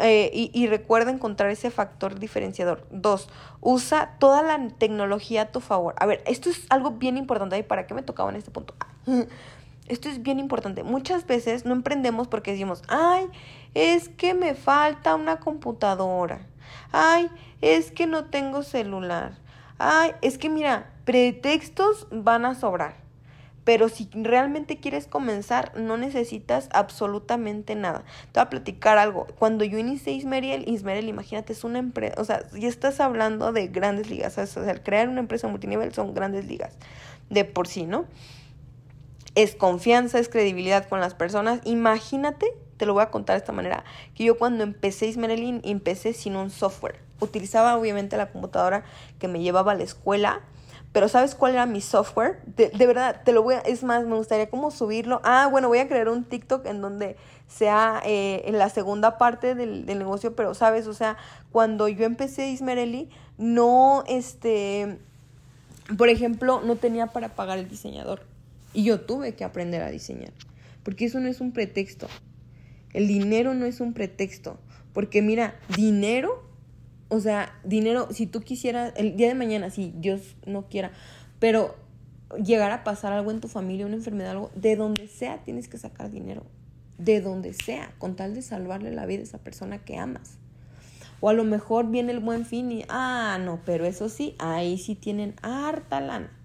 Eh, 0.01 0.49
y, 0.53 0.67
recuerda 0.67 1.11
encontrar 1.11 1.49
ese 1.49 1.71
factor 1.71 2.19
diferenciador. 2.19 2.87
Dos, 2.89 3.27
usa 3.59 4.15
toda 4.19 4.41
la 4.43 4.69
tecnología 4.77 5.43
a 5.43 5.51
tu 5.51 5.59
favor. 5.59 5.93
A 5.97 6.05
ver, 6.05 6.23
esto 6.25 6.49
es 6.49 6.65
algo 6.69 6.91
bien 6.91 7.17
importante. 7.17 7.57
¿Y 7.57 7.63
para 7.63 7.85
qué 7.85 7.93
me 7.93 8.01
tocaba 8.01 8.29
en 8.29 8.37
este 8.37 8.51
punto? 8.51 8.73
Esto 9.89 10.07
es 10.07 10.21
bien 10.21 10.37
importante. 10.37 10.83
Muchas 10.83 11.25
veces 11.25 11.65
no 11.65 11.73
emprendemos 11.73 12.27
porque 12.27 12.51
decimos, 12.51 12.83
ay, 12.89 13.25
es 13.73 14.07
que 14.07 14.35
me 14.35 14.53
falta 14.53 15.15
una 15.15 15.39
computadora. 15.39 16.45
Ay, 16.91 17.27
es 17.61 17.89
que 17.89 18.05
no 18.05 18.25
tengo 18.25 18.61
celular. 18.61 19.39
Ay, 19.79 20.11
es 20.21 20.37
que 20.37 20.47
mira, 20.47 20.91
pretextos 21.05 22.07
van 22.11 22.45
a 22.45 22.53
sobrar. 22.53 22.97
Pero 23.69 23.87
si 23.87 24.09
realmente 24.13 24.79
quieres 24.79 25.05
comenzar, 25.05 25.73
no 25.77 25.95
necesitas 25.95 26.69
absolutamente 26.71 27.75
nada. 27.75 28.03
Te 28.31 28.39
voy 28.39 28.47
a 28.47 28.49
platicar 28.49 28.97
algo. 28.97 29.27
Cuando 29.37 29.63
yo 29.63 29.77
inicié 29.77 30.13
Ismeriel, 30.13 30.67
Ismeriel, 30.67 31.07
imagínate, 31.07 31.53
es 31.53 31.63
una 31.63 31.77
empresa, 31.77 32.15
o 32.19 32.25
sea, 32.25 32.49
ya 32.49 32.67
estás 32.67 32.99
hablando 32.99 33.53
de 33.53 33.67
grandes 33.67 34.09
ligas. 34.09 34.39
O 34.39 34.47
sea, 34.47 34.83
crear 34.83 35.07
una 35.07 35.19
empresa 35.19 35.47
multinivel 35.47 35.93
son 35.93 36.15
grandes 36.15 36.47
ligas 36.47 36.79
de 37.29 37.45
por 37.45 37.67
sí, 37.67 37.83
¿no? 37.83 38.05
Es 39.35 39.53
confianza, 39.53 40.17
es 40.17 40.29
credibilidad 40.29 40.89
con 40.89 40.99
las 40.99 41.13
personas. 41.13 41.61
Imagínate, 41.63 42.47
te 42.77 42.87
lo 42.87 42.95
voy 42.95 43.03
a 43.03 43.11
contar 43.11 43.35
de 43.35 43.41
esta 43.41 43.51
manera, 43.51 43.83
que 44.15 44.23
yo 44.23 44.39
cuando 44.39 44.63
empecé 44.63 45.05
Ismerelin, 45.05 45.61
empecé 45.63 46.13
sin 46.13 46.37
un 46.37 46.49
software. 46.49 46.95
Utilizaba 47.19 47.77
obviamente 47.77 48.17
la 48.17 48.31
computadora 48.31 48.83
que 49.19 49.27
me 49.27 49.41
llevaba 49.41 49.73
a 49.73 49.75
la 49.75 49.83
escuela 49.83 50.41
pero 50.91 51.07
¿sabes 51.07 51.35
cuál 51.35 51.53
era 51.53 51.65
mi 51.65 51.81
software? 51.81 52.41
De, 52.55 52.87
verdad, 52.87 53.21
te 53.23 53.31
lo 53.31 53.43
voy 53.43 53.55
a, 53.55 53.59
es 53.59 53.83
más, 53.83 54.05
me 54.05 54.15
gustaría 54.15 54.49
como 54.49 54.71
subirlo. 54.71 55.21
Ah, 55.23 55.47
bueno, 55.49 55.67
voy 55.67 55.77
a 55.77 55.87
crear 55.87 56.09
un 56.09 56.23
TikTok 56.23 56.65
en 56.65 56.81
donde 56.81 57.15
sea 57.47 58.01
eh, 58.05 58.43
en 58.45 58.57
la 58.57 58.69
segunda 58.69 59.17
parte 59.19 59.53
del, 59.53 59.85
negocio, 59.85 60.35
pero 60.35 60.55
sabes, 60.55 60.87
o 60.87 60.93
sea, 60.93 61.17
cuando 61.51 61.87
yo 61.87 62.05
empecé 62.05 62.49
Ismereli, 62.49 63.09
no, 63.37 64.03
este, 64.07 64.97
por 65.95 66.09
ejemplo, 66.09 66.61
no 66.63 66.75
tenía 66.75 67.07
para 67.07 67.29
pagar 67.29 67.59
el 67.59 67.69
diseñador. 67.69 68.21
Y 68.73 68.83
yo 68.83 69.01
tuve 69.01 69.35
que 69.35 69.43
aprender 69.43 69.83
a 69.83 69.89
diseñar, 69.89 70.31
porque 70.83 71.05
eso 71.05 71.19
no 71.19 71.27
es 71.27 71.39
un 71.39 71.51
pretexto. 71.51 72.07
El 72.93 73.07
dinero 73.07 73.53
no 73.53 73.65
es 73.65 73.79
un 73.79 73.93
pretexto, 73.93 74.57
porque 74.93 75.21
mira, 75.21 75.55
dinero 75.75 76.48
o 77.09 77.19
sea, 77.19 77.53
dinero, 77.63 78.07
si 78.11 78.27
tú 78.27 78.41
quisieras, 78.41 78.93
el 78.95 79.15
día 79.17 79.27
de 79.27 79.35
mañana, 79.35 79.69
si 79.69 79.93
Dios 79.95 80.35
no 80.45 80.67
quiera, 80.69 80.91
pero 81.39 81.75
llegar 82.43 82.71
a 82.71 82.83
pasar 82.83 83.13
algo 83.13 83.31
en 83.31 83.41
tu 83.41 83.47
familia, 83.47 83.85
una 83.85 83.95
enfermedad, 83.95 84.31
algo, 84.31 84.51
de 84.55 84.75
donde 84.75 85.07
sea 85.07 85.43
tienes 85.43 85.67
que 85.67 85.77
sacar 85.77 86.11
dinero. 86.11 86.43
De 86.97 87.21
donde 87.21 87.53
sea, 87.53 87.93
con 87.97 88.15
tal 88.15 88.35
de 88.35 88.41
salvarle 88.41 88.91
la 88.91 89.05
vida 89.05 89.21
a 89.21 89.23
esa 89.23 89.37
persona 89.39 89.79
que 89.79 89.97
amas. 89.97 90.37
O 91.21 91.29
a 91.29 91.33
lo 91.33 91.43
mejor 91.43 91.89
viene 91.89 92.11
el 92.11 92.19
buen 92.19 92.45
fin 92.45 92.71
y, 92.71 92.85
ah, 92.89 93.37
no, 93.41 93.59
pero 93.65 93.85
eso 93.85 94.07
sí, 94.09 94.35
ahí 94.39 94.77
sí 94.77 94.95
tienen 94.95 95.35
harta 95.41 95.99
lana 96.01 96.38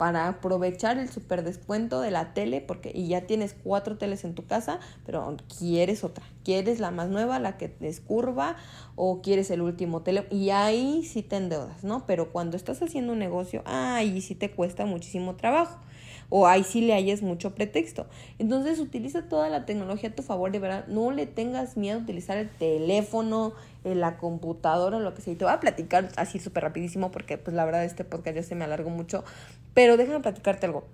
para 0.00 0.28
aprovechar 0.28 0.96
el 0.96 1.10
super 1.10 1.44
descuento 1.44 2.00
de 2.00 2.10
la 2.10 2.32
tele, 2.32 2.62
porque 2.62 2.90
y 2.94 3.08
ya 3.08 3.26
tienes 3.26 3.54
cuatro 3.62 3.98
teles 3.98 4.24
en 4.24 4.34
tu 4.34 4.46
casa, 4.46 4.80
pero 5.04 5.36
quieres 5.58 6.04
otra, 6.04 6.24
quieres 6.42 6.80
la 6.80 6.90
más 6.90 7.10
nueva, 7.10 7.38
la 7.38 7.58
que 7.58 7.70
es 7.82 8.00
curva, 8.00 8.56
o 8.96 9.20
quieres 9.20 9.50
el 9.50 9.60
último 9.60 10.00
tele, 10.00 10.26
y 10.30 10.48
ahí 10.48 11.04
sí 11.04 11.22
te 11.22 11.36
endeudas, 11.36 11.84
¿no? 11.84 12.06
Pero 12.06 12.32
cuando 12.32 12.56
estás 12.56 12.80
haciendo 12.80 13.12
un 13.12 13.18
negocio, 13.18 13.60
ahí 13.66 14.22
sí 14.22 14.34
te 14.34 14.50
cuesta 14.50 14.86
muchísimo 14.86 15.36
trabajo. 15.36 15.78
o 16.32 16.46
ahí 16.46 16.62
sí 16.62 16.80
le 16.80 16.94
hayas 16.94 17.22
mucho 17.22 17.56
pretexto. 17.56 18.06
Entonces 18.38 18.78
utiliza 18.78 19.28
toda 19.28 19.48
la 19.48 19.66
tecnología 19.66 20.10
a 20.10 20.14
tu 20.14 20.22
favor, 20.22 20.52
de 20.52 20.60
verdad, 20.60 20.86
no 20.86 21.10
le 21.10 21.26
tengas 21.26 21.76
miedo 21.76 21.98
a 21.98 22.02
utilizar 22.02 22.38
el 22.38 22.48
teléfono, 22.48 23.52
eh, 23.82 23.94
la 23.94 24.16
computadora, 24.16 25.00
lo 25.00 25.12
que 25.14 25.22
sea. 25.22 25.32
Y 25.32 25.36
te 25.36 25.44
voy 25.44 25.52
a 25.54 25.58
platicar 25.60 26.08
así 26.16 26.38
súper 26.38 26.62
rapidísimo 26.62 27.10
porque 27.10 27.36
pues 27.36 27.56
la 27.56 27.64
verdad 27.64 27.84
este 27.84 28.04
podcast 28.04 28.36
ya 28.36 28.42
se 28.42 28.54
me 28.54 28.64
alargó 28.64 28.90
mucho, 28.90 29.24
pero 29.74 29.96
déjame 29.96 30.20
platicarte 30.20 30.66
algo 30.66 30.84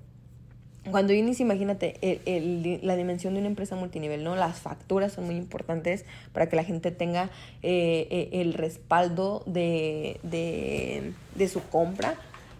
cuando 0.90 1.12
inicias, 1.12 1.40
imagínate 1.40 1.98
el, 2.26 2.80
la 2.82 2.96
dimensión 2.96 3.34
de 3.34 3.40
una 3.40 3.48
empresa 3.48 3.76
multinivel, 3.76 4.22
¿no? 4.22 4.36
Las 4.36 4.60
facturas 4.60 5.12
son 5.12 5.24
muy 5.24 5.36
importantes 5.36 6.04
para 6.32 6.48
que 6.48 6.56
la 6.56 6.64
gente 6.64 6.90
tenga 6.90 7.30
eh, 7.62 8.06
eh, 8.10 8.28
el 8.32 8.54
respaldo 8.54 9.42
de, 9.46 10.20
de, 10.22 11.12
de, 11.34 11.48
su 11.48 11.60
compra. 11.68 12.14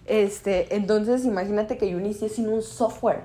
Este, 0.06 0.74
entonces, 0.74 1.24
imagínate 1.24 1.78
que 1.78 1.90
yo 1.90 1.98
inicié 1.98 2.28
sin 2.28 2.48
un 2.48 2.62
software, 2.62 3.22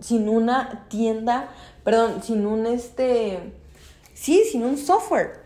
sin 0.00 0.28
una 0.28 0.86
tienda, 0.88 1.50
perdón, 1.84 2.22
sin 2.22 2.46
un 2.46 2.66
este, 2.66 3.38
sí, 4.14 4.44
sin 4.50 4.64
un 4.64 4.78
software. 4.78 5.41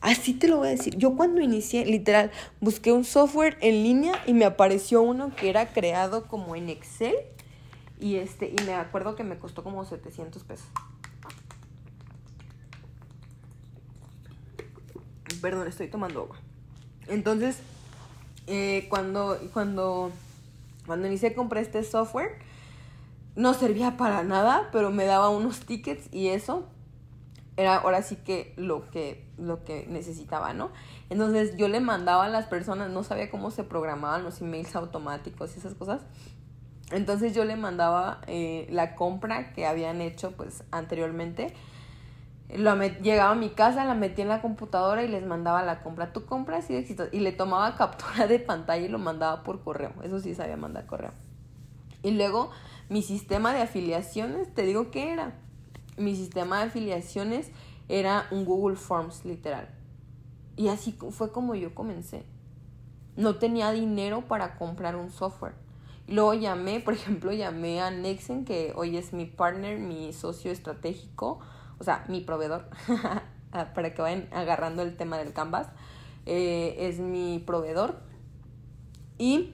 Así 0.00 0.34
te 0.34 0.48
lo 0.48 0.58
voy 0.58 0.68
a 0.68 0.70
decir. 0.70 0.96
Yo 0.96 1.16
cuando 1.16 1.40
inicié, 1.40 1.84
literal, 1.84 2.30
busqué 2.60 2.92
un 2.92 3.04
software 3.04 3.58
en 3.60 3.82
línea 3.82 4.22
y 4.26 4.32
me 4.32 4.44
apareció 4.44 5.02
uno 5.02 5.34
que 5.34 5.50
era 5.50 5.72
creado 5.72 6.26
como 6.26 6.54
en 6.54 6.68
Excel 6.68 7.14
y, 8.00 8.16
este, 8.16 8.48
y 8.48 8.64
me 8.64 8.74
acuerdo 8.74 9.16
que 9.16 9.24
me 9.24 9.38
costó 9.38 9.64
como 9.64 9.84
700 9.84 10.44
pesos. 10.44 10.66
Perdón, 15.42 15.66
estoy 15.66 15.88
tomando 15.88 16.22
agua. 16.22 16.36
Entonces, 17.08 17.58
eh, 18.46 18.86
cuando, 18.88 19.38
cuando, 19.52 20.12
cuando 20.86 21.08
inicié 21.08 21.34
compré 21.34 21.60
este 21.60 21.82
software, 21.82 22.38
no 23.34 23.54
servía 23.54 23.96
para 23.96 24.22
nada, 24.22 24.68
pero 24.72 24.90
me 24.90 25.04
daba 25.04 25.28
unos 25.28 25.60
tickets 25.60 26.08
y 26.12 26.28
eso 26.28 26.66
era 27.58 27.76
ahora 27.76 28.02
sí 28.02 28.16
que 28.16 28.54
lo 28.56 28.88
que, 28.88 29.28
lo 29.36 29.64
que 29.64 29.86
necesitaba, 29.88 30.54
¿no? 30.54 30.70
Entonces 31.10 31.56
yo 31.56 31.68
le 31.68 31.80
mandaba 31.80 32.24
a 32.24 32.28
las 32.28 32.46
personas, 32.46 32.90
no 32.90 33.02
sabía 33.02 33.30
cómo 33.30 33.50
se 33.50 33.64
programaban 33.64 34.22
los 34.22 34.40
emails 34.40 34.76
automáticos 34.76 35.54
y 35.54 35.58
esas 35.58 35.74
cosas, 35.74 36.02
entonces 36.90 37.34
yo 37.34 37.44
le 37.44 37.56
mandaba 37.56 38.20
eh, 38.26 38.66
la 38.70 38.94
compra 38.94 39.52
que 39.52 39.66
habían 39.66 40.00
hecho 40.00 40.32
pues 40.32 40.64
anteriormente. 40.70 41.52
Lo 42.56 42.74
llegaba 42.82 43.32
a 43.32 43.34
mi 43.34 43.50
casa, 43.50 43.84
la 43.84 43.94
metía 43.94 44.22
en 44.22 44.30
la 44.30 44.40
computadora 44.40 45.02
y 45.02 45.08
les 45.08 45.26
mandaba 45.26 45.62
la 45.62 45.82
compra. 45.82 46.12
Tu 46.14 46.24
compra 46.24 46.58
así 46.58 46.72
de 46.72 46.78
éxito. 46.78 47.04
Y 47.12 47.20
le 47.20 47.32
tomaba 47.32 47.76
captura 47.76 48.26
de 48.26 48.38
pantalla 48.38 48.86
y 48.86 48.88
lo 48.88 48.98
mandaba 48.98 49.42
por 49.42 49.62
correo. 49.62 49.92
Eso 50.02 50.18
sí 50.20 50.34
sabía 50.34 50.56
mandar 50.56 50.86
correo. 50.86 51.12
Y 52.02 52.12
luego 52.12 52.50
mi 52.88 53.02
sistema 53.02 53.52
de 53.52 53.60
afiliaciones, 53.60 54.54
te 54.54 54.62
digo 54.62 54.90
qué 54.90 55.12
era. 55.12 55.34
Mi 55.98 56.16
sistema 56.16 56.58
de 56.58 56.66
afiliaciones 56.66 57.50
era 57.88 58.26
un 58.30 58.44
Google 58.44 58.76
Forms 58.76 59.24
literal. 59.24 59.68
Y 60.56 60.68
así 60.68 60.96
fue 61.10 61.32
como 61.32 61.54
yo 61.54 61.74
comencé. 61.74 62.24
No 63.16 63.36
tenía 63.36 63.70
dinero 63.72 64.26
para 64.26 64.56
comprar 64.56 64.96
un 64.96 65.10
software 65.10 65.54
Luego 66.08 66.32
llamé, 66.32 66.80
por 66.80 66.94
ejemplo, 66.94 67.32
llamé 67.32 67.82
a 67.82 67.90
Nexen, 67.90 68.46
que 68.46 68.72
hoy 68.74 68.96
es 68.96 69.12
mi 69.12 69.26
partner, 69.26 69.78
mi 69.78 70.14
socio 70.14 70.50
estratégico, 70.50 71.38
o 71.78 71.84
sea, 71.84 72.06
mi 72.08 72.22
proveedor, 72.22 72.66
para 73.50 73.92
que 73.92 74.00
vayan 74.00 74.26
agarrando 74.32 74.82
el 74.82 74.96
tema 74.96 75.18
del 75.18 75.34
Canvas. 75.34 75.68
Eh, 76.24 76.76
es 76.78 76.98
mi 76.98 77.42
proveedor. 77.46 78.00
Y, 79.18 79.52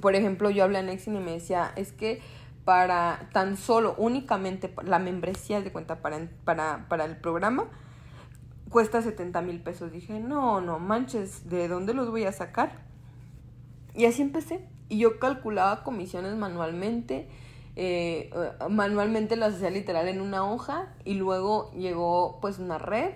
por 0.00 0.14
ejemplo, 0.14 0.48
yo 0.48 0.64
hablé 0.64 0.78
a 0.78 0.82
Nexen 0.82 1.16
y 1.16 1.20
me 1.20 1.32
decía, 1.32 1.72
es 1.76 1.92
que 1.92 2.22
para 2.64 3.28
tan 3.32 3.56
solo, 3.56 3.94
únicamente 3.98 4.72
la 4.84 4.98
membresía 4.98 5.60
de 5.60 5.72
cuenta 5.72 6.02
para, 6.02 6.28
para, 6.44 6.86
para 6.88 7.04
el 7.04 7.16
programa, 7.16 7.68
cuesta 8.68 9.02
70 9.02 9.42
mil 9.42 9.60
pesos. 9.60 9.92
Dije, 9.92 10.20
no, 10.20 10.60
no 10.60 10.78
manches, 10.78 11.48
¿de 11.48 11.68
dónde 11.68 11.94
los 11.94 12.10
voy 12.10 12.24
a 12.24 12.32
sacar? 12.32 12.82
Y 13.94 14.04
así 14.06 14.22
empecé. 14.22 14.66
Y 14.88 14.98
yo 14.98 15.18
calculaba 15.18 15.82
comisiones 15.82 16.34
manualmente. 16.36 17.28
Eh, 17.76 18.30
manualmente 18.68 19.36
las 19.36 19.54
hacía 19.54 19.70
literal 19.70 20.08
en 20.08 20.20
una 20.20 20.44
hoja 20.44 20.92
y 21.04 21.14
luego 21.14 21.70
llegó 21.72 22.38
pues 22.40 22.58
una 22.58 22.78
red 22.78 23.12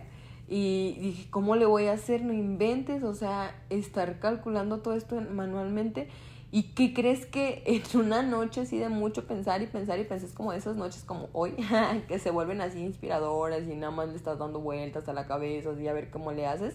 y 0.46 0.96
dije, 1.00 1.30
¿cómo 1.30 1.56
le 1.56 1.66
voy 1.66 1.86
a 1.86 1.94
hacer? 1.94 2.22
No 2.22 2.32
inventes, 2.32 3.02
o 3.02 3.14
sea, 3.14 3.54
estar 3.70 4.18
calculando 4.20 4.80
todo 4.80 4.94
esto 4.94 5.20
manualmente. 5.20 6.08
¿Y 6.54 6.62
qué 6.62 6.94
crees 6.94 7.26
que 7.26 7.64
en 7.66 7.82
una 8.00 8.22
noche 8.22 8.60
así 8.60 8.78
de 8.78 8.88
mucho 8.88 9.26
pensar 9.26 9.60
y 9.60 9.66
pensar 9.66 9.98
y 9.98 10.04
pensar, 10.04 10.28
es 10.28 10.36
como 10.36 10.52
esas 10.52 10.76
noches 10.76 11.02
como 11.02 11.28
hoy, 11.32 11.56
que 12.06 12.20
se 12.20 12.30
vuelven 12.30 12.60
así 12.60 12.78
inspiradoras 12.78 13.64
y 13.64 13.74
nada 13.74 13.90
más 13.90 14.10
le 14.10 14.14
estás 14.14 14.38
dando 14.38 14.60
vueltas 14.60 15.08
a 15.08 15.12
la 15.12 15.26
cabeza 15.26 15.70
y 15.72 15.88
a 15.88 15.92
ver 15.92 16.10
cómo 16.10 16.30
le 16.30 16.46
haces? 16.46 16.74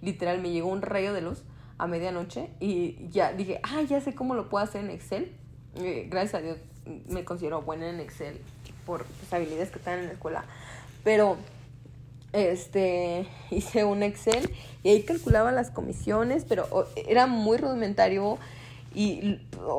Literal, 0.00 0.40
me 0.40 0.50
llegó 0.50 0.68
un 0.68 0.80
rayo 0.80 1.12
de 1.12 1.20
luz 1.20 1.42
a 1.76 1.86
medianoche 1.86 2.48
y 2.58 3.06
ya 3.10 3.34
dije, 3.34 3.60
ah, 3.64 3.82
ya 3.82 4.00
sé 4.00 4.14
cómo 4.14 4.34
lo 4.34 4.48
puedo 4.48 4.64
hacer 4.64 4.82
en 4.82 4.92
Excel. 4.92 5.36
Eh, 5.74 6.06
gracias 6.08 6.36
a 6.36 6.40
Dios 6.40 6.56
me 7.10 7.26
considero 7.26 7.60
buena 7.60 7.90
en 7.90 8.00
Excel 8.00 8.40
por 8.86 9.04
las 9.20 9.30
habilidades 9.30 9.70
que 9.70 9.78
están 9.78 9.98
en 9.98 10.06
la 10.06 10.12
escuela. 10.12 10.46
Pero 11.04 11.36
este 12.32 13.28
hice 13.50 13.84
un 13.84 14.02
Excel 14.02 14.50
y 14.82 14.88
ahí 14.88 15.02
calculaba 15.02 15.52
las 15.52 15.70
comisiones, 15.70 16.46
pero 16.48 16.66
era 17.06 17.26
muy 17.26 17.58
rudimentario 17.58 18.38
y 18.94 19.38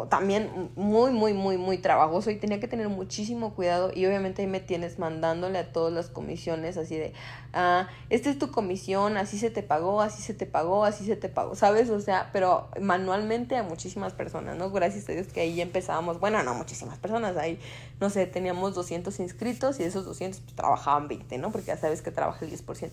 también 0.09 0.69
muy, 0.75 1.11
muy, 1.11 1.33
muy, 1.33 1.57
muy 1.57 1.79
trabajoso 1.79 2.29
y 2.29 2.35
tenía 2.35 2.59
que 2.59 2.67
tener 2.67 2.89
muchísimo 2.89 3.55
cuidado 3.55 3.91
y 3.93 4.05
obviamente 4.05 4.43
ahí 4.43 4.47
me 4.47 4.59
tienes 4.59 4.99
mandándole 4.99 5.57
a 5.57 5.71
todas 5.71 5.91
las 5.91 6.09
comisiones 6.09 6.77
así 6.77 6.95
de, 6.95 7.13
ah, 7.53 7.87
esta 8.09 8.29
es 8.29 8.37
tu 8.37 8.51
comisión, 8.51 9.17
así 9.17 9.39
se 9.39 9.49
te 9.49 9.63
pagó, 9.63 10.01
así 10.01 10.21
se 10.21 10.35
te 10.35 10.45
pagó, 10.45 10.85
así 10.85 11.05
se 11.05 11.15
te 11.15 11.27
pagó, 11.27 11.55
¿sabes? 11.55 11.89
O 11.89 11.99
sea, 11.99 12.29
pero 12.31 12.69
manualmente 12.79 13.57
a 13.57 13.63
muchísimas 13.63 14.13
personas, 14.13 14.57
¿no? 14.57 14.69
Gracias 14.69 15.09
a 15.09 15.13
Dios 15.13 15.27
que 15.27 15.41
ahí 15.41 15.55
ya 15.55 15.63
empezábamos, 15.63 16.19
bueno, 16.19 16.43
no 16.43 16.53
muchísimas 16.53 16.99
personas, 16.99 17.35
ahí, 17.35 17.59
no 17.99 18.11
sé, 18.11 18.27
teníamos 18.27 18.75
200 18.75 19.19
inscritos 19.19 19.79
y 19.79 19.83
de 19.83 19.89
esos 19.89 20.05
200 20.05 20.39
pues, 20.41 20.55
trabajaban 20.55 21.07
20, 21.07 21.37
¿no? 21.39 21.51
Porque 21.51 21.67
ya 21.67 21.77
sabes 21.77 22.03
que 22.03 22.11
trabaja 22.11 22.45
el 22.45 22.51
10%. 22.51 22.91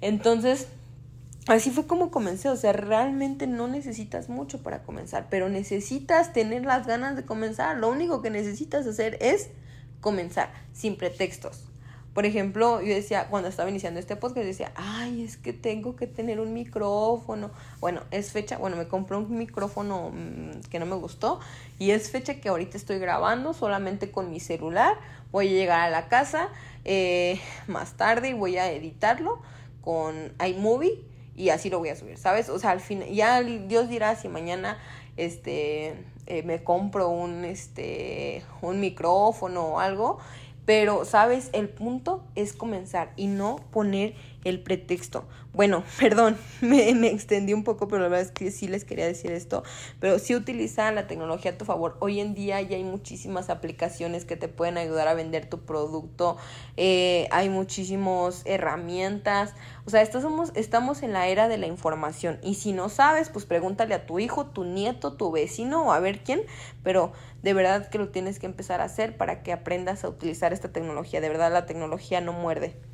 Entonces, 0.00 0.68
Así 1.50 1.72
fue 1.72 1.88
como 1.88 2.12
comencé, 2.12 2.48
o 2.48 2.54
sea, 2.54 2.72
realmente 2.72 3.48
no 3.48 3.66
necesitas 3.66 4.28
mucho 4.28 4.62
para 4.62 4.84
comenzar, 4.84 5.26
pero 5.30 5.48
necesitas 5.48 6.32
tener 6.32 6.64
las 6.64 6.86
ganas 6.86 7.16
de 7.16 7.24
comenzar. 7.24 7.76
Lo 7.76 7.88
único 7.88 8.22
que 8.22 8.30
necesitas 8.30 8.86
hacer 8.86 9.18
es 9.20 9.50
comenzar, 10.00 10.52
sin 10.72 10.96
pretextos. 10.96 11.64
Por 12.14 12.24
ejemplo, 12.24 12.80
yo 12.80 12.94
decía, 12.94 13.26
cuando 13.30 13.48
estaba 13.48 13.68
iniciando 13.68 13.98
este 13.98 14.14
podcast, 14.14 14.46
decía, 14.46 14.70
ay, 14.76 15.24
es 15.24 15.36
que 15.36 15.52
tengo 15.52 15.96
que 15.96 16.06
tener 16.06 16.38
un 16.38 16.52
micrófono. 16.52 17.50
Bueno, 17.80 18.02
es 18.12 18.30
fecha, 18.30 18.56
bueno, 18.56 18.76
me 18.76 18.86
compré 18.86 19.16
un 19.16 19.36
micrófono 19.36 20.12
mm, 20.14 20.68
que 20.70 20.78
no 20.78 20.86
me 20.86 20.94
gustó 20.94 21.40
y 21.80 21.90
es 21.90 22.12
fecha 22.12 22.36
que 22.36 22.48
ahorita 22.48 22.76
estoy 22.76 23.00
grabando 23.00 23.54
solamente 23.54 24.12
con 24.12 24.30
mi 24.30 24.38
celular. 24.38 24.94
Voy 25.32 25.48
a 25.48 25.50
llegar 25.50 25.80
a 25.80 25.90
la 25.90 26.06
casa 26.06 26.48
eh, 26.84 27.40
más 27.66 27.94
tarde 27.94 28.28
y 28.28 28.34
voy 28.34 28.56
a 28.56 28.70
editarlo 28.70 29.42
con 29.80 30.32
iMovie 30.46 31.09
y 31.36 31.50
así 31.50 31.70
lo 31.70 31.78
voy 31.78 31.88
a 31.88 31.96
subir, 31.96 32.18
¿sabes? 32.18 32.48
O 32.48 32.58
sea, 32.58 32.70
al 32.70 32.80
fin, 32.80 33.02
ya 33.12 33.42
Dios 33.42 33.88
dirá 33.88 34.16
si 34.16 34.28
mañana 34.28 34.78
este 35.16 35.94
eh, 36.26 36.42
me 36.44 36.62
compro 36.62 37.08
un 37.08 37.44
este 37.44 38.42
un 38.62 38.80
micrófono 38.80 39.64
o 39.66 39.80
algo, 39.80 40.18
pero 40.64 41.04
sabes, 41.04 41.50
el 41.52 41.68
punto 41.68 42.22
es 42.34 42.52
comenzar 42.52 43.12
y 43.16 43.26
no 43.26 43.56
poner 43.70 44.14
el 44.44 44.60
pretexto. 44.62 45.24
Bueno, 45.52 45.82
perdón, 45.98 46.36
me, 46.60 46.94
me, 46.94 47.08
extendí 47.08 47.52
un 47.52 47.64
poco, 47.64 47.88
pero 47.88 48.02
la 48.02 48.08
verdad 48.08 48.26
es 48.26 48.32
que 48.32 48.50
sí 48.50 48.68
les 48.68 48.84
quería 48.84 49.06
decir 49.06 49.32
esto. 49.32 49.62
Pero 49.98 50.18
sí 50.18 50.34
utiliza 50.34 50.90
la 50.92 51.06
tecnología 51.06 51.52
a 51.52 51.58
tu 51.58 51.64
favor. 51.64 51.96
Hoy 52.00 52.20
en 52.20 52.34
día 52.34 52.60
ya 52.60 52.76
hay 52.76 52.84
muchísimas 52.84 53.50
aplicaciones 53.50 54.24
que 54.24 54.36
te 54.36 54.48
pueden 54.48 54.78
ayudar 54.78 55.08
a 55.08 55.14
vender 55.14 55.48
tu 55.48 55.60
producto. 55.60 56.36
Eh, 56.76 57.28
hay 57.30 57.48
muchísimas 57.48 58.42
herramientas. 58.44 59.54
O 59.86 59.90
sea, 59.90 60.02
estamos, 60.02 60.52
estamos 60.54 61.02
en 61.02 61.12
la 61.12 61.28
era 61.28 61.48
de 61.48 61.58
la 61.58 61.66
información. 61.66 62.38
Y 62.42 62.54
si 62.54 62.72
no 62.72 62.88
sabes, 62.88 63.28
pues 63.28 63.44
pregúntale 63.44 63.94
a 63.94 64.06
tu 64.06 64.18
hijo, 64.18 64.46
tu 64.46 64.64
nieto, 64.64 65.14
tu 65.14 65.30
vecino 65.30 65.86
o 65.86 65.92
a 65.92 66.00
ver 66.00 66.22
quién. 66.22 66.42
Pero 66.82 67.12
de 67.42 67.54
verdad 67.54 67.88
que 67.88 67.98
lo 67.98 68.08
tienes 68.10 68.38
que 68.38 68.46
empezar 68.46 68.80
a 68.80 68.84
hacer 68.84 69.16
para 69.16 69.42
que 69.42 69.52
aprendas 69.52 70.04
a 70.04 70.08
utilizar 70.08 70.52
esta 70.52 70.72
tecnología. 70.72 71.20
De 71.20 71.28
verdad 71.28 71.52
la 71.52 71.66
tecnología 71.66 72.20
no 72.20 72.32
muerde. 72.32 72.89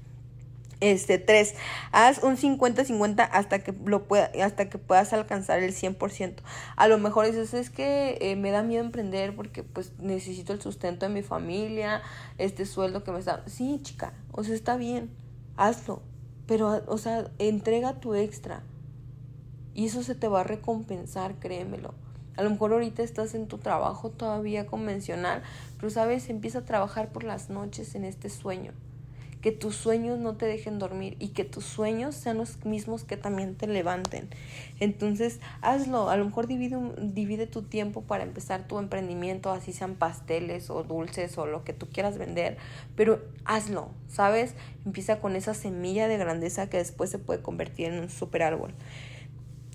Este, 0.81 1.19
tres, 1.19 1.55
haz 1.91 2.23
un 2.23 2.37
50-50 2.37 3.27
hasta 3.33 3.61
que 3.61 3.73
lo 3.87 4.05
pueda, 4.05 4.31
hasta 4.45 4.69
que 4.69 4.77
puedas 4.77 5.15
alcanzar 5.15 5.63
el 5.63 5.73
100%. 5.73 6.35
A 6.77 6.89
lo 6.89 6.99
mejor 6.99 7.25
dices, 7.25 7.55
es 7.55 7.71
que 7.71 8.19
eh, 8.21 8.37
me 8.37 8.51
da 8.51 8.63
miedo 8.63 8.85
emprender 8.85 9.35
porque 9.35 9.63
pues 9.63 9.93
necesito 9.99 10.53
el 10.53 10.61
sustento 10.61 11.07
de 11.07 11.15
mi 11.15 11.23
familia, 11.23 12.03
este 12.37 12.67
sueldo 12.67 13.05
que 13.05 13.11
me 13.11 13.21
está... 13.21 13.43
Sí, 13.47 13.81
chica, 13.83 14.13
o 14.33 14.45
sea, 14.45 14.55
está 14.55 14.77
bien, 14.77 15.11
hazlo, 15.57 16.03
pero, 16.47 16.85
o 16.89 16.99
sea, 16.99 17.31
entrega 17.39 17.99
tu 17.99 18.15
extra 18.15 18.63
y 19.73 19.87
eso 19.87 20.03
se 20.03 20.15
te 20.15 20.29
va 20.29 20.41
a 20.41 20.45
recompensar, 20.45 21.37
créemelo. 21.37 21.95
A 22.37 22.43
lo 22.43 22.51
mejor 22.51 22.75
ahorita 22.75 23.03
estás 23.03 23.35
en 23.35 23.47
tu 23.47 23.57
trabajo 23.57 24.11
todavía 24.11 24.67
convencional, 24.67 25.43
pero 25.79 25.89
sabes, 25.89 26.29
empieza 26.29 26.59
a 26.59 26.65
trabajar 26.67 27.13
por 27.13 27.25
las 27.25 27.49
noches 27.49 27.95
en 27.95 28.05
este 28.05 28.29
sueño 28.29 28.75
que 29.47 29.53
tus 29.53 29.77
sueños 29.77 30.19
no 30.19 30.37
te 30.37 30.45
dejen 30.45 30.81
dormir 30.81 31.17
y 31.21 31.29
que 31.29 31.45
tus 31.45 31.65
sueños 31.65 32.17
sean 32.17 32.37
los 32.37 32.65
mismos 32.65 33.05
que 33.05 33.17
también 33.17 33.55
te 33.55 33.69
levanten. 33.69 34.29
Entonces, 34.81 35.39
hazlo, 35.63 36.11
a 36.11 36.17
lo 36.17 36.25
mejor 36.25 36.49
divide, 36.49 36.77
divide 36.99 37.47
tu 37.47 37.63
tiempo 37.63 38.03
para 38.03 38.25
empezar 38.25 38.67
tu 38.67 38.81
emprendimiento, 38.81 39.53
así 39.53 39.73
sean 39.73 39.95
pasteles 39.95 40.69
o 40.69 40.83
dulces 40.83 41.39
o 41.39 41.47
lo 41.47 41.63
que 41.63 41.73
tú 41.73 41.87
quieras 41.87 42.19
vender, 42.19 42.57
pero 42.97 43.23
hazlo, 43.45 43.91
¿sabes? 44.09 44.57
Empieza 44.85 45.21
con 45.21 45.37
esa 45.37 45.55
semilla 45.55 46.09
de 46.09 46.17
grandeza 46.17 46.69
que 46.69 46.79
después 46.79 47.09
se 47.09 47.21
puede 47.21 47.41
convertir 47.41 47.93
en 47.93 48.01
un 48.01 48.11
super 48.11 48.43
árbol. 48.43 48.75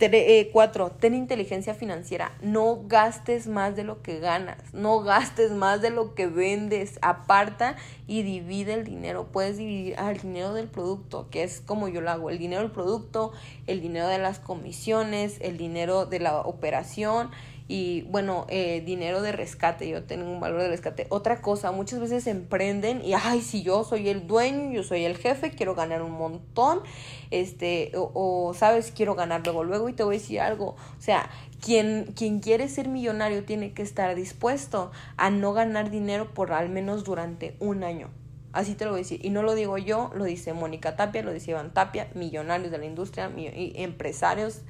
Eh, 0.04 0.50
cuatro, 0.52 0.90
ten 0.92 1.14
inteligencia 1.14 1.74
financiera. 1.76 2.32
No 2.42 2.82
gastes 2.88 3.48
más 3.48 3.76
de 3.76 3.84
lo 3.84 4.02
que 4.02 4.20
ganas. 4.20 4.74
No 4.74 5.02
gastes 5.02 5.52
más 5.52 5.82
de 5.82 5.92
lo 5.92 6.16
que 6.16 6.28
vendes. 6.28 6.98
Aparta 7.02 7.76
y 8.08 8.24
divide 8.24 8.74
el 8.74 8.84
dinero. 8.84 9.28
Puedes 9.32 9.58
dividir 9.58 9.96
al 9.98 10.18
dinero 10.18 10.54
del 10.54 10.68
producto, 10.68 11.28
que 11.30 11.44
es 11.44 11.62
como 11.62 11.88
yo 11.88 12.02
lo 12.02 12.10
hago. 12.10 12.30
El 12.30 12.40
dinero 12.40 12.62
del 12.62 12.72
producto, 12.72 13.32
el 13.68 13.82
dinero 13.82 14.08
de 14.08 14.18
las 14.18 14.40
comisiones, 14.40 15.38
el 15.42 15.58
dinero 15.58 16.06
de 16.06 16.20
la 16.20 16.40
operación 16.42 17.30
y 17.72 18.02
bueno, 18.02 18.46
eh, 18.50 18.84
dinero 18.86 19.22
de 19.22 19.32
rescate, 19.32 19.88
yo 19.88 20.04
tengo 20.04 20.30
un 20.30 20.42
valor 20.42 20.62
de 20.62 20.68
rescate. 20.68 21.08
Otra 21.08 21.42
cosa, 21.42 21.72
muchas 21.72 22.02
veces 22.02 22.28
emprenden 22.28 23.02
y, 23.02 23.14
ay, 23.14 23.40
si 23.40 23.64
yo 23.64 23.86
soy 23.86 24.10
el 24.10 24.28
dueño, 24.28 24.74
yo 24.74 24.84
soy 24.84 25.06
el 25.06 25.16
jefe, 25.16 25.52
quiero 25.52 25.74
ganar 25.74 26.02
un 26.02 26.12
montón, 26.12 26.82
este, 27.30 27.94
o, 27.96 28.54
sabes, 28.54 28.92
quiero 28.94 29.16
ganar 29.16 29.44
luego, 29.46 29.64
luego 29.64 29.88
y 29.88 29.94
te 29.94 30.04
voy 30.04 30.18
a 30.18 30.20
decir 30.20 30.42
algo, 30.42 30.76
o 30.76 31.02
sea, 31.02 31.30
quien, 31.62 32.12
quien 32.14 32.42
quiere 32.42 32.68
ser 32.68 32.90
millonario 32.90 33.46
tiene 33.46 33.72
que 33.72 33.84
estar 33.84 34.14
dispuesto 34.16 34.92
a 35.16 35.30
no 35.30 35.54
ganar 35.54 35.90
dinero 35.90 36.34
por 36.34 36.52
al 36.52 36.68
menos 36.68 37.06
durante 37.06 37.56
un 37.62 37.86
año. 37.86 38.10
Así 38.54 38.76
te 38.76 38.86
lo 38.86 38.92
voy 38.92 39.00
a 39.00 39.04
decir. 39.04 39.24
Y 39.24 39.30
no 39.30 39.44
lo 39.44 39.56
digo 39.56 39.78
yo, 39.78 40.12
lo 40.16 40.26
dice 40.26 40.54
Mónica 40.54 40.96
Tapia, 40.96 41.24
lo 41.24 41.32
dice 41.32 41.52
Iván 41.52 41.74
Tapia, 41.74 42.10
millonarios 42.16 42.72
de 42.72 42.78
la 42.78 42.86
industria, 42.86 43.32
empresarios 43.36 44.62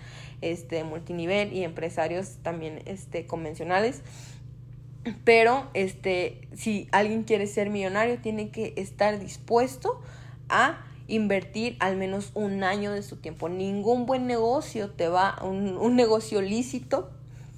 este, 0.41 0.83
multinivel 0.83 1.53
y 1.53 1.63
empresarios 1.63 2.37
también 2.43 2.81
este, 2.85 3.25
convencionales. 3.25 4.01
Pero 5.23 5.67
este, 5.73 6.47
si 6.53 6.87
alguien 6.91 7.23
quiere 7.23 7.47
ser 7.47 7.71
millonario, 7.71 8.19
tiene 8.19 8.49
que 8.49 8.73
estar 8.77 9.19
dispuesto 9.19 9.99
a 10.47 10.85
invertir 11.07 11.75
al 11.79 11.97
menos 11.97 12.31
un 12.35 12.63
año 12.63 12.91
de 12.91 13.01
su 13.01 13.17
tiempo. 13.17 13.49
Ningún 13.49 14.05
buen 14.05 14.27
negocio 14.27 14.91
te 14.91 15.07
va, 15.07 15.39
un, 15.41 15.77
un 15.77 15.95
negocio 15.95 16.41
lícito 16.41 17.09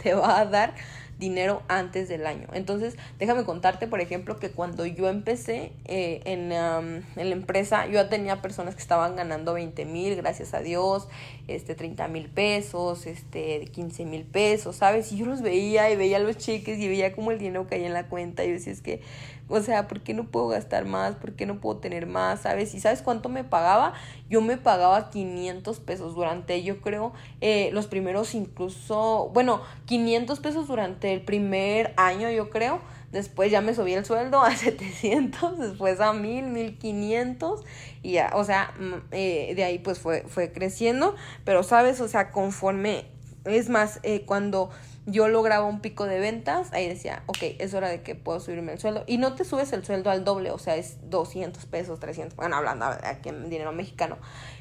te 0.01 0.13
va 0.13 0.39
a 0.39 0.45
dar 0.45 0.75
dinero 1.23 1.63
antes 1.69 2.09
del 2.09 2.27
año. 2.27 2.47
Entonces, 2.51 2.97
déjame 3.17 3.45
contarte, 3.45 3.87
por 3.87 4.01
ejemplo, 4.01 4.39
que 4.39 4.51
cuando 4.51 4.85
yo 4.85 5.07
empecé 5.07 5.71
eh, 5.85 6.21
en, 6.25 6.49
la 6.49 6.81
empresa, 7.15 7.85
yo 7.85 7.93
ya 7.93 8.09
tenía 8.09 8.41
personas 8.41 8.75
que 8.75 8.81
estaban 8.81 9.15
ganando 9.15 9.53
20 9.53 9.85
mil, 9.85 10.17
gracias 10.17 10.53
a 10.53 10.59
Dios, 10.59 11.07
este, 11.47 11.75
30 11.75 12.09
mil 12.09 12.27
pesos, 12.27 13.05
este, 13.05 13.67
15 13.71 14.05
mil 14.05 14.23
pesos, 14.23 14.75
¿sabes? 14.75 15.13
Y 15.13 15.17
yo 15.17 15.25
los 15.25 15.41
veía 15.41 15.89
y 15.91 15.95
veía 15.95 16.19
los 16.19 16.37
cheques 16.37 16.77
y 16.77 16.89
veía 16.89 17.13
como 17.13 17.31
el 17.31 17.39
dinero 17.39 17.67
caía 17.67 17.87
en 17.87 17.93
la 17.93 18.07
cuenta 18.07 18.43
y 18.43 18.49
yo 18.49 18.53
decía, 18.55 18.73
es 18.73 18.81
que 18.81 19.01
o 19.49 19.61
sea, 19.61 19.87
¿por 19.87 20.01
qué 20.01 20.13
no 20.13 20.25
puedo 20.25 20.47
gastar 20.47 20.85
más? 20.85 21.15
¿Por 21.15 21.33
qué 21.33 21.45
no 21.45 21.59
puedo 21.59 21.77
tener 21.77 22.07
más? 22.07 22.41
¿Sabes? 22.41 22.73
¿Y 22.73 22.79
sabes 22.79 23.01
cuánto 23.01 23.29
me 23.29 23.43
pagaba? 23.43 23.93
Yo 24.29 24.41
me 24.41 24.57
pagaba 24.57 25.09
500 25.09 25.79
pesos 25.79 26.15
durante, 26.15 26.63
yo 26.63 26.81
creo, 26.81 27.13
eh, 27.41 27.69
los 27.73 27.87
primeros 27.87 28.35
incluso, 28.35 29.29
bueno, 29.33 29.61
500 29.85 30.39
pesos 30.39 30.67
durante 30.67 31.13
el 31.13 31.21
primer 31.21 31.93
año, 31.97 32.29
yo 32.29 32.49
creo. 32.49 32.81
Después 33.11 33.51
ya 33.51 33.61
me 33.61 33.75
subí 33.75 33.93
el 33.93 34.05
sueldo 34.05 34.41
a 34.41 34.51
700, 34.55 35.59
después 35.59 35.99
a 35.99 36.13
1000, 36.13 36.45
1500 36.45 37.61
y 38.01 38.13
ya, 38.13 38.31
o 38.33 38.43
sea, 38.43 38.73
mm, 38.79 38.93
eh, 39.11 39.53
de 39.55 39.63
ahí 39.63 39.79
pues 39.79 39.99
fue, 39.99 40.23
fue 40.27 40.51
creciendo, 40.51 41.15
pero 41.45 41.61
sabes, 41.63 42.01
o 42.01 42.07
sea, 42.07 42.31
conforme, 42.31 43.05
es 43.45 43.69
más, 43.69 43.99
eh, 44.03 44.23
cuando 44.25 44.69
yo 45.05 45.27
lograba 45.27 45.65
un 45.65 45.81
pico 45.81 46.05
de 46.05 46.19
ventas, 46.19 46.71
ahí 46.71 46.87
decía, 46.87 47.23
ok, 47.25 47.39
es 47.59 47.73
hora 47.73 47.89
de 47.89 48.01
que 48.03 48.15
puedo 48.15 48.39
subirme 48.39 48.71
el 48.71 48.79
sueldo. 48.79 49.03
Y 49.05 49.17
no 49.17 49.35
te 49.35 49.43
subes 49.43 49.73
el 49.73 49.83
sueldo 49.83 50.09
al 50.09 50.23
doble, 50.23 50.51
o 50.51 50.57
sea, 50.57 50.77
es 50.77 50.97
200 51.09 51.65
pesos, 51.65 51.99
300, 51.99 52.37
bueno, 52.37 52.55
hablando 52.55 52.85
aquí 52.85 53.29
en 53.29 53.49
dinero 53.49 53.73
mexicano. 53.73 54.17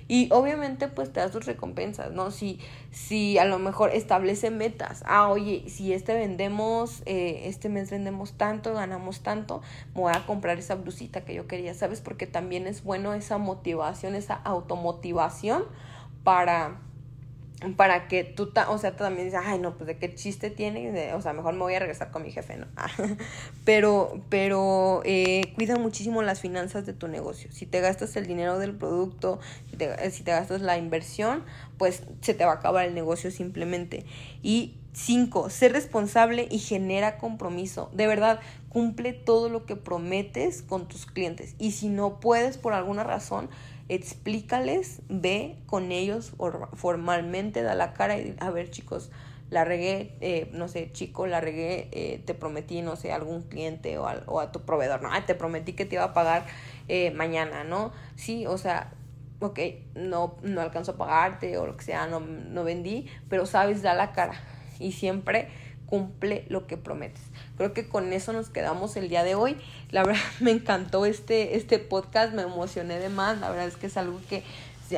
Y 0.09 0.29
obviamente 0.33 0.89
pues 0.89 1.13
te 1.13 1.21
das 1.21 1.31
tus 1.31 1.47
recompensas, 1.47 2.11
¿no? 2.11 2.33
Si, 2.33 2.59
si 2.91 3.39
a 3.39 3.45
lo 3.45 3.61
mejor 3.61 3.91
establece 3.91 4.51
metas, 4.51 5.05
ah, 5.07 5.29
oye, 5.29 5.65
si 5.69 5.93
este 5.93 6.13
vendemos, 6.13 7.03
eh, 7.07 7.43
este 7.45 7.69
mes 7.69 7.91
vendemos 7.91 8.33
tanto, 8.33 8.75
ganamos 8.75 9.21
tanto, 9.21 9.63
me 9.95 10.03
voy 10.03 10.13
a 10.13 10.27
comprar 10.27 10.59
esa 10.59 10.75
blusita 10.75 11.25
que 11.25 11.35
yo 11.35 11.47
quería, 11.47 11.73
¿sabes? 11.75 12.01
Porque 12.01 12.27
también 12.27 12.67
es 12.67 12.83
bueno 12.83 13.15
esa 13.15 13.39
motivación, 13.39 14.17
esa 14.17 14.35
automotivación 14.35 15.65
para 16.25 16.81
para 17.77 18.09
que 18.09 18.25
tú, 18.25 18.51
o 18.69 18.79
sea, 18.79 18.97
también 18.97 19.27
dices, 19.27 19.41
ay, 19.45 19.59
no, 19.59 19.77
pues 19.77 19.87
de 19.87 19.97
qué 19.97 20.15
chiste 20.15 20.51
tiene, 20.51 21.13
o 21.15 21.23
sea, 21.23 21.33
mejor 21.33 21.55
me 21.55 21.61
voy 21.61 21.75
a 21.75 21.79
regresar 21.79 22.11
con 22.11 22.23
mi 22.23 22.31
jefe, 22.31 22.57
¿no? 22.57 22.67
pero, 23.65 24.21
pero 24.29 25.03
eh, 25.05 25.53
cuida 25.55 25.77
muchísimo 25.77 26.23
las 26.23 26.41
finanzas 26.41 26.87
de 26.87 26.93
tu 26.93 27.09
negocio. 27.09 27.51
Si 27.53 27.67
te 27.67 27.81
gastas 27.81 28.17
el 28.17 28.27
dinero 28.27 28.59
del 28.59 28.75
producto, 28.75 29.41
si 29.71 29.77
te, 29.77 29.89
te 29.89 30.31
gastas 30.31 30.61
la 30.61 30.79
inversión, 30.79 31.45
pues 31.79 32.03
se 32.21 32.35
te 32.35 32.45
va 32.45 32.53
a 32.53 32.55
acabar 32.57 32.87
el 32.87 32.95
negocio 32.95 33.31
simplemente. 33.31 34.05
Y 34.43 34.77
cinco, 34.93 35.51
ser 35.51 35.73
responsable 35.73 36.49
y 36.51 36.59
genera 36.59 37.19
compromiso. 37.19 37.91
De 37.95 38.07
verdad, 38.07 38.41
cumple 38.69 39.13
todo 39.13 39.49
lo 39.49 39.67
que 39.67 39.77
prometes 39.77 40.63
con 40.63 40.89
tus 40.89 41.07
clientes. 41.07 41.55
Y 41.59 41.73
si 41.73 41.89
no 41.89 42.21
puedes 42.21 42.59
por 42.59 42.73
alguna 42.73 43.05
razón, 43.05 43.49
explícales, 43.89 45.03
ve 45.09 45.57
con 45.67 45.93
ellos 45.93 46.33
formalmente, 46.75 47.63
da 47.63 47.75
la 47.75 47.93
cara 47.93 48.19
y 48.19 48.35
a 48.41 48.51
ver 48.51 48.71
chicos, 48.71 49.11
la 49.51 49.65
regué, 49.65 50.17
eh, 50.21 50.49
no 50.53 50.67
sé, 50.67 50.91
chico, 50.93 51.27
la 51.27 51.41
regué, 51.41 51.89
eh, 51.93 52.23
te 52.25 52.33
prometí, 52.33 52.81
no 52.81 52.97
sé, 52.97 53.13
a 53.13 53.17
algún 53.17 53.43
cliente 53.43 53.99
o, 53.99 54.07
a 54.41 54.51
tu 54.51 54.63
proveedor, 54.63 55.03
no, 55.03 55.11
te 55.25 55.35
prometí 55.35 55.75
que 55.75 55.85
te 55.85 55.97
iba 55.97 56.05
a 56.05 56.15
pagar 56.15 56.47
eh, 56.89 57.11
mañana, 57.11 57.63
¿no? 57.63 57.93
Sí, 58.17 58.47
o 58.47 58.57
sea, 58.57 58.95
ok, 59.41 59.59
no, 59.95 60.37
no 60.43 60.61
alcanzo 60.63 60.93
a 60.93 60.97
pagarte 60.97 61.59
o 61.59 61.67
lo 61.67 61.77
que 61.77 61.85
sea, 61.85 62.07
no, 62.07 62.21
no 62.21 62.65
vendí, 62.65 63.09
pero 63.29 63.45
sabes, 63.45 63.83
da 63.83 63.93
la 63.93 64.13
cara 64.13 64.41
y 64.79 64.93
siempre 64.93 65.49
cumple 65.85 66.47
lo 66.49 66.67
que 66.67 66.79
prometes. 66.79 67.23
Creo 67.63 67.75
que 67.75 67.89
con 67.89 68.13
eso 68.13 68.33
nos 68.33 68.49
quedamos 68.49 68.97
el 68.97 69.09
día 69.09 69.23
de 69.23 69.37
hoy. 69.37 69.57
La 69.93 70.03
verdad 70.03 70.21
me 70.41 70.51
encantó 70.51 71.07
este, 71.07 71.57
este 71.57 71.79
podcast, 71.79 72.35
me 72.35 72.43
emocioné 72.43 72.99
de 72.99 73.09
más. 73.09 73.39
La 73.39 73.51
verdad 73.51 73.69
es 73.69 73.77
que 73.77 73.87
es 73.87 73.97
algo 73.97 74.19
que 74.29 74.43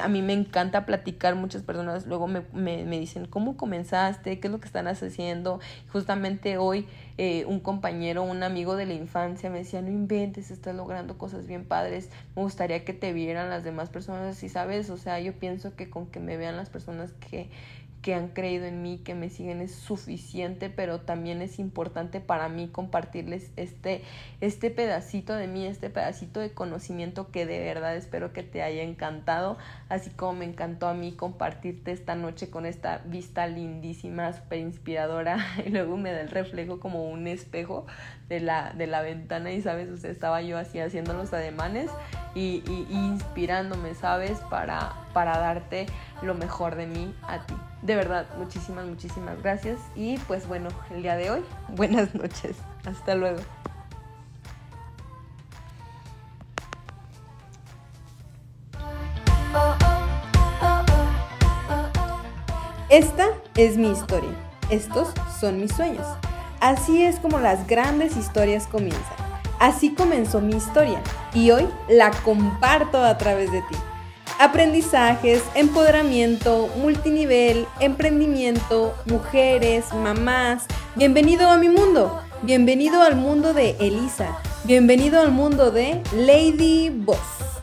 a 0.01 0.09
mí 0.09 0.23
me 0.23 0.33
encanta 0.33 0.87
platicar. 0.87 1.35
Muchas 1.35 1.63
personas 1.63 2.07
luego 2.07 2.27
me, 2.27 2.41
me, 2.55 2.87
me 2.87 2.99
dicen, 2.99 3.27
¿cómo 3.27 3.59
comenzaste? 3.59 4.41
¿Qué 4.41 4.49
es 4.49 4.51
lo 4.51 4.61
que 4.61 4.67
están 4.67 4.87
haciendo? 4.89 5.61
Justamente 5.93 6.57
hoy 6.57 6.87
eh, 7.17 7.45
un 7.45 7.61
compañero, 7.61 8.23
un 8.23 8.43
amigo 8.43 8.75
de 8.77 8.87
la 8.87 8.95
infancia 8.95 9.49
me 9.49 9.59
decía, 9.59 9.83
no 9.83 9.91
inventes, 9.91 10.51
estás 10.51 10.75
logrando 10.75 11.19
cosas 11.19 11.47
bien 11.47 11.67
padres. 11.67 12.09
Me 12.35 12.43
gustaría 12.43 12.83
que 12.87 12.95
te 12.95 13.13
vieran 13.13 13.51
las 13.51 13.63
demás 13.63 13.91
personas. 13.91 14.43
Y 14.43 14.49
sabes, 14.49 14.89
o 14.89 14.97
sea, 14.97 15.21
yo 15.21 15.35
pienso 15.35 15.77
que 15.77 15.91
con 15.91 16.07
que 16.07 16.19
me 16.19 16.39
vean 16.39 16.57
las 16.57 16.71
personas 16.71 17.13
que 17.29 17.51
que 18.05 18.15
han 18.15 18.29
creído 18.29 18.67
en 18.67 18.83
mí, 18.83 18.99
que 18.99 19.15
me 19.15 19.31
siguen 19.31 19.63
es 19.63 19.75
suficiente, 19.75 20.69
pero 20.69 21.01
también 21.01 21.41
es 21.41 21.59
importante 21.59 22.21
para 22.21 22.51
mí 22.51 22.69
compartirles 22.69 23.51
este, 23.57 24.03
este 24.43 24.71
pedacito 24.71 25.33
de 25.33 25.47
mí, 25.47 25.65
este 25.65 25.89
pedacito 25.89 26.41
de 26.41 26.53
conocimiento 26.53 27.31
que 27.31 27.47
de 27.47 27.61
verdad 27.61 27.97
espero 27.97 28.35
que 28.35 28.43
te 28.43 28.63
haya 28.63 28.83
encantado, 28.83 29.57
así 29.89 30.11
como 30.11 30.35
me 30.35 30.45
encantó 30.45 30.87
a 30.87 30.93
mí 30.93 31.13
compartirte 31.13 31.93
esta 31.93 32.15
noche 32.15 32.51
con 32.51 32.67
esta 32.67 32.99
vista 33.07 33.47
lindísima, 33.47 34.35
súper 34.35 34.59
inspiradora, 34.59 35.39
y 35.65 35.71
luego 35.71 35.97
me 35.97 36.13
da 36.13 36.21
el 36.21 36.29
reflejo 36.29 36.81
como 36.81 37.09
un 37.11 37.27
espejo 37.27 37.87
de 38.29 38.41
la, 38.41 38.75
de 38.75 38.87
la 38.87 39.01
ventana 39.01 39.51
y 39.51 39.63
sabes, 39.63 39.89
o 39.89 40.07
estaba 40.07 40.43
yo 40.43 40.59
así 40.59 40.79
haciendo 40.79 41.15
los 41.15 41.33
ademanes 41.33 41.91
y, 42.35 42.63
y, 42.69 42.87
y 42.91 42.97
inspirándome, 42.97 43.95
¿sabes? 43.95 44.41
Para, 44.51 45.04
para 45.15 45.39
darte 45.39 45.87
lo 46.21 46.35
mejor 46.35 46.75
de 46.75 46.87
mí 46.87 47.15
a 47.23 47.47
ti. 47.47 47.55
De 47.81 47.97
verdad, 47.97 48.27
muchísimas, 48.37 48.85
muchísimas 48.85 49.41
gracias. 49.43 49.79
Y 49.95 50.19
pues 50.19 50.47
bueno, 50.47 50.69
el 50.91 51.03
día 51.03 51.17
de 51.17 51.31
hoy, 51.31 51.45
buenas 51.69 52.15
noches. 52.15 52.57
Hasta 52.85 53.15
luego. 53.15 53.41
Esta 62.91 63.29
es 63.57 63.77
mi 63.77 63.91
historia. 63.91 64.31
Estos 64.71 65.09
son 65.41 65.61
mis 65.61 65.73
sueños. 65.73 66.07
Así 66.61 67.03
es 67.03 67.19
como 67.19 67.41
las 67.41 67.67
grandes 67.67 68.17
historias 68.17 68.67
comienzan. 68.67 69.17
Así 69.59 69.95
comenzó 69.95 70.41
mi 70.41 70.57
historia 70.57 71.01
y 71.33 71.51
hoy 71.51 71.69
la 71.89 72.11
comparto 72.11 73.03
a 73.03 73.17
través 73.19 73.51
de 73.51 73.63
ti. 73.63 73.77
Aprendizajes, 74.39 75.43
empoderamiento, 75.55 76.69
multinivel, 76.77 77.67
emprendimiento, 77.81 78.95
mujeres, 79.07 79.93
mamás. 79.93 80.67
Bienvenido 80.97 81.49
a 81.49 81.57
mi 81.57 81.69
mundo. 81.69 82.21
Bienvenido 82.43 83.03
al 83.03 83.17
mundo 83.17 83.55
de 83.55 83.77
Elisa. 83.81 84.39
Bienvenido 84.65 85.21
al 85.21 85.31
mundo 85.31 85.71
de 85.71 86.03
Lady 86.13 86.91
Boss. 86.91 87.54